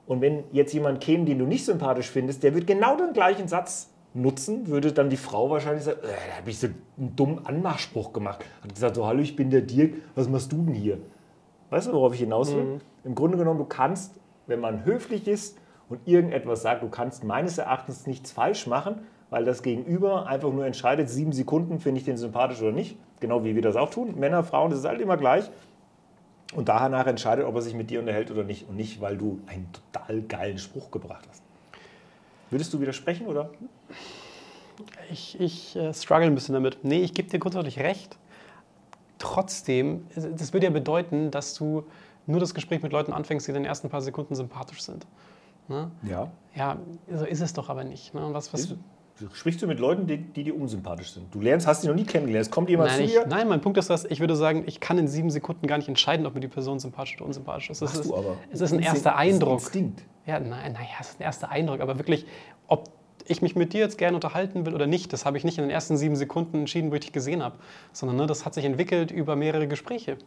Und 0.08 0.22
wenn 0.22 0.44
jetzt 0.52 0.74
jemand 0.74 1.02
käme, 1.02 1.26
den 1.26 1.40
du 1.40 1.46
nicht 1.46 1.66
sympathisch 1.66 2.10
findest, 2.10 2.44
der 2.44 2.54
wird 2.54 2.68
genau 2.68 2.96
den 2.96 3.14
gleichen 3.14 3.48
Satz 3.48 3.90
nutzen, 4.16 4.68
würde 4.68 4.94
dann 4.94 5.10
die 5.10 5.18
Frau 5.18 5.50
wahrscheinlich 5.50 5.84
sagen, 5.84 6.00
äh, 6.04 6.08
da 6.08 6.38
habe 6.38 6.50
ich 6.50 6.60
so 6.60 6.68
einen 6.68 7.16
dummen 7.16 7.46
Anmachspruch 7.46 8.14
gemacht. 8.14 8.44
Hat 8.64 8.74
gesagt, 8.74 8.96
so, 8.96 9.06
hallo, 9.06 9.20
ich 9.20 9.36
bin 9.36 9.50
der 9.50 9.62
Dirk, 9.62 9.96
was 10.16 10.30
machst 10.30 10.52
du 10.52 10.64
denn 10.64 10.74
hier? 10.74 10.98
Weißt 11.70 11.88
du, 11.88 11.94
worauf 11.94 12.14
ich 12.14 12.20
hinaus 12.22 12.54
will? 12.54 12.80
Im 13.04 13.16
Grunde 13.16 13.38
genommen, 13.38 13.60
du 13.60 13.66
kannst, 13.66 14.20
wenn 14.48 14.60
man 14.60 14.86
höflich 14.86 15.28
ist 15.28 15.58
und 15.90 16.08
irgendetwas 16.08 16.62
sagt, 16.62 16.84
du 16.84 16.90
kannst 16.90 17.24
meines 17.24 17.58
Erachtens 17.58 18.08
nichts 18.08 18.32
falsch 18.32 18.68
machen, 18.68 19.00
weil 19.30 19.44
das 19.44 19.64
Gegenüber 19.64 20.28
einfach 20.28 20.52
nur 20.52 20.66
entscheidet, 20.66 21.10
sieben 21.10 21.34
Sekunden 21.34 21.80
finde 21.80 22.00
ich 22.00 22.06
den 22.06 22.18
sympathisch 22.18 22.62
oder 22.62 22.72
nicht. 22.72 22.98
Genau 23.20 23.44
wie 23.44 23.56
wir 23.56 23.62
das 23.62 23.76
auch 23.76 23.90
tun. 23.90 24.16
Männer, 24.18 24.44
Frauen, 24.44 24.70
das 24.70 24.80
ist 24.80 24.86
halt 24.86 25.02
immer 25.02 25.18
gleich. 25.18 25.50
Und 26.56 26.70
danach 26.70 27.08
entscheidet, 27.08 27.46
ob 27.46 27.56
er 27.56 27.62
sich 27.62 27.74
mit 27.74 27.90
dir 27.90 28.00
unterhält 28.00 28.32
oder 28.32 28.44
nicht. 28.44 28.70
Und 28.70 28.76
nicht, 28.78 29.02
weil 29.02 29.18
du 29.18 29.40
einen 29.48 29.68
total 29.74 30.22
geilen 30.22 30.58
Spruch 30.58 30.92
gebracht 30.92 31.28
hast. 31.30 31.45
Würdest 32.56 32.74
du 32.74 32.80
widersprechen 32.80 33.28
oder? 33.28 33.50
Ich, 35.12 35.38
ich 35.42 35.76
äh, 35.76 35.94
struggle 35.94 36.28
ein 36.28 36.36
bisschen 36.36 36.54
damit. 36.54 36.86
Nee, 36.86 37.02
ich 37.02 37.14
gebe 37.14 37.28
dir 37.30 37.38
grundsätzlich 37.38 37.80
recht. 37.80 38.18
Trotzdem, 39.20 40.08
das 40.16 40.54
würde 40.54 40.68
ja 40.68 40.72
bedeuten, 40.72 41.32
dass 41.32 41.54
du 41.54 41.84
nur 42.28 42.40
das 42.40 42.54
Gespräch 42.54 42.82
mit 42.82 42.94
Leuten 42.94 43.12
anfängst, 43.12 43.46
die 43.46 43.52
in 43.52 43.56
den 43.56 43.66
ersten 43.66 43.90
paar 43.90 44.02
Sekunden 44.02 44.36
sympathisch 44.36 44.84
sind. 44.84 45.06
Ne? 45.68 45.92
Ja. 46.04 46.32
Ja, 46.56 46.78
so 47.12 47.26
ist 47.26 47.42
es 47.42 47.52
doch 47.52 47.68
aber 47.68 47.84
nicht. 47.84 48.14
Ne? 48.14 48.22
Was, 48.32 48.54
was, 48.54 48.74
Sprichst 49.34 49.62
du 49.62 49.68
mit 49.68 49.80
Leuten, 49.80 50.08
die, 50.08 50.18
die 50.18 50.46
dir 50.46 50.56
unsympathisch 50.56 51.12
sind? 51.12 51.36
Du 51.36 51.42
lernst, 51.42 51.68
hast 51.68 51.84
die 51.84 51.90
noch 51.90 51.96
nie 51.96 52.06
kennengelernt. 52.06 52.46
Es 52.46 52.52
kommt 52.52 52.70
jemand 52.70 52.92
nein, 52.92 53.00
zu 53.00 53.04
ich, 53.04 53.12
dir. 53.12 53.28
nein, 53.28 53.50
mein 53.50 53.60
Punkt 53.60 53.78
ist, 53.78 53.90
dass 53.90 54.06
ich 54.06 54.22
würde 54.22 54.38
sagen, 54.38 54.64
ich 54.66 54.80
kann 54.80 54.98
in 54.98 55.10
sieben 55.10 55.30
Sekunden 55.30 55.68
gar 55.68 55.78
nicht 55.78 55.90
entscheiden, 55.90 56.26
ob 56.26 56.36
mir 56.36 56.40
die 56.40 56.48
Person 56.48 56.80
sympathisch 56.80 57.18
oder 57.18 57.26
unsympathisch 57.26 57.70
ist. 57.70 57.82
Es 57.82 57.96
ist, 57.96 58.06
du 58.06 58.16
aber. 58.16 58.38
es 58.50 58.62
ist 58.62 58.72
ein 58.72 58.80
Instinkt- 58.80 58.86
erster 58.86 59.10
das 59.12 59.20
ist 59.20 59.34
Eindruck. 59.34 59.60
Instinkt. 59.60 60.04
Ja, 60.26 60.40
nein, 60.40 60.74
naja, 60.74 60.88
es 61.00 61.10
ist 61.10 61.20
ein 61.20 61.24
erster 61.24 61.50
Eindruck, 61.50 61.82
aber 61.82 61.98
wirklich, 61.98 62.26
ob 62.68 62.90
ich 63.28 63.42
mich 63.42 63.56
mit 63.56 63.74
dir 63.74 63.80
jetzt 63.80 63.98
gerne 63.98 64.16
unterhalten 64.16 64.66
will 64.66 64.74
oder 64.74 64.88
nicht, 64.88 65.14
das 65.14 65.26
habe 65.26 65.38
ich 65.38 65.44
nicht 65.44 65.58
in 65.58 65.64
den 65.64 65.72
ersten 65.72 65.98
sieben 65.98 66.16
Sekunden 66.16 66.60
entschieden, 66.60 66.92
wo 66.92 66.96
ich 66.96 67.02
dich 67.02 67.14
gesehen 67.14 67.44
habe, 67.44 67.58
sondern 67.92 68.18
ne, 68.18 68.28
das 68.28 68.46
hat 68.46 68.54
sich 68.54 68.66
entwickelt 68.66 69.12
über 69.12 69.36
mehrere 69.36 69.68
Gespräche. 69.68 70.18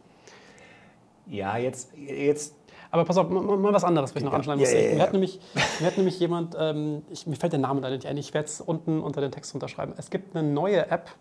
Ja, 1.27 1.57
jetzt, 1.57 1.91
jetzt 1.95 2.55
Aber 2.91 3.05
pass 3.05 3.17
auf, 3.17 3.29
mal, 3.29 3.41
mal 3.41 3.71
was 3.71 3.83
anderes, 3.83 4.11
was 4.15 4.21
ich 4.21 4.25
noch 4.25 4.31
Ja, 4.31 4.37
anschneiden 4.39 4.61
ja, 4.63 4.67
muss. 4.67 4.73
ja, 4.73 4.79
ja. 4.89 4.95
Mir, 4.95 5.01
hat 5.01 5.13
nämlich, 5.13 5.39
mir 5.79 5.87
hat 5.87 5.97
nämlich 5.97 6.19
jemand, 6.19 6.55
ähm, 6.59 7.03
ich, 7.11 7.27
mir 7.27 7.35
fällt 7.35 7.53
der 7.53 7.59
Name 7.59 7.81
leider 7.81 7.95
nicht 7.95 8.07
ein, 8.07 8.17
ich 8.17 8.33
werde 8.33 8.47
es 8.47 8.61
unten 8.61 9.01
unter 9.01 9.21
den 9.21 9.31
Text 9.31 9.53
unterschreiben. 9.53 9.93
Es 9.97 10.09
gibt 10.09 10.35
eine 10.35 10.47
neue 10.47 10.89
App, 10.89 11.11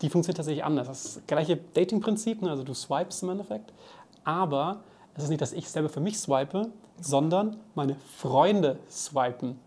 die 0.00 0.08
funktioniert 0.08 0.38
tatsächlich 0.38 0.64
anders. 0.64 0.88
Das 0.88 1.14
das 1.14 1.22
gleiche 1.26 1.58
Dating-Prinzip, 1.74 2.40
ne? 2.42 2.50
also 2.50 2.62
du 2.64 2.72
swipest 2.72 3.22
im 3.22 3.30
Endeffekt, 3.30 3.72
aber 4.24 4.80
es 5.20 5.24
ist 5.24 5.30
nicht, 5.30 5.42
dass 5.42 5.52
ich 5.52 5.68
selber 5.70 5.88
für 5.88 6.00
mich 6.00 6.18
swipe, 6.18 6.70
sondern 7.00 7.56
meine 7.74 7.96
Freunde 8.16 8.78
swipen. 8.90 9.58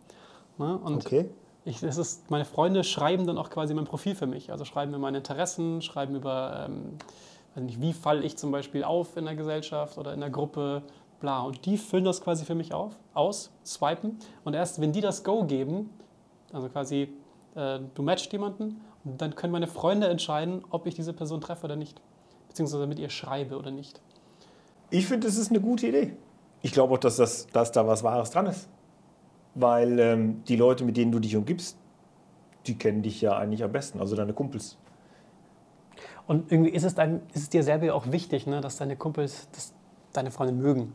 Ne? 0.58 0.78
Und 0.84 1.06
Okay. 1.06 1.30
ich, 1.66 1.80
das 1.80 1.98
ist, 1.98 2.30
meine 2.30 2.46
Freunde 2.46 2.84
schreiben 2.84 3.26
dann 3.26 3.38
auch 3.38 3.50
quasi 3.50 3.74
mein 3.74 3.86
Profil 3.86 4.16
für 4.16 4.28
mich. 4.28 4.52
Also 4.52 4.66
schreiben 4.66 4.92
mir 4.92 5.00
meine 5.00 5.18
Interessen, 5.18 5.82
schreiben 5.82 6.16
über, 6.16 6.66
ähm, 6.68 6.98
weiß 7.56 7.64
nicht, 7.64 7.82
wie 7.82 7.94
falle 7.94 8.24
ich 8.24 8.38
zum 8.38 8.52
Beispiel 8.52 8.84
auf 8.84 9.16
in 9.18 9.26
der 9.26 9.36
Gesellschaft 9.36 9.98
oder 9.98 10.14
in 10.14 10.20
der 10.20 10.30
Gruppe, 10.30 10.84
bla. 11.20 11.42
Und 11.42 11.66
die 11.66 11.78
füllen 11.78 12.06
das 12.06 12.22
quasi 12.22 12.46
für 12.46 12.56
mich 12.56 12.74
auf, 12.74 12.94
aus, 13.14 13.52
swipen. 13.66 14.18
Und 14.44 14.54
erst 14.56 14.82
wenn 14.82 14.92
die 14.92 15.02
das 15.02 15.24
Go 15.24 15.44
geben, 15.46 15.90
also 16.52 16.68
quasi 16.70 17.14
äh, 17.56 17.80
du 17.94 18.02
matchst 18.02 18.32
jemanden, 18.32 18.82
dann 19.04 19.36
können 19.36 19.52
meine 19.52 19.68
Freunde 19.68 20.08
entscheiden, 20.08 20.64
ob 20.70 20.88
ich 20.88 20.96
diese 20.96 21.14
Person 21.14 21.42
treffe 21.42 21.66
oder 21.66 21.76
nicht. 21.76 22.02
Beziehungsweise 22.48 22.88
mit 22.88 23.00
ihr 23.00 23.10
schreibe 23.10 23.58
oder 23.58 23.72
nicht. 23.72 24.00
Ich 24.94 25.08
finde, 25.08 25.26
das 25.26 25.38
ist 25.38 25.50
eine 25.50 25.60
gute 25.60 25.88
Idee. 25.88 26.14
Ich 26.62 26.72
glaube 26.72 26.94
auch, 26.94 27.00
dass, 27.00 27.16
das, 27.16 27.48
dass 27.48 27.72
da 27.72 27.88
was 27.88 28.04
Wahres 28.04 28.30
dran 28.30 28.46
ist. 28.46 28.70
Weil 29.56 30.00
ähm, 30.00 30.44
die 30.48 30.56
Leute, 30.56 30.86
mit 30.86 30.98
denen 30.98 31.12
du 31.12 31.20
dich 31.20 31.36
umgibst, 31.36 31.78
die 32.68 32.78
kennen 32.78 33.02
dich 33.02 33.20
ja 33.20 33.36
eigentlich 33.36 33.64
am 33.64 33.72
besten, 33.72 34.00
also 34.00 34.16
deine 34.16 34.34
Kumpels. 34.34 34.78
Und 36.28 36.52
irgendwie 36.52 36.70
ist 36.70 36.84
es, 36.84 36.94
dein, 36.94 37.22
ist 37.34 37.42
es 37.42 37.50
dir 37.50 37.64
selber 37.64 37.88
ja 37.88 37.94
auch 37.96 38.12
wichtig, 38.12 38.46
ne, 38.46 38.62
dass 38.62 38.78
deine 38.78 38.96
Kumpels 38.96 39.48
das, 39.52 39.74
deine 40.14 40.30
Freunde 40.30 40.54
mögen. 40.54 40.94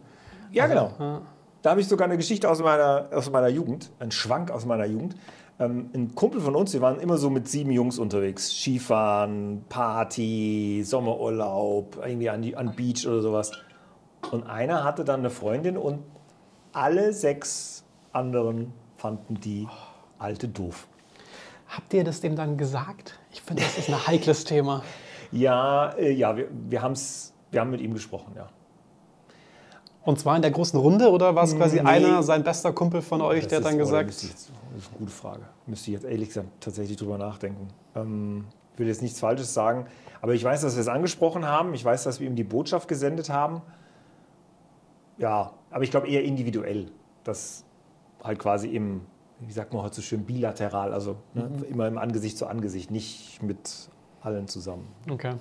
Ja, 0.53 0.65
Also, 0.65 0.75
genau. 0.77 0.93
ja. 1.01 1.23
Da 1.63 1.71
habe 1.71 1.81
ich 1.81 1.89
sogar 1.89 2.07
eine 2.07 2.17
Geschichte 2.17 2.49
aus 2.49 2.61
meiner, 2.61 3.09
aus 3.13 3.31
meiner 3.33 3.49
Jugend, 3.49 3.91
ein 3.99 4.13
Schwank 4.13 4.53
aus 4.53 4.65
meiner 4.65 4.87
Jugend. 4.87 5.17
Ähm, 5.59 5.91
ein 5.93 6.15
Kumpel 6.15 6.41
von 6.41 6.55
uns, 6.55 6.73
wir 6.73 6.81
waren 6.83 7.01
immer 7.01 7.19
so 7.19 7.31
mit 7.31 7.49
sieben 7.49 7.73
Jungs 7.73 7.99
unterwegs. 7.99 8.49
Skifahren, 8.49 9.65
Party, 9.69 10.83
Sommerurlaub, 10.85 11.99
irgendwie 12.07 12.31
an, 12.31 12.43
die, 12.43 12.57
an 12.57 12.77
Beach 12.77 13.05
oder 13.09 13.23
sowas. 13.23 13.51
Und 14.31 14.45
einer 14.45 14.85
hatte 14.85 15.05
dann 15.05 15.21
eine 15.21 15.31
Freundin 15.31 15.77
und 15.77 16.01
alle 16.73 17.13
sechs 17.13 17.85
anderen 18.13 18.73
fanden 18.97 19.41
die 19.41 19.67
alte 20.19 20.49
doof. 20.49 20.87
Habt 21.69 21.93
ihr 21.95 22.05
das 22.05 22.21
dem 22.21 22.35
dann 22.37 22.57
gesagt? 22.57 23.19
Ich 23.33 23.43
finde, 23.43 23.63
das 23.63 23.79
ist 23.79 23.89
ein 23.89 24.07
heikles 24.07 24.45
Thema. 24.45 24.83
Ja, 25.31 25.91
äh, 25.99 26.11
ja 26.11 26.35
wir, 26.39 26.49
wir, 26.71 26.81
haben's, 26.81 27.35
wir 27.51 27.61
haben 27.61 27.69
mit 27.69 27.83
ihm 27.83 27.93
gesprochen, 27.93 28.33
ja. 28.35 28.49
Und 30.03 30.19
zwar 30.19 30.37
in 30.37 30.41
der 30.41 30.51
großen 30.51 30.79
Runde 30.81 31.11
oder 31.11 31.35
war 31.35 31.45
es 31.45 31.55
quasi 31.55 31.77
Nee. 31.77 31.87
einer, 31.87 32.23
sein 32.23 32.43
bester 32.43 32.73
Kumpel 32.73 33.03
von 33.03 33.21
euch, 33.21 33.41
Das 33.41 33.49
der 33.49 33.59
hat 33.59 33.65
ist- 33.65 33.71
dann 33.73 33.75
oh, 33.75 33.79
da 33.93 34.03
gesagt, 34.03 34.09
das 34.09 34.23
ist 34.25 34.51
eine 34.73 34.99
gute 34.99 35.13
Frage. 35.13 35.43
Müsste 35.67 35.91
ich 35.91 35.95
jetzt 35.97 36.05
ehrlich 36.07 36.29
gesagt 36.29 36.49
tatsächlich 36.61 36.97
drüber 36.97 37.19
nachdenken. 37.19 37.69
Ähm, 37.95 38.47
ich 38.73 38.79
will 38.79 38.87
jetzt 38.87 39.03
nichts 39.03 39.21
Falsches 39.21 39.53
sagen, 39.53 39.85
aber 40.23 40.33
ich 40.33 40.43
weiß, 40.43 40.63
dass 40.63 40.77
wir 40.77 40.81
es 40.81 40.89
angesprochen 40.89 41.45
haben. 41.45 41.75
Ich 41.75 41.85
weiß, 41.85 42.05
dass 42.05 42.21
wir 42.21 42.27
ihm 42.27 42.35
die 42.37 42.45
Botschaft 42.45 42.89
gesendet 42.89 43.29
haben. 43.29 43.61
Ja, 45.19 45.53
aber 45.71 45.85
ich 45.85 45.91
glaube 45.91 46.09
eher 46.09 46.23
individuell. 46.25 46.91
Das 47.25 47.65
halt 48.23 48.39
quasi 48.39 48.69
im, 48.69 49.03
wie 49.41 49.53
sagt 49.53 49.73
man 49.73 49.83
heute 49.83 49.97
so 49.97 50.03
schön, 50.03 50.25
bilateral, 50.25 50.93
also 50.93 51.17
ne, 51.35 51.51
immer 51.69 51.87
im 51.87 51.99
Angesicht 51.99 52.39
zu 52.39 52.47
Angesicht, 52.47 52.91
nicht 52.91 53.43
mit 53.43 53.91
allen 54.21 54.49
zusammen. 54.49 54.89
okay. 55.11 55.35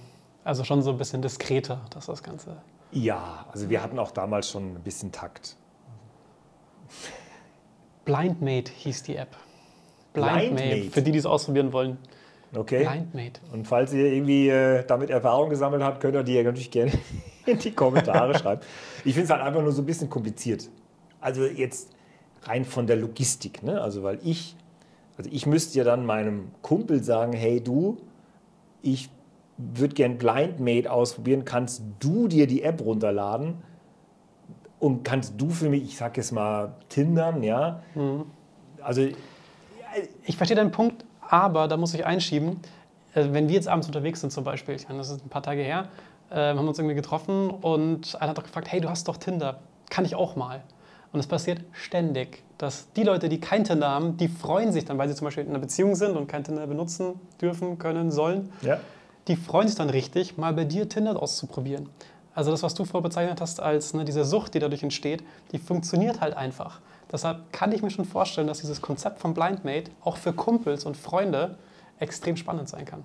Also 0.43 0.63
schon 0.63 0.81
so 0.81 0.91
ein 0.91 0.97
bisschen 0.97 1.21
diskreter, 1.21 1.81
dass 1.89 2.05
das 2.05 2.23
Ganze. 2.23 2.55
Ja, 2.93 3.45
also 3.51 3.69
wir 3.69 3.83
hatten 3.83 3.99
auch 3.99 4.11
damals 4.11 4.49
schon 4.49 4.75
ein 4.75 4.81
bisschen 4.81 5.11
Takt. 5.11 5.57
Blindmate 8.05 8.71
hieß 8.71 9.03
die 9.03 9.17
App. 9.17 9.35
Blindmate? 10.13 10.53
Blindmate, 10.53 10.91
für 10.91 11.01
die, 11.01 11.11
die 11.11 11.17
es 11.17 11.25
ausprobieren 11.25 11.73
wollen. 11.73 11.97
Okay? 12.55 12.85
Blindmate. 12.85 13.41
Und 13.51 13.67
falls 13.67 13.91
ihr 13.91 14.05
irgendwie 14.05 14.47
äh, 14.47 14.85
damit 14.85 15.09
Erfahrung 15.09 15.49
gesammelt 15.49 15.83
habt, 15.83 15.99
könnt 15.99 16.15
ihr 16.15 16.23
die 16.23 16.35
ja 16.35 16.43
natürlich 16.43 16.71
gerne 16.71 16.93
in 17.51 17.59
die 17.59 17.71
Kommentare 17.71 18.37
schreiben. 18.37 18.61
Ich 19.05 19.13
finde 19.13 19.25
es 19.25 19.29
halt 19.29 19.41
einfach 19.41 19.61
nur 19.61 19.71
so 19.71 19.81
ein 19.81 19.85
bisschen 19.85 20.09
kompliziert. 20.09 20.69
Also 21.19 21.45
jetzt 21.45 21.89
rein 22.43 22.65
von 22.65 22.87
der 22.87 22.97
Logistik. 22.97 23.63
Ne? 23.63 23.81
Also 23.81 24.03
weil 24.03 24.19
ich, 24.23 24.55
also 25.17 25.29
ich 25.33 25.45
müsste 25.45 25.77
ja 25.77 25.83
dann 25.83 26.05
meinem 26.05 26.51
Kumpel 26.61 27.03
sagen, 27.03 27.33
hey 27.33 27.61
du, 27.61 27.97
ich 28.81 29.09
würde 29.57 29.95
gern 29.95 30.17
Blindmate 30.17 30.91
ausprobieren, 30.91 31.43
kannst 31.43 31.81
du 31.99 32.27
dir 32.27 32.45
die 32.45 32.61
App 32.61 32.79
runterladen 32.81 33.55
und 34.79 35.03
kannst 35.03 35.33
du 35.37 35.49
für 35.49 35.69
mich, 35.69 35.83
ich 35.83 35.97
sag 35.97 36.15
jetzt 36.17 36.31
mal, 36.31 36.75
Tindern, 36.89 37.41
ja? 37.41 37.81
Also 38.81 39.07
Ich 40.25 40.37
verstehe 40.37 40.55
deinen 40.55 40.71
Punkt, 40.71 41.03
aber 41.21 41.67
da 41.67 41.77
muss 41.77 41.93
ich 41.95 42.05
einschieben, 42.05 42.59
äh, 43.15 43.25
wenn 43.31 43.47
wir 43.47 43.55
jetzt 43.55 43.67
abends 43.67 43.87
unterwegs 43.87 44.21
sind 44.21 44.31
zum 44.31 44.43
Beispiel, 44.43 44.75
ich 44.75 44.87
meine, 44.87 44.99
das 44.99 45.09
ist 45.09 45.25
ein 45.25 45.29
paar 45.29 45.41
Tage 45.41 45.61
her, 45.63 45.89
äh, 46.29 46.35
haben 46.35 46.67
uns 46.67 46.79
irgendwie 46.79 46.95
getroffen 46.95 47.49
und 47.49 48.15
einer 48.19 48.29
hat 48.29 48.37
doch 48.37 48.43
gefragt, 48.43 48.71
hey, 48.71 48.81
du 48.81 48.89
hast 48.89 49.07
doch 49.07 49.17
Tinder, 49.17 49.59
kann 49.89 50.05
ich 50.05 50.15
auch 50.15 50.35
mal? 50.35 50.63
Und 51.13 51.19
es 51.19 51.27
passiert 51.27 51.61
ständig, 51.71 52.43
dass 52.57 52.91
die 52.93 53.03
Leute, 53.03 53.29
die 53.29 53.39
kein 53.39 53.63
Tinder 53.63 53.89
haben, 53.89 54.17
die 54.17 54.27
freuen 54.27 54.71
sich 54.71 54.85
dann, 54.85 54.97
weil 54.97 55.07
sie 55.07 55.15
zum 55.15 55.25
Beispiel 55.25 55.43
in 55.43 55.49
einer 55.51 55.59
Beziehung 55.59 55.95
sind 55.95 56.17
und 56.17 56.27
kein 56.27 56.43
Tinder 56.43 56.67
benutzen 56.67 57.19
dürfen, 57.41 57.77
können, 57.77 58.11
sollen. 58.11 58.51
Ja. 58.61 58.79
Die 59.27 59.35
freuen 59.35 59.67
sich 59.67 59.77
dann 59.77 59.89
richtig, 59.89 60.37
mal 60.37 60.53
bei 60.53 60.65
dir 60.65 60.89
Tinder 60.89 61.21
auszuprobieren. 61.21 61.89
Also 62.33 62.51
das, 62.51 62.61
was 62.61 62.75
du 62.75 62.85
vorher 62.85 63.01
bezeichnet 63.01 63.41
hast 63.41 63.59
als 63.59 63.93
ne, 63.93 64.05
diese 64.05 64.23
Sucht, 64.23 64.53
die 64.53 64.59
dadurch 64.59 64.83
entsteht, 64.83 65.23
die 65.51 65.57
funktioniert 65.57 66.21
halt 66.21 66.35
einfach. 66.35 66.81
Deshalb 67.11 67.51
kann 67.51 67.71
ich 67.71 67.81
mir 67.81 67.89
schon 67.89 68.05
vorstellen, 68.05 68.47
dass 68.47 68.59
dieses 68.59 68.81
Konzept 68.81 69.19
von 69.19 69.33
Blind 69.33 69.65
Mate 69.65 69.91
auch 70.03 70.17
für 70.17 70.33
Kumpels 70.33 70.85
und 70.85 70.97
Freunde 70.97 71.57
extrem 71.99 72.37
spannend 72.37 72.69
sein 72.69 72.85
kann. 72.85 73.03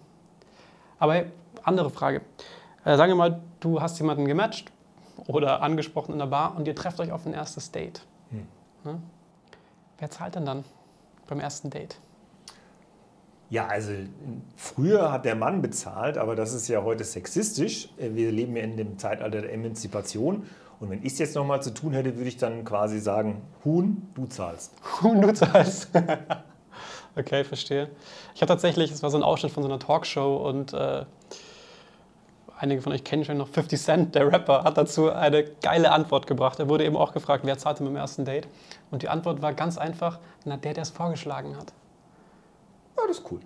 Aber 0.99 1.15
hey, 1.15 1.27
andere 1.63 1.91
Frage. 1.91 2.21
Äh, 2.85 2.97
sagen 2.97 3.13
wir 3.13 3.17
mal, 3.17 3.41
du 3.61 3.81
hast 3.81 3.99
jemanden 3.99 4.27
gematcht 4.27 4.73
oder 5.27 5.63
angesprochen 5.63 6.13
in 6.13 6.19
der 6.19 6.27
Bar 6.27 6.57
und 6.57 6.67
ihr 6.67 6.75
trefft 6.75 7.01
euch 7.01 7.13
auf 7.13 7.27
ein 7.27 7.35
erstes 7.35 7.71
Date. 7.71 8.05
Hm. 8.31 8.47
Ne? 8.85 9.01
Wer 9.99 10.11
zahlt 10.11 10.35
denn 10.35 10.47
dann 10.47 10.65
beim 11.29 11.41
ersten 11.41 11.71
Date? 11.71 11.97
Ja, 13.51 13.67
also 13.67 13.93
früher 14.57 15.13
hat 15.13 15.27
der 15.27 15.37
Mann 15.37 15.61
bezahlt, 15.61 16.17
aber 16.17 16.35
das 16.35 16.55
ist 16.55 16.69
ja 16.69 16.83
heute 16.83 17.05
sexistisch. 17.05 17.91
Äh, 17.99 18.15
Wir 18.15 18.33
leben 18.33 18.57
ja 18.57 18.63
in 18.63 18.77
dem 18.77 18.99
Zeitalter 18.99 19.43
der 19.43 19.53
Emanzipation. 19.53 20.47
Und 20.81 20.91
wenn 20.91 21.05
ich 21.05 21.13
es 21.13 21.19
jetzt 21.21 21.37
nochmal 21.37 21.63
zu 21.63 21.73
tun 21.73 21.93
hätte, 21.93 22.17
würde 22.17 22.29
ich 22.29 22.39
dann 22.39 22.65
quasi 22.65 22.99
sagen, 22.99 23.43
Huhn, 23.65 24.09
du 24.15 24.27
zahlst. 24.27 24.73
du 25.03 25.33
zahlst. 25.33 25.91
okay, 27.17 27.45
verstehe. 27.45 27.91
Ich 28.35 28.41
habe 28.41 28.49
tatsächlich, 28.49 28.91
es 28.91 29.03
war 29.03 29.11
so 29.11 29.19
ein 29.19 29.23
Ausschnitt 29.23 29.53
von 29.53 29.63
so 29.63 29.69
einer 29.69 29.79
Talkshow 29.79 30.37
und 30.49 30.73
äh, 30.73 31.05
einige 32.63 32.81
von 32.81 32.93
euch 32.93 33.03
kennen 33.03 33.25
schon 33.25 33.39
noch 33.39 33.49
50 33.49 33.81
Cent, 33.81 34.15
der 34.15 34.33
Rapper, 34.33 34.63
hat 34.63 34.79
dazu 34.79 35.11
eine 35.11 35.45
geile 35.63 35.91
Antwort 35.91 36.27
gebracht. 36.27 36.61
Er 36.61 36.69
wurde 36.69 36.85
eben 36.85 36.97
auch 36.97 37.13
gefragt, 37.13 37.45
wer 37.45 37.59
zahlte 37.59 37.83
beim 37.83 37.97
ersten 37.97 38.25
Date? 38.25 38.47
Und 38.91 39.03
die 39.03 39.09
Antwort 39.09 39.43
war 39.43 39.53
ganz 39.53 39.77
einfach, 39.77 40.21
na 40.45 40.57
der, 40.57 40.73
der 40.73 40.83
es 40.83 40.91
vorgeschlagen 40.91 41.57
hat. 41.57 41.73
Ja, 42.97 43.03
das 43.09 43.19
ist 43.19 43.31
cool. 43.31 43.41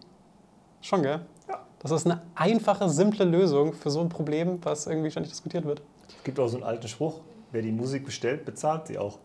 Schon, 0.82 1.02
gell? 1.02 1.20
Ja. 1.48 1.64
Das 1.78 1.90
ist 1.90 2.06
eine 2.06 2.20
einfache, 2.34 2.90
simple 2.90 3.24
Lösung 3.24 3.72
für 3.72 3.90
so 3.90 4.00
ein 4.00 4.10
Problem, 4.10 4.58
was 4.62 4.86
irgendwie 4.86 5.10
ständig 5.10 5.32
diskutiert 5.32 5.64
wird. 5.64 5.80
Es 6.08 6.22
gibt 6.22 6.38
auch 6.38 6.48
so 6.48 6.58
einen 6.58 6.66
alten 6.66 6.86
Spruch, 6.86 7.20
wer 7.52 7.62
die 7.62 7.72
Musik 7.72 8.04
bestellt, 8.04 8.44
bezahlt 8.44 8.86
sie 8.86 8.98
auch. 8.98 9.18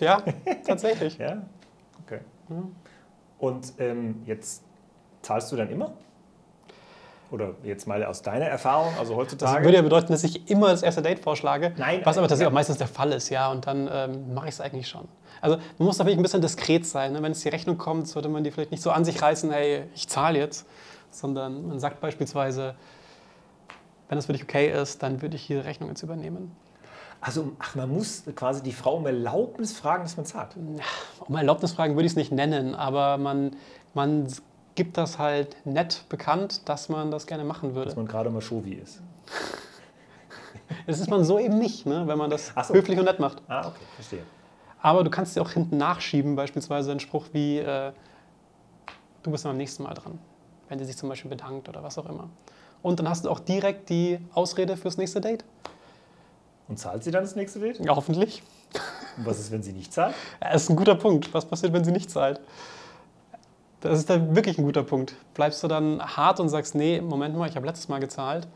Ja, 0.00 0.22
tatsächlich. 0.66 1.16
Ja, 1.16 1.42
okay. 2.04 2.20
Und 3.38 3.72
ähm, 3.78 4.22
jetzt 4.26 4.62
zahlst 5.22 5.50
du 5.50 5.56
dann 5.56 5.70
immer? 5.70 5.92
Oder 7.34 7.54
jetzt 7.64 7.88
mal 7.88 8.04
aus 8.04 8.22
deiner 8.22 8.44
Erfahrung, 8.46 8.92
also 8.96 9.14
Das 9.14 9.18
heutzutage? 9.22 9.64
würde 9.64 9.76
ja 9.76 9.82
bedeuten, 9.82 10.12
dass 10.12 10.22
ich 10.22 10.48
immer 10.48 10.68
das 10.68 10.84
erste 10.84 11.02
Date 11.02 11.18
vorschlage, 11.18 11.72
Nein, 11.76 12.00
was 12.04 12.16
aber 12.16 12.28
tatsächlich 12.28 12.44
ja. 12.44 12.48
auch 12.48 12.52
meistens 12.54 12.78
der 12.78 12.86
Fall 12.86 13.10
ist, 13.10 13.28
ja, 13.28 13.50
und 13.50 13.66
dann 13.66 13.90
ähm, 13.92 14.32
mache 14.34 14.46
ich 14.46 14.54
es 14.54 14.60
eigentlich 14.60 14.86
schon. 14.86 15.08
Also 15.40 15.56
man 15.78 15.86
muss 15.86 15.98
da 15.98 16.04
wirklich 16.04 16.16
ein 16.18 16.22
bisschen 16.22 16.42
diskret 16.42 16.86
sein. 16.86 17.12
Ne? 17.12 17.22
Wenn 17.22 17.32
es 17.32 17.40
die 17.40 17.48
Rechnung 17.48 17.76
kommt, 17.76 18.06
sollte 18.06 18.28
man 18.28 18.44
die 18.44 18.52
vielleicht 18.52 18.70
nicht 18.70 18.82
so 18.84 18.92
an 18.92 19.04
sich 19.04 19.20
reißen, 19.20 19.50
hey, 19.50 19.82
ich 19.96 20.08
zahle 20.08 20.38
jetzt, 20.38 20.64
sondern 21.10 21.66
man 21.66 21.80
sagt 21.80 22.00
beispielsweise, 22.00 22.76
wenn 24.08 24.16
es 24.18 24.26
für 24.26 24.32
dich 24.32 24.44
okay 24.44 24.70
ist, 24.70 25.02
dann 25.02 25.20
würde 25.20 25.34
ich 25.34 25.48
die 25.48 25.56
Rechnung 25.56 25.88
jetzt 25.88 26.02
übernehmen. 26.04 26.54
also, 27.20 27.50
ach, 27.58 27.74
man 27.74 27.90
muss 27.90 28.22
quasi 28.36 28.62
die 28.62 28.72
Frau 28.72 28.94
um 28.96 29.06
Erlaubnis 29.06 29.72
fragen, 29.76 30.04
dass 30.04 30.16
man 30.16 30.24
zahlt. 30.24 30.50
Um 31.26 31.34
Erlaubnisfragen 31.36 31.96
würde 31.96 32.06
ich 32.06 32.12
es 32.12 32.16
nicht 32.16 32.30
nennen, 32.30 32.76
aber 32.76 33.18
man, 33.18 33.56
man 33.92 34.28
gibt 34.74 34.96
das 34.96 35.18
halt 35.18 35.56
nett 35.64 36.04
bekannt, 36.08 36.68
dass 36.68 36.88
man 36.88 37.10
das 37.10 37.26
gerne 37.26 37.44
machen 37.44 37.74
würde. 37.74 37.86
Dass 37.86 37.96
man 37.96 38.06
gerade 38.06 38.30
mal 38.30 38.40
Shovi 38.40 38.74
ist. 38.74 39.00
Das 40.86 40.98
ist 40.98 41.10
man 41.10 41.24
so 41.24 41.38
eben 41.38 41.58
nicht, 41.58 41.84
ne? 41.84 42.06
wenn 42.06 42.16
man 42.16 42.30
das 42.30 42.52
so. 42.66 42.74
höflich 42.74 42.98
und 42.98 43.04
nett 43.04 43.20
macht. 43.20 43.42
Ah, 43.48 43.68
okay, 43.68 43.84
verstehe. 43.96 44.22
Aber 44.80 45.04
du 45.04 45.10
kannst 45.10 45.36
dir 45.36 45.42
auch 45.42 45.50
hinten 45.50 45.76
nachschieben, 45.76 46.36
beispielsweise 46.36 46.90
einen 46.90 47.00
Spruch 47.00 47.26
wie, 47.32 47.58
äh, 47.58 47.92
du 49.22 49.30
bist 49.30 49.44
dann 49.44 49.52
beim 49.52 49.58
nächsten 49.58 49.82
Mal 49.82 49.94
dran, 49.94 50.18
wenn 50.68 50.78
sie 50.78 50.84
sich 50.86 50.96
zum 50.96 51.08
Beispiel 51.08 51.30
bedankt 51.30 51.68
oder 51.68 51.82
was 51.82 51.98
auch 51.98 52.06
immer. 52.06 52.28
Und 52.82 52.98
dann 52.98 53.08
hast 53.08 53.24
du 53.24 53.30
auch 53.30 53.40
direkt 53.40 53.88
die 53.88 54.18
Ausrede 54.34 54.76
fürs 54.76 54.96
nächste 54.96 55.20
Date. 55.20 55.44
Und 56.68 56.78
zahlt 56.78 57.04
sie 57.04 57.10
dann 57.10 57.24
das 57.24 57.36
nächste 57.36 57.60
Date? 57.60 57.84
Ja, 57.84 57.94
hoffentlich. 57.94 58.42
Und 59.16 59.26
was 59.26 59.38
ist, 59.38 59.50
wenn 59.50 59.62
sie 59.62 59.72
nicht 59.72 59.92
zahlt? 59.92 60.14
Das 60.40 60.64
ist 60.64 60.70
ein 60.70 60.76
guter 60.76 60.94
Punkt. 60.94 61.32
Was 61.32 61.44
passiert, 61.44 61.72
wenn 61.72 61.84
sie 61.84 61.92
nicht 61.92 62.10
zahlt? 62.10 62.40
Das 63.84 63.98
ist 63.98 64.08
dann 64.08 64.34
wirklich 64.34 64.56
ein 64.56 64.64
guter 64.64 64.82
Punkt. 64.82 65.14
Bleibst 65.34 65.62
du 65.62 65.68
dann 65.68 66.00
hart 66.02 66.40
und 66.40 66.48
sagst, 66.48 66.74
nee, 66.74 67.02
Moment 67.02 67.36
mal, 67.36 67.46
ich 67.46 67.54
habe 67.54 67.66
letztes 67.66 67.88
Mal 67.88 68.00
gezahlt? 68.00 68.48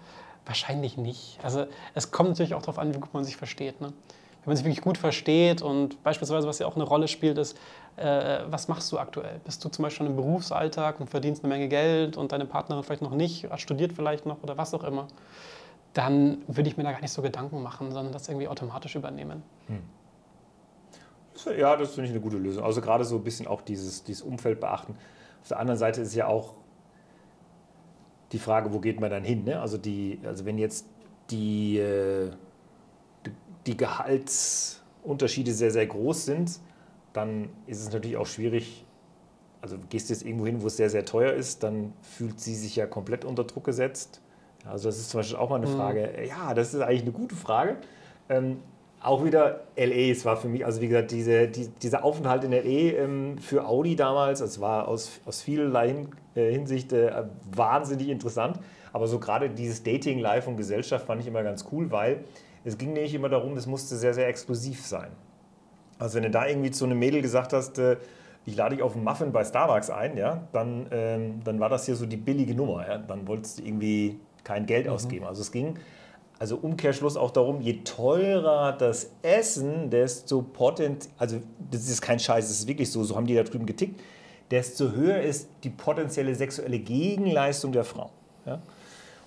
Wahrscheinlich 0.46 0.96
nicht. 0.96 1.38
Also 1.42 1.66
es 1.94 2.10
kommt 2.10 2.30
natürlich 2.30 2.54
auch 2.54 2.62
darauf 2.62 2.78
an, 2.78 2.94
wie 2.94 2.98
gut 2.98 3.12
man 3.12 3.24
sich 3.24 3.36
versteht. 3.36 3.78
Ne? 3.82 3.88
Wenn 3.88 4.46
man 4.46 4.56
sich 4.56 4.64
wirklich 4.64 4.80
gut 4.80 4.96
versteht 4.96 5.60
und 5.60 6.02
beispielsweise, 6.02 6.48
was 6.48 6.60
ja 6.60 6.66
auch 6.66 6.76
eine 6.76 6.84
Rolle 6.84 7.08
spielt, 7.08 7.36
ist, 7.36 7.58
äh, 7.96 8.38
was 8.48 8.68
machst 8.68 8.90
du 8.90 8.98
aktuell? 8.98 9.38
Bist 9.44 9.62
du 9.62 9.68
zum 9.68 9.82
Beispiel 9.82 9.98
schon 9.98 10.06
im 10.06 10.16
Berufsalltag 10.16 10.98
und 10.98 11.10
verdienst 11.10 11.44
eine 11.44 11.52
Menge 11.52 11.68
Geld 11.68 12.16
und 12.16 12.32
deine 12.32 12.46
Partnerin 12.46 12.82
vielleicht 12.82 13.02
noch 13.02 13.14
nicht, 13.14 13.46
studiert 13.56 13.92
vielleicht 13.92 14.24
noch 14.24 14.42
oder 14.42 14.56
was 14.56 14.72
auch 14.72 14.82
immer? 14.82 15.08
Dann 15.92 16.38
würde 16.46 16.70
ich 16.70 16.78
mir 16.78 16.84
da 16.84 16.92
gar 16.92 17.02
nicht 17.02 17.12
so 17.12 17.20
Gedanken 17.20 17.62
machen, 17.62 17.92
sondern 17.92 18.14
das 18.14 18.28
irgendwie 18.28 18.48
automatisch 18.48 18.96
übernehmen. 18.96 19.42
Ja, 21.58 21.76
das 21.76 21.90
finde 21.90 22.06
ich 22.06 22.12
eine 22.12 22.20
gute 22.20 22.38
Lösung. 22.38 22.64
Also 22.64 22.80
gerade 22.80 23.04
so 23.04 23.16
ein 23.16 23.24
bisschen 23.24 23.46
auch 23.46 23.60
dieses, 23.60 24.04
dieses 24.04 24.22
Umfeld 24.22 24.58
beachten. 24.60 24.96
Auf 25.42 25.48
der 25.48 25.58
anderen 25.58 25.78
Seite 25.78 26.00
ist 26.02 26.14
ja 26.14 26.26
auch 26.26 26.54
die 28.32 28.38
Frage, 28.38 28.72
wo 28.72 28.80
geht 28.80 29.00
man 29.00 29.10
dann 29.10 29.24
hin? 29.24 29.44
Ne? 29.44 29.60
Also, 29.60 29.78
die, 29.78 30.20
also 30.24 30.44
wenn 30.44 30.58
jetzt 30.58 30.86
die, 31.30 31.78
äh, 31.78 32.30
die- 33.66 33.76
Gehaltsunterschiede 33.76 35.52
sehr, 35.52 35.70
sehr 35.70 35.86
groß 35.86 36.24
sind, 36.26 36.58
dann 37.12 37.48
ist 37.66 37.80
es 37.80 37.92
natürlich 37.92 38.16
auch 38.16 38.26
schwierig. 38.26 38.84
Also 39.60 39.76
gehst 39.90 40.08
du 40.08 40.14
jetzt 40.14 40.24
irgendwo 40.24 40.46
hin, 40.46 40.62
wo 40.62 40.66
es 40.68 40.76
sehr, 40.76 40.88
sehr 40.88 41.04
teuer 41.04 41.32
ist, 41.32 41.62
dann 41.62 41.92
fühlt 42.00 42.38
sie 42.40 42.54
sich 42.54 42.76
ja 42.76 42.86
komplett 42.86 43.24
unter 43.24 43.44
Druck 43.44 43.64
gesetzt. 43.64 44.20
Also 44.64 44.88
das 44.88 44.98
ist 44.98 45.10
zum 45.10 45.18
Beispiel 45.20 45.36
auch 45.36 45.50
mal 45.50 45.56
eine 45.56 45.66
Frage. 45.66 46.24
Ja, 46.26 46.54
das 46.54 46.74
ist 46.74 46.80
eigentlich 46.80 47.02
eine 47.02 47.12
gute 47.12 47.34
Frage. 47.34 47.76
Ähm, 48.28 48.58
auch 49.00 49.24
wieder 49.24 49.60
LA, 49.76 50.10
es 50.10 50.24
war 50.24 50.36
für 50.36 50.48
mich, 50.48 50.64
also 50.64 50.80
wie 50.80 50.88
gesagt, 50.88 51.10
diese, 51.10 51.48
die, 51.48 51.68
dieser 51.68 52.04
Aufenthalt 52.04 52.44
in 52.44 52.52
LA 52.52 53.02
ähm, 53.02 53.38
für 53.38 53.66
Audi 53.66 53.94
damals, 53.96 54.40
es 54.40 54.60
war 54.60 54.88
aus, 54.88 55.20
aus 55.24 55.40
vielerlei 55.40 56.06
äh, 56.34 56.50
Hinsicht 56.50 56.92
äh, 56.92 57.24
wahnsinnig 57.54 58.08
interessant. 58.08 58.58
Aber 58.92 59.06
so 59.06 59.18
gerade 59.18 59.50
dieses 59.50 59.82
Dating, 59.82 60.18
Life 60.18 60.48
und 60.48 60.56
Gesellschaft 60.56 61.06
fand 61.06 61.20
ich 61.20 61.28
immer 61.28 61.42
ganz 61.42 61.66
cool, 61.70 61.90
weil 61.90 62.24
es 62.64 62.76
ging 62.76 62.92
nämlich 62.92 63.14
immer 63.14 63.28
darum, 63.28 63.54
das 63.54 63.66
musste 63.66 63.96
sehr, 63.96 64.14
sehr 64.14 64.28
exklusiv 64.28 64.84
sein. 64.84 65.10
Also 65.98 66.16
wenn 66.16 66.24
du 66.24 66.30
da 66.30 66.46
irgendwie 66.46 66.70
zu 66.70 66.84
einem 66.84 66.98
Mädel 66.98 67.22
gesagt 67.22 67.52
hast, 67.52 67.78
äh, 67.78 67.96
ich 68.46 68.56
lade 68.56 68.76
dich 68.76 68.82
auf 68.82 68.94
einen 68.94 69.04
Muffin 69.04 69.30
bei 69.30 69.44
Starbucks 69.44 69.90
ein, 69.90 70.16
ja, 70.16 70.42
dann, 70.52 70.86
ähm, 70.90 71.40
dann 71.44 71.60
war 71.60 71.68
das 71.68 71.86
hier 71.86 71.96
so 71.96 72.06
die 72.06 72.16
billige 72.16 72.54
Nummer. 72.54 72.88
Ja? 72.88 72.98
Dann 72.98 73.28
wolltest 73.28 73.58
du 73.58 73.62
irgendwie 73.62 74.18
kein 74.42 74.64
Geld 74.64 74.88
ausgeben. 74.88 75.26
Also 75.26 75.42
es 75.42 75.52
ging, 75.52 75.78
also 76.38 76.56
Umkehrschluss 76.56 77.16
auch 77.16 77.30
darum, 77.30 77.60
je 77.60 77.80
teurer 77.84 78.72
das 78.72 79.10
Essen, 79.22 79.90
desto 79.90 80.42
potent, 80.42 81.08
also 81.18 81.38
das 81.70 81.88
ist 81.88 82.00
kein 82.00 82.18
Scheiß, 82.18 82.46
das 82.48 82.60
ist 82.60 82.68
wirklich 82.68 82.90
so, 82.90 83.02
so 83.02 83.16
haben 83.16 83.26
die 83.26 83.34
da 83.34 83.42
drüben 83.42 83.66
getickt, 83.66 84.00
desto 84.50 84.92
höher 84.92 85.20
ist 85.20 85.48
die 85.64 85.70
potenzielle 85.70 86.34
sexuelle 86.34 86.78
Gegenleistung 86.78 87.72
der 87.72 87.84
Frau. 87.84 88.10
Ja? 88.46 88.60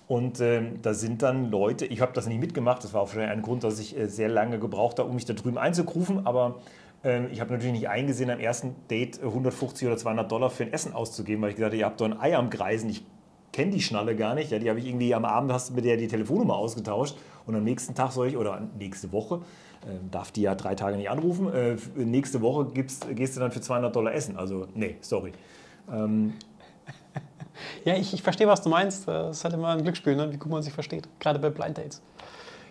Und 0.07 0.39
ähm, 0.41 0.79
da 0.81 0.93
sind 0.93 1.21
dann 1.21 1.51
Leute, 1.51 1.85
ich 1.85 2.01
habe 2.01 2.11
das 2.13 2.27
nicht 2.27 2.39
mitgemacht, 2.39 2.83
das 2.83 2.93
war 2.93 3.01
auch 3.01 3.09
schon 3.09 3.21
ein 3.21 3.41
Grund, 3.41 3.63
dass 3.63 3.79
ich 3.79 3.97
äh, 3.97 4.07
sehr 4.07 4.29
lange 4.29 4.59
gebraucht 4.59 4.99
habe, 4.99 5.09
um 5.09 5.15
mich 5.15 5.25
da 5.25 5.33
drüben 5.33 5.57
einzugrufen, 5.57 6.25
aber 6.25 6.59
ähm, 7.03 7.27
ich 7.31 7.41
habe 7.41 7.51
natürlich 7.51 7.73
nicht 7.73 7.89
eingesehen, 7.89 8.29
am 8.29 8.39
ersten 8.39 8.75
Date 8.89 9.21
äh, 9.21 9.25
150 9.25 9.87
oder 9.87 9.97
200 9.97 10.31
Dollar 10.31 10.49
für 10.49 10.63
ein 10.63 10.73
Essen 10.73 10.93
auszugeben, 10.93 11.41
weil 11.41 11.49
ich 11.49 11.55
gesagt 11.55 11.71
habe, 11.71 11.79
ihr 11.79 11.85
habt 11.85 11.99
doch 11.99 12.05
ein 12.05 12.19
Ei 12.19 12.35
am 12.35 12.49
Greisen, 12.49 12.89
ich 12.89 13.03
kenne 13.51 13.71
die 13.71 13.81
Schnalle 13.81 14.15
gar 14.15 14.35
nicht, 14.35 14.51
ja, 14.51 14.59
die 14.59 14.69
habe 14.69 14.79
ich 14.79 14.87
irgendwie 14.87 15.13
am 15.13 15.25
Abend, 15.25 15.51
hast 15.51 15.69
du 15.69 15.73
mit 15.73 15.85
der 15.85 15.97
die 15.97 16.07
Telefonnummer 16.07 16.55
ausgetauscht 16.55 17.17
und 17.45 17.55
am 17.55 17.63
nächsten 17.63 17.95
Tag 17.95 18.11
soll 18.11 18.27
ich, 18.27 18.37
oder 18.37 18.67
nächste 18.77 19.11
Woche, 19.11 19.41
ähm, 19.87 20.11
darf 20.11 20.31
die 20.31 20.41
ja 20.41 20.55
drei 20.55 20.75
Tage 20.75 20.97
nicht 20.97 21.09
anrufen, 21.09 21.53
äh, 21.53 21.75
nächste 21.95 22.41
Woche 22.41 22.65
gibst, 22.73 23.07
gehst 23.15 23.35
du 23.35 23.39
dann 23.39 23.51
für 23.51 23.61
200 23.61 23.95
Dollar 23.95 24.13
essen, 24.13 24.37
also 24.37 24.67
nee, 24.73 24.95
sorry. 25.01 25.33
Ähm, 25.91 26.33
Ja, 27.85 27.95
ich, 27.95 28.13
ich 28.13 28.21
verstehe, 28.21 28.47
was 28.47 28.61
du 28.61 28.69
meinst. 28.69 29.07
Das 29.07 29.37
ist 29.37 29.43
halt 29.43 29.53
immer 29.53 29.69
ein 29.69 29.83
Glücksspiel, 29.83 30.15
ne? 30.15 30.31
wie 30.31 30.37
gut 30.37 30.51
man 30.51 30.63
sich 30.63 30.73
versteht. 30.73 31.07
Gerade 31.19 31.39
bei 31.39 31.49
Blind 31.49 31.77
Dates. 31.77 32.01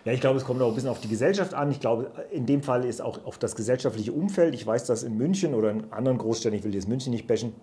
Ja, 0.03 0.13
ich 0.13 0.21
glaube, 0.21 0.37
es 0.37 0.45
kommt 0.45 0.61
auch 0.61 0.69
ein 0.69 0.73
bisschen 0.73 0.89
auf 0.89 0.99
die 0.99 1.09
Gesellschaft 1.09 1.53
an. 1.53 1.69
Ich 1.69 1.79
glaube, 1.79 2.11
in 2.31 2.45
dem 2.45 2.63
Fall 2.63 2.85
ist 2.85 3.01
auch 3.01 3.23
auf 3.25 3.37
das 3.37 3.55
gesellschaftliche 3.55 4.11
Umfeld. 4.11 4.55
Ich 4.55 4.65
weiß, 4.65 4.85
dass 4.85 5.03
in 5.03 5.15
München 5.15 5.53
oder 5.53 5.69
in 5.69 5.91
anderen 5.93 6.17
Großstädten, 6.17 6.57
ich 6.57 6.65
will 6.65 6.73
jetzt 6.73 6.87
München 6.87 7.11
nicht 7.11 7.27
bashen, 7.27 7.49
äh, 7.49 7.53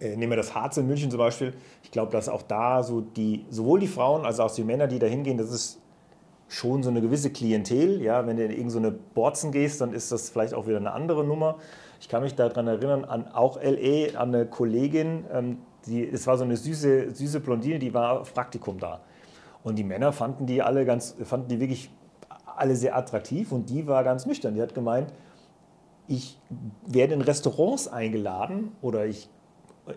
nehmen 0.00 0.32
wir 0.32 0.36
das 0.36 0.54
Harz 0.54 0.76
in 0.76 0.86
München 0.86 1.10
zum 1.10 1.18
Beispiel. 1.18 1.54
Ich 1.82 1.90
glaube, 1.90 2.12
dass 2.12 2.28
auch 2.28 2.42
da 2.42 2.82
so 2.82 3.00
die, 3.00 3.44
sowohl 3.50 3.80
die 3.80 3.86
Frauen 3.86 4.24
als 4.24 4.40
auch 4.40 4.52
die 4.52 4.64
Männer, 4.64 4.86
die 4.86 4.98
da 4.98 5.06
hingehen, 5.06 5.36
das 5.38 5.50
ist 5.50 5.80
schon 6.48 6.82
so 6.82 6.90
eine 6.90 7.00
gewisse 7.00 7.30
Klientel. 7.30 8.02
Ja, 8.02 8.26
wenn 8.26 8.36
du 8.36 8.44
in 8.44 8.50
irgendeine 8.50 8.90
so 8.92 8.98
Borzen 9.14 9.52
gehst, 9.52 9.80
dann 9.80 9.92
ist 9.92 10.10
das 10.10 10.30
vielleicht 10.30 10.54
auch 10.54 10.66
wieder 10.66 10.78
eine 10.78 10.92
andere 10.92 11.24
Nummer. 11.24 11.58
Ich 12.00 12.08
kann 12.08 12.22
mich 12.22 12.34
daran 12.34 12.66
erinnern, 12.66 13.04
an 13.04 13.28
auch 13.28 13.60
LA, 13.62 14.18
an 14.18 14.34
eine 14.34 14.46
Kollegin, 14.46 15.24
ähm, 15.32 15.58
die, 15.86 16.06
es 16.06 16.26
war 16.26 16.36
so 16.36 16.44
eine 16.44 16.56
süße, 16.56 17.14
süße 17.14 17.40
Blondine, 17.40 17.78
die 17.78 17.94
war 17.94 18.20
auf 18.20 18.34
Praktikum 18.34 18.78
da. 18.78 19.00
Und 19.62 19.78
die 19.78 19.84
Männer 19.84 20.12
fanden 20.12 20.46
die 20.46 20.62
alle 20.62 20.84
ganz, 20.84 21.14
fanden 21.22 21.48
die 21.48 21.60
wirklich 21.60 21.90
alle 22.56 22.76
sehr 22.76 22.96
attraktiv 22.96 23.52
und 23.52 23.70
die 23.70 23.86
war 23.86 24.04
ganz 24.04 24.26
nüchtern. 24.26 24.54
Die 24.54 24.62
hat 24.62 24.74
gemeint, 24.74 25.12
ich 26.08 26.38
werde 26.86 27.14
in 27.14 27.20
Restaurants 27.20 27.88
eingeladen 27.88 28.72
oder 28.82 29.06
ich 29.06 29.28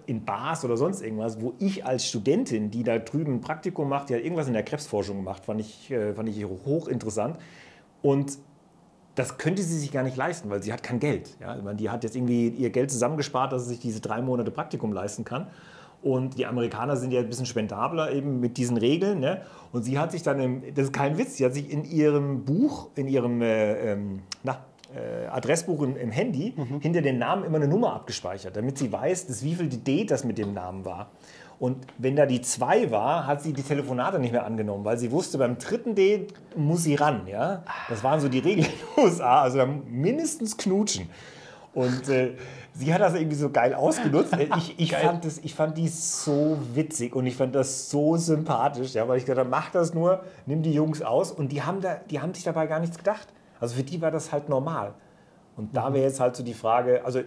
in 0.06 0.26
Bars 0.26 0.64
oder 0.66 0.78
sonst 0.78 1.02
irgendwas, 1.02 1.42
wo 1.42 1.54
ich 1.60 1.86
als 1.86 2.08
Studentin, 2.08 2.72
die 2.72 2.84
da 2.84 3.00
drüben 3.00 3.36
ein 3.36 3.42
Praktikum 3.42 3.90
macht, 3.90 4.10
die 4.10 4.16
hat 4.16 4.22
irgendwas 4.22 4.48
in 4.48 4.54
der 4.54 4.64
Krebsforschung 4.64 5.18
gemacht, 5.18 5.46
fand 5.46 5.62
ich, 5.62 5.92
äh, 5.92 6.14
fand 6.14 6.30
ich 6.30 6.44
hochinteressant. 6.46 7.38
Und 8.02 8.38
das 9.16 9.38
könnte 9.38 9.62
sie 9.62 9.78
sich 9.78 9.92
gar 9.92 10.04
nicht 10.04 10.18
leisten, 10.18 10.50
weil 10.50 10.64
sie 10.64 10.74
hat 10.74 10.84
kein 10.84 11.00
Geld. 11.00 11.38
Ja? 11.40 11.56
Ich 11.56 11.64
meine, 11.64 11.78
die 11.78 11.90
hat 11.90 12.04
jetzt 12.04 12.16
irgendwie 12.16 12.50
ihr 12.50 12.70
Geld 12.70 12.92
zusammengespart, 12.92 13.52
dass 13.52 13.64
sie 13.64 13.70
sich 13.70 13.80
diese 13.80 14.02
drei 14.02 14.22
Monate 14.22 14.52
Praktikum 14.52 14.92
leisten 14.92 15.24
kann. 15.24 15.48
Und 16.02 16.38
die 16.38 16.46
Amerikaner 16.46 16.98
sind 16.98 17.12
ja 17.12 17.22
ein 17.22 17.30
bisschen 17.30 17.46
spendabler 17.46 18.12
eben 18.12 18.42
mit 18.42 18.58
diesen 18.58 18.76
Regeln. 18.76 19.20
Ne? 19.20 19.42
Und 19.72 19.84
sie 19.84 19.98
hat 19.98 20.12
sich 20.12 20.22
dann, 20.22 20.40
im, 20.40 20.62
das 20.74 20.86
ist 20.86 20.94
kein 20.94 21.18
Witz, 21.18 21.38
sie 21.38 21.46
hat 21.46 21.54
sich 21.54 21.72
in 21.72 21.86
ihrem 21.86 22.44
Buch, 22.44 22.90
in 22.96 23.08
ihrem 23.08 23.42
äh, 23.42 23.94
ähm, 23.94 24.20
na, 24.44 24.66
äh, 24.96 25.28
Adressbuch 25.28 25.82
im, 25.82 25.98
im 25.98 26.12
Handy 26.12 26.54
mhm. 26.56 26.80
hinter 26.80 27.02
den 27.02 27.18
Namen 27.18 27.44
immer 27.44 27.58
eine 27.58 27.68
Nummer 27.68 27.94
abgespeichert, 27.94 28.56
damit 28.56 28.78
sie 28.78 28.92
weiß, 28.92 29.28
dass 29.28 29.44
wie 29.44 29.56
viel 29.56 29.68
die 29.68 29.84
Date 29.84 30.12
das 30.12 30.24
mit 30.24 30.38
dem 30.38 30.54
Namen 30.54 30.86
war. 30.86 31.12
Und 31.60 31.86
wenn 31.98 32.16
da 32.16 32.26
die 32.26 32.42
2 32.42 32.92
war, 32.92 33.26
hat 33.26 33.42
sie 33.42 33.54
die 33.54 33.64
Telefonate 33.64 34.20
nicht 34.20 34.32
mehr 34.32 34.46
angenommen, 34.46 34.84
weil 34.84 34.98
sie 34.98 35.12
wusste, 35.12 35.38
beim 35.38 35.58
dritten 35.58 35.96
Date 35.96 36.34
muss 36.56 36.84
sie 36.84 36.96
ran. 36.96 37.28
Ja? 37.28 37.64
Das 37.90 38.04
waren 38.04 38.20
so 38.20 38.28
die 38.28 38.40
Regeln 38.40 38.68
in 38.68 38.96
den 38.96 39.06
USA. 39.06 39.44
Also 39.44 39.66
mindestens 39.88 40.58
knutschen. 40.58 41.10
Und 41.74 42.08
äh, 42.10 42.34
sie 42.74 42.94
hat 42.94 43.02
das 43.02 43.16
irgendwie 43.16 43.36
so 43.36 43.50
geil 43.50 43.74
ausgenutzt. 43.74 44.36
Ich, 44.58 44.80
ich, 44.80 44.96
fand 44.96 45.26
das, 45.26 45.40
ich 45.40 45.56
fand 45.56 45.78
die 45.78 45.88
so 45.88 46.58
witzig 46.74 47.16
und 47.16 47.26
ich 47.26 47.36
fand 47.36 47.56
das 47.56 47.90
so 47.90 48.18
sympathisch, 48.18 48.94
ja, 48.94 49.08
weil 49.08 49.18
ich 49.18 49.26
dachte, 49.26 49.46
mach 49.46 49.72
das 49.72 49.94
nur, 49.94 50.24
nimm 50.46 50.62
die 50.62 50.74
Jungs 50.74 51.02
aus. 51.02 51.32
Und 51.32 51.52
die 51.52 51.64
haben, 51.64 51.82
da, 51.82 52.00
die 52.10 52.20
haben 52.20 52.34
sich 52.34 52.44
dabei 52.44 52.68
gar 52.68 52.80
nichts 52.80 52.98
gedacht. 52.98 53.28
Also 53.64 53.76
für 53.76 53.84
die 53.84 54.02
war 54.02 54.12
das 54.12 54.34
halt 54.34 54.50
normal. 54.50 54.94
Und 55.56 55.74
da 55.74 55.94
wäre 55.94 56.04
jetzt 56.04 56.20
halt 56.20 56.36
so 56.36 56.44
die 56.44 56.54
Frage, 56.54 57.06
also 57.06 57.22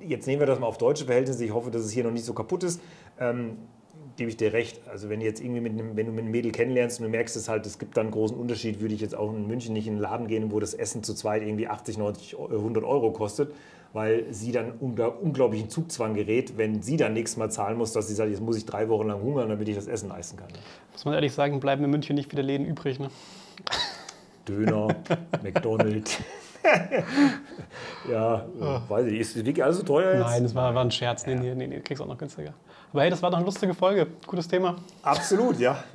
jetzt 0.00 0.26
nehmen 0.26 0.40
wir 0.40 0.46
das 0.48 0.58
mal 0.58 0.66
auf 0.66 0.78
deutsche 0.78 1.04
Verhältnisse, 1.04 1.44
ich 1.44 1.54
hoffe, 1.54 1.70
dass 1.70 1.82
es 1.82 1.92
hier 1.92 2.02
noch 2.02 2.10
nicht 2.10 2.24
so 2.24 2.34
kaputt 2.34 2.64
ist, 2.64 2.80
ähm, 3.20 3.56
gebe 4.16 4.30
ich 4.30 4.36
dir 4.36 4.52
recht. 4.52 4.80
Also 4.88 5.08
wenn, 5.08 5.20
jetzt 5.20 5.40
irgendwie 5.40 5.60
mit 5.60 5.74
einem, 5.74 5.96
wenn 5.96 6.06
du 6.06 6.12
mit 6.12 6.22
einem 6.22 6.32
Mädel 6.32 6.50
kennenlernst 6.50 6.98
und 6.98 7.04
du 7.04 7.10
merkst 7.10 7.36
es 7.36 7.48
halt, 7.48 7.66
es 7.66 7.78
gibt 7.78 7.96
da 7.96 8.00
einen 8.00 8.10
großen 8.10 8.36
Unterschied, 8.36 8.80
würde 8.80 8.94
ich 8.94 9.00
jetzt 9.00 9.14
auch 9.14 9.32
in 9.32 9.46
München 9.46 9.72
nicht 9.72 9.86
in 9.86 9.92
einen 9.92 10.02
Laden 10.02 10.26
gehen, 10.26 10.50
wo 10.50 10.58
das 10.58 10.74
Essen 10.74 11.04
zu 11.04 11.14
zweit 11.14 11.42
irgendwie 11.42 11.68
80, 11.68 11.98
90, 11.98 12.36
100 12.36 12.82
Euro 12.82 13.12
kostet, 13.12 13.54
weil 13.92 14.26
sie 14.32 14.50
dann 14.50 14.72
unter 14.72 15.22
unglaublichen 15.22 15.70
Zugzwang 15.70 16.14
gerät, 16.14 16.58
wenn 16.58 16.82
sie 16.82 16.96
dann 16.96 17.12
nächstes 17.12 17.36
Mal 17.36 17.48
zahlen 17.48 17.78
muss, 17.78 17.92
dass 17.92 18.08
sie 18.08 18.14
sagt, 18.14 18.28
jetzt 18.28 18.42
muss 18.42 18.56
ich 18.56 18.66
drei 18.66 18.88
Wochen 18.88 19.06
lang 19.06 19.22
hungern, 19.22 19.48
damit 19.48 19.68
ich 19.68 19.76
das 19.76 19.86
Essen 19.86 20.08
leisten 20.08 20.36
kann. 20.36 20.48
Muss 20.90 21.04
man 21.04 21.14
ehrlich 21.14 21.32
sagen, 21.32 21.60
bleiben 21.60 21.84
in 21.84 21.90
München 21.90 22.16
nicht 22.16 22.28
viele 22.28 22.42
Läden 22.42 22.66
übrig. 22.66 22.98
Ne? 22.98 23.08
Döner, 24.50 24.88
McDonald's. 25.42 26.18
ja, 28.10 28.44
oh. 28.60 28.80
weiß 28.88 29.06
ich, 29.06 29.20
ist 29.20 29.36
wirklich 29.36 29.62
alles 29.64 29.78
so 29.78 29.82
teuer 29.82 30.12
jetzt? 30.14 30.26
Nein, 30.26 30.42
das 30.42 30.54
war, 30.54 30.74
war 30.74 30.84
ein 30.84 30.90
Scherz. 30.90 31.26
Nee, 31.26 31.36
nee, 31.36 31.54
nee, 31.54 31.66
nee, 31.66 31.80
kriegst 31.80 32.02
auch 32.02 32.06
noch 32.06 32.18
günstiger. 32.18 32.52
Aber 32.92 33.02
hey, 33.02 33.10
das 33.10 33.22
war 33.22 33.30
doch 33.30 33.38
eine 33.38 33.46
lustige 33.46 33.72
Folge. 33.72 34.08
Gutes 34.26 34.48
Thema. 34.48 34.76
Absolut, 35.02 35.58
ja. 35.58 35.82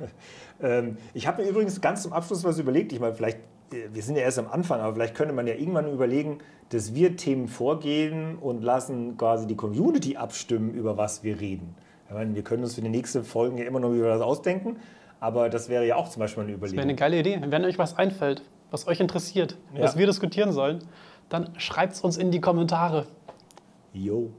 Ähm, 0.58 0.96
ich 1.12 1.26
habe 1.26 1.42
mir 1.42 1.50
übrigens 1.50 1.82
ganz 1.82 2.02
zum 2.02 2.14
Abschluss 2.14 2.42
was 2.42 2.58
überlegt. 2.58 2.90
Ich 2.90 2.98
meine, 2.98 3.12
vielleicht, 3.12 3.36
äh, 3.74 3.88
wir 3.92 4.02
sind 4.02 4.16
ja 4.16 4.22
erst 4.22 4.38
am 4.38 4.48
Anfang, 4.48 4.80
aber 4.80 4.94
vielleicht 4.94 5.14
könnte 5.14 5.34
man 5.34 5.46
ja 5.46 5.52
irgendwann 5.52 5.92
überlegen, 5.92 6.38
dass 6.70 6.94
wir 6.94 7.14
Themen 7.18 7.46
vorgehen 7.46 8.38
und 8.38 8.62
lassen 8.62 9.18
quasi 9.18 9.46
die 9.46 9.54
Community 9.54 10.16
abstimmen, 10.16 10.72
über 10.72 10.96
was 10.96 11.22
wir 11.22 11.42
reden. 11.42 11.74
Ich 12.08 12.14
meine, 12.14 12.34
wir 12.34 12.42
können 12.42 12.62
uns 12.62 12.74
für 12.74 12.80
die 12.80 12.88
nächsten 12.88 13.22
Folgen 13.22 13.58
ja 13.58 13.66
immer 13.66 13.80
noch 13.80 13.92
über 13.92 14.08
das 14.08 14.22
ausdenken. 14.22 14.76
Aber 15.20 15.48
das 15.48 15.68
wäre 15.68 15.86
ja 15.86 15.96
auch 15.96 16.08
zum 16.08 16.20
Beispiel 16.20 16.42
eine 16.44 16.52
Überlegung. 16.52 16.76
Das 16.76 16.84
wäre 16.84 16.88
eine 16.88 16.94
geile 16.94 17.18
Idee. 17.18 17.40
Wenn 17.50 17.64
euch 17.64 17.78
was 17.78 17.96
einfällt, 17.96 18.42
was 18.70 18.86
euch 18.86 19.00
interessiert, 19.00 19.56
ja. 19.74 19.82
was 19.82 19.96
wir 19.96 20.06
diskutieren 20.06 20.52
sollen, 20.52 20.84
dann 21.28 21.50
schreibt 21.58 21.94
es 21.94 22.00
uns 22.00 22.16
in 22.16 22.30
die 22.30 22.40
Kommentare. 22.40 23.06
Jo. 23.92 24.30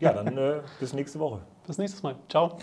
Ja, 0.00 0.12
dann 0.12 0.36
äh, 0.36 0.60
bis 0.80 0.92
nächste 0.92 1.18
Woche. 1.18 1.40
Bis 1.66 1.78
nächstes 1.78 2.02
Mal. 2.02 2.16
Ciao. 2.28 2.58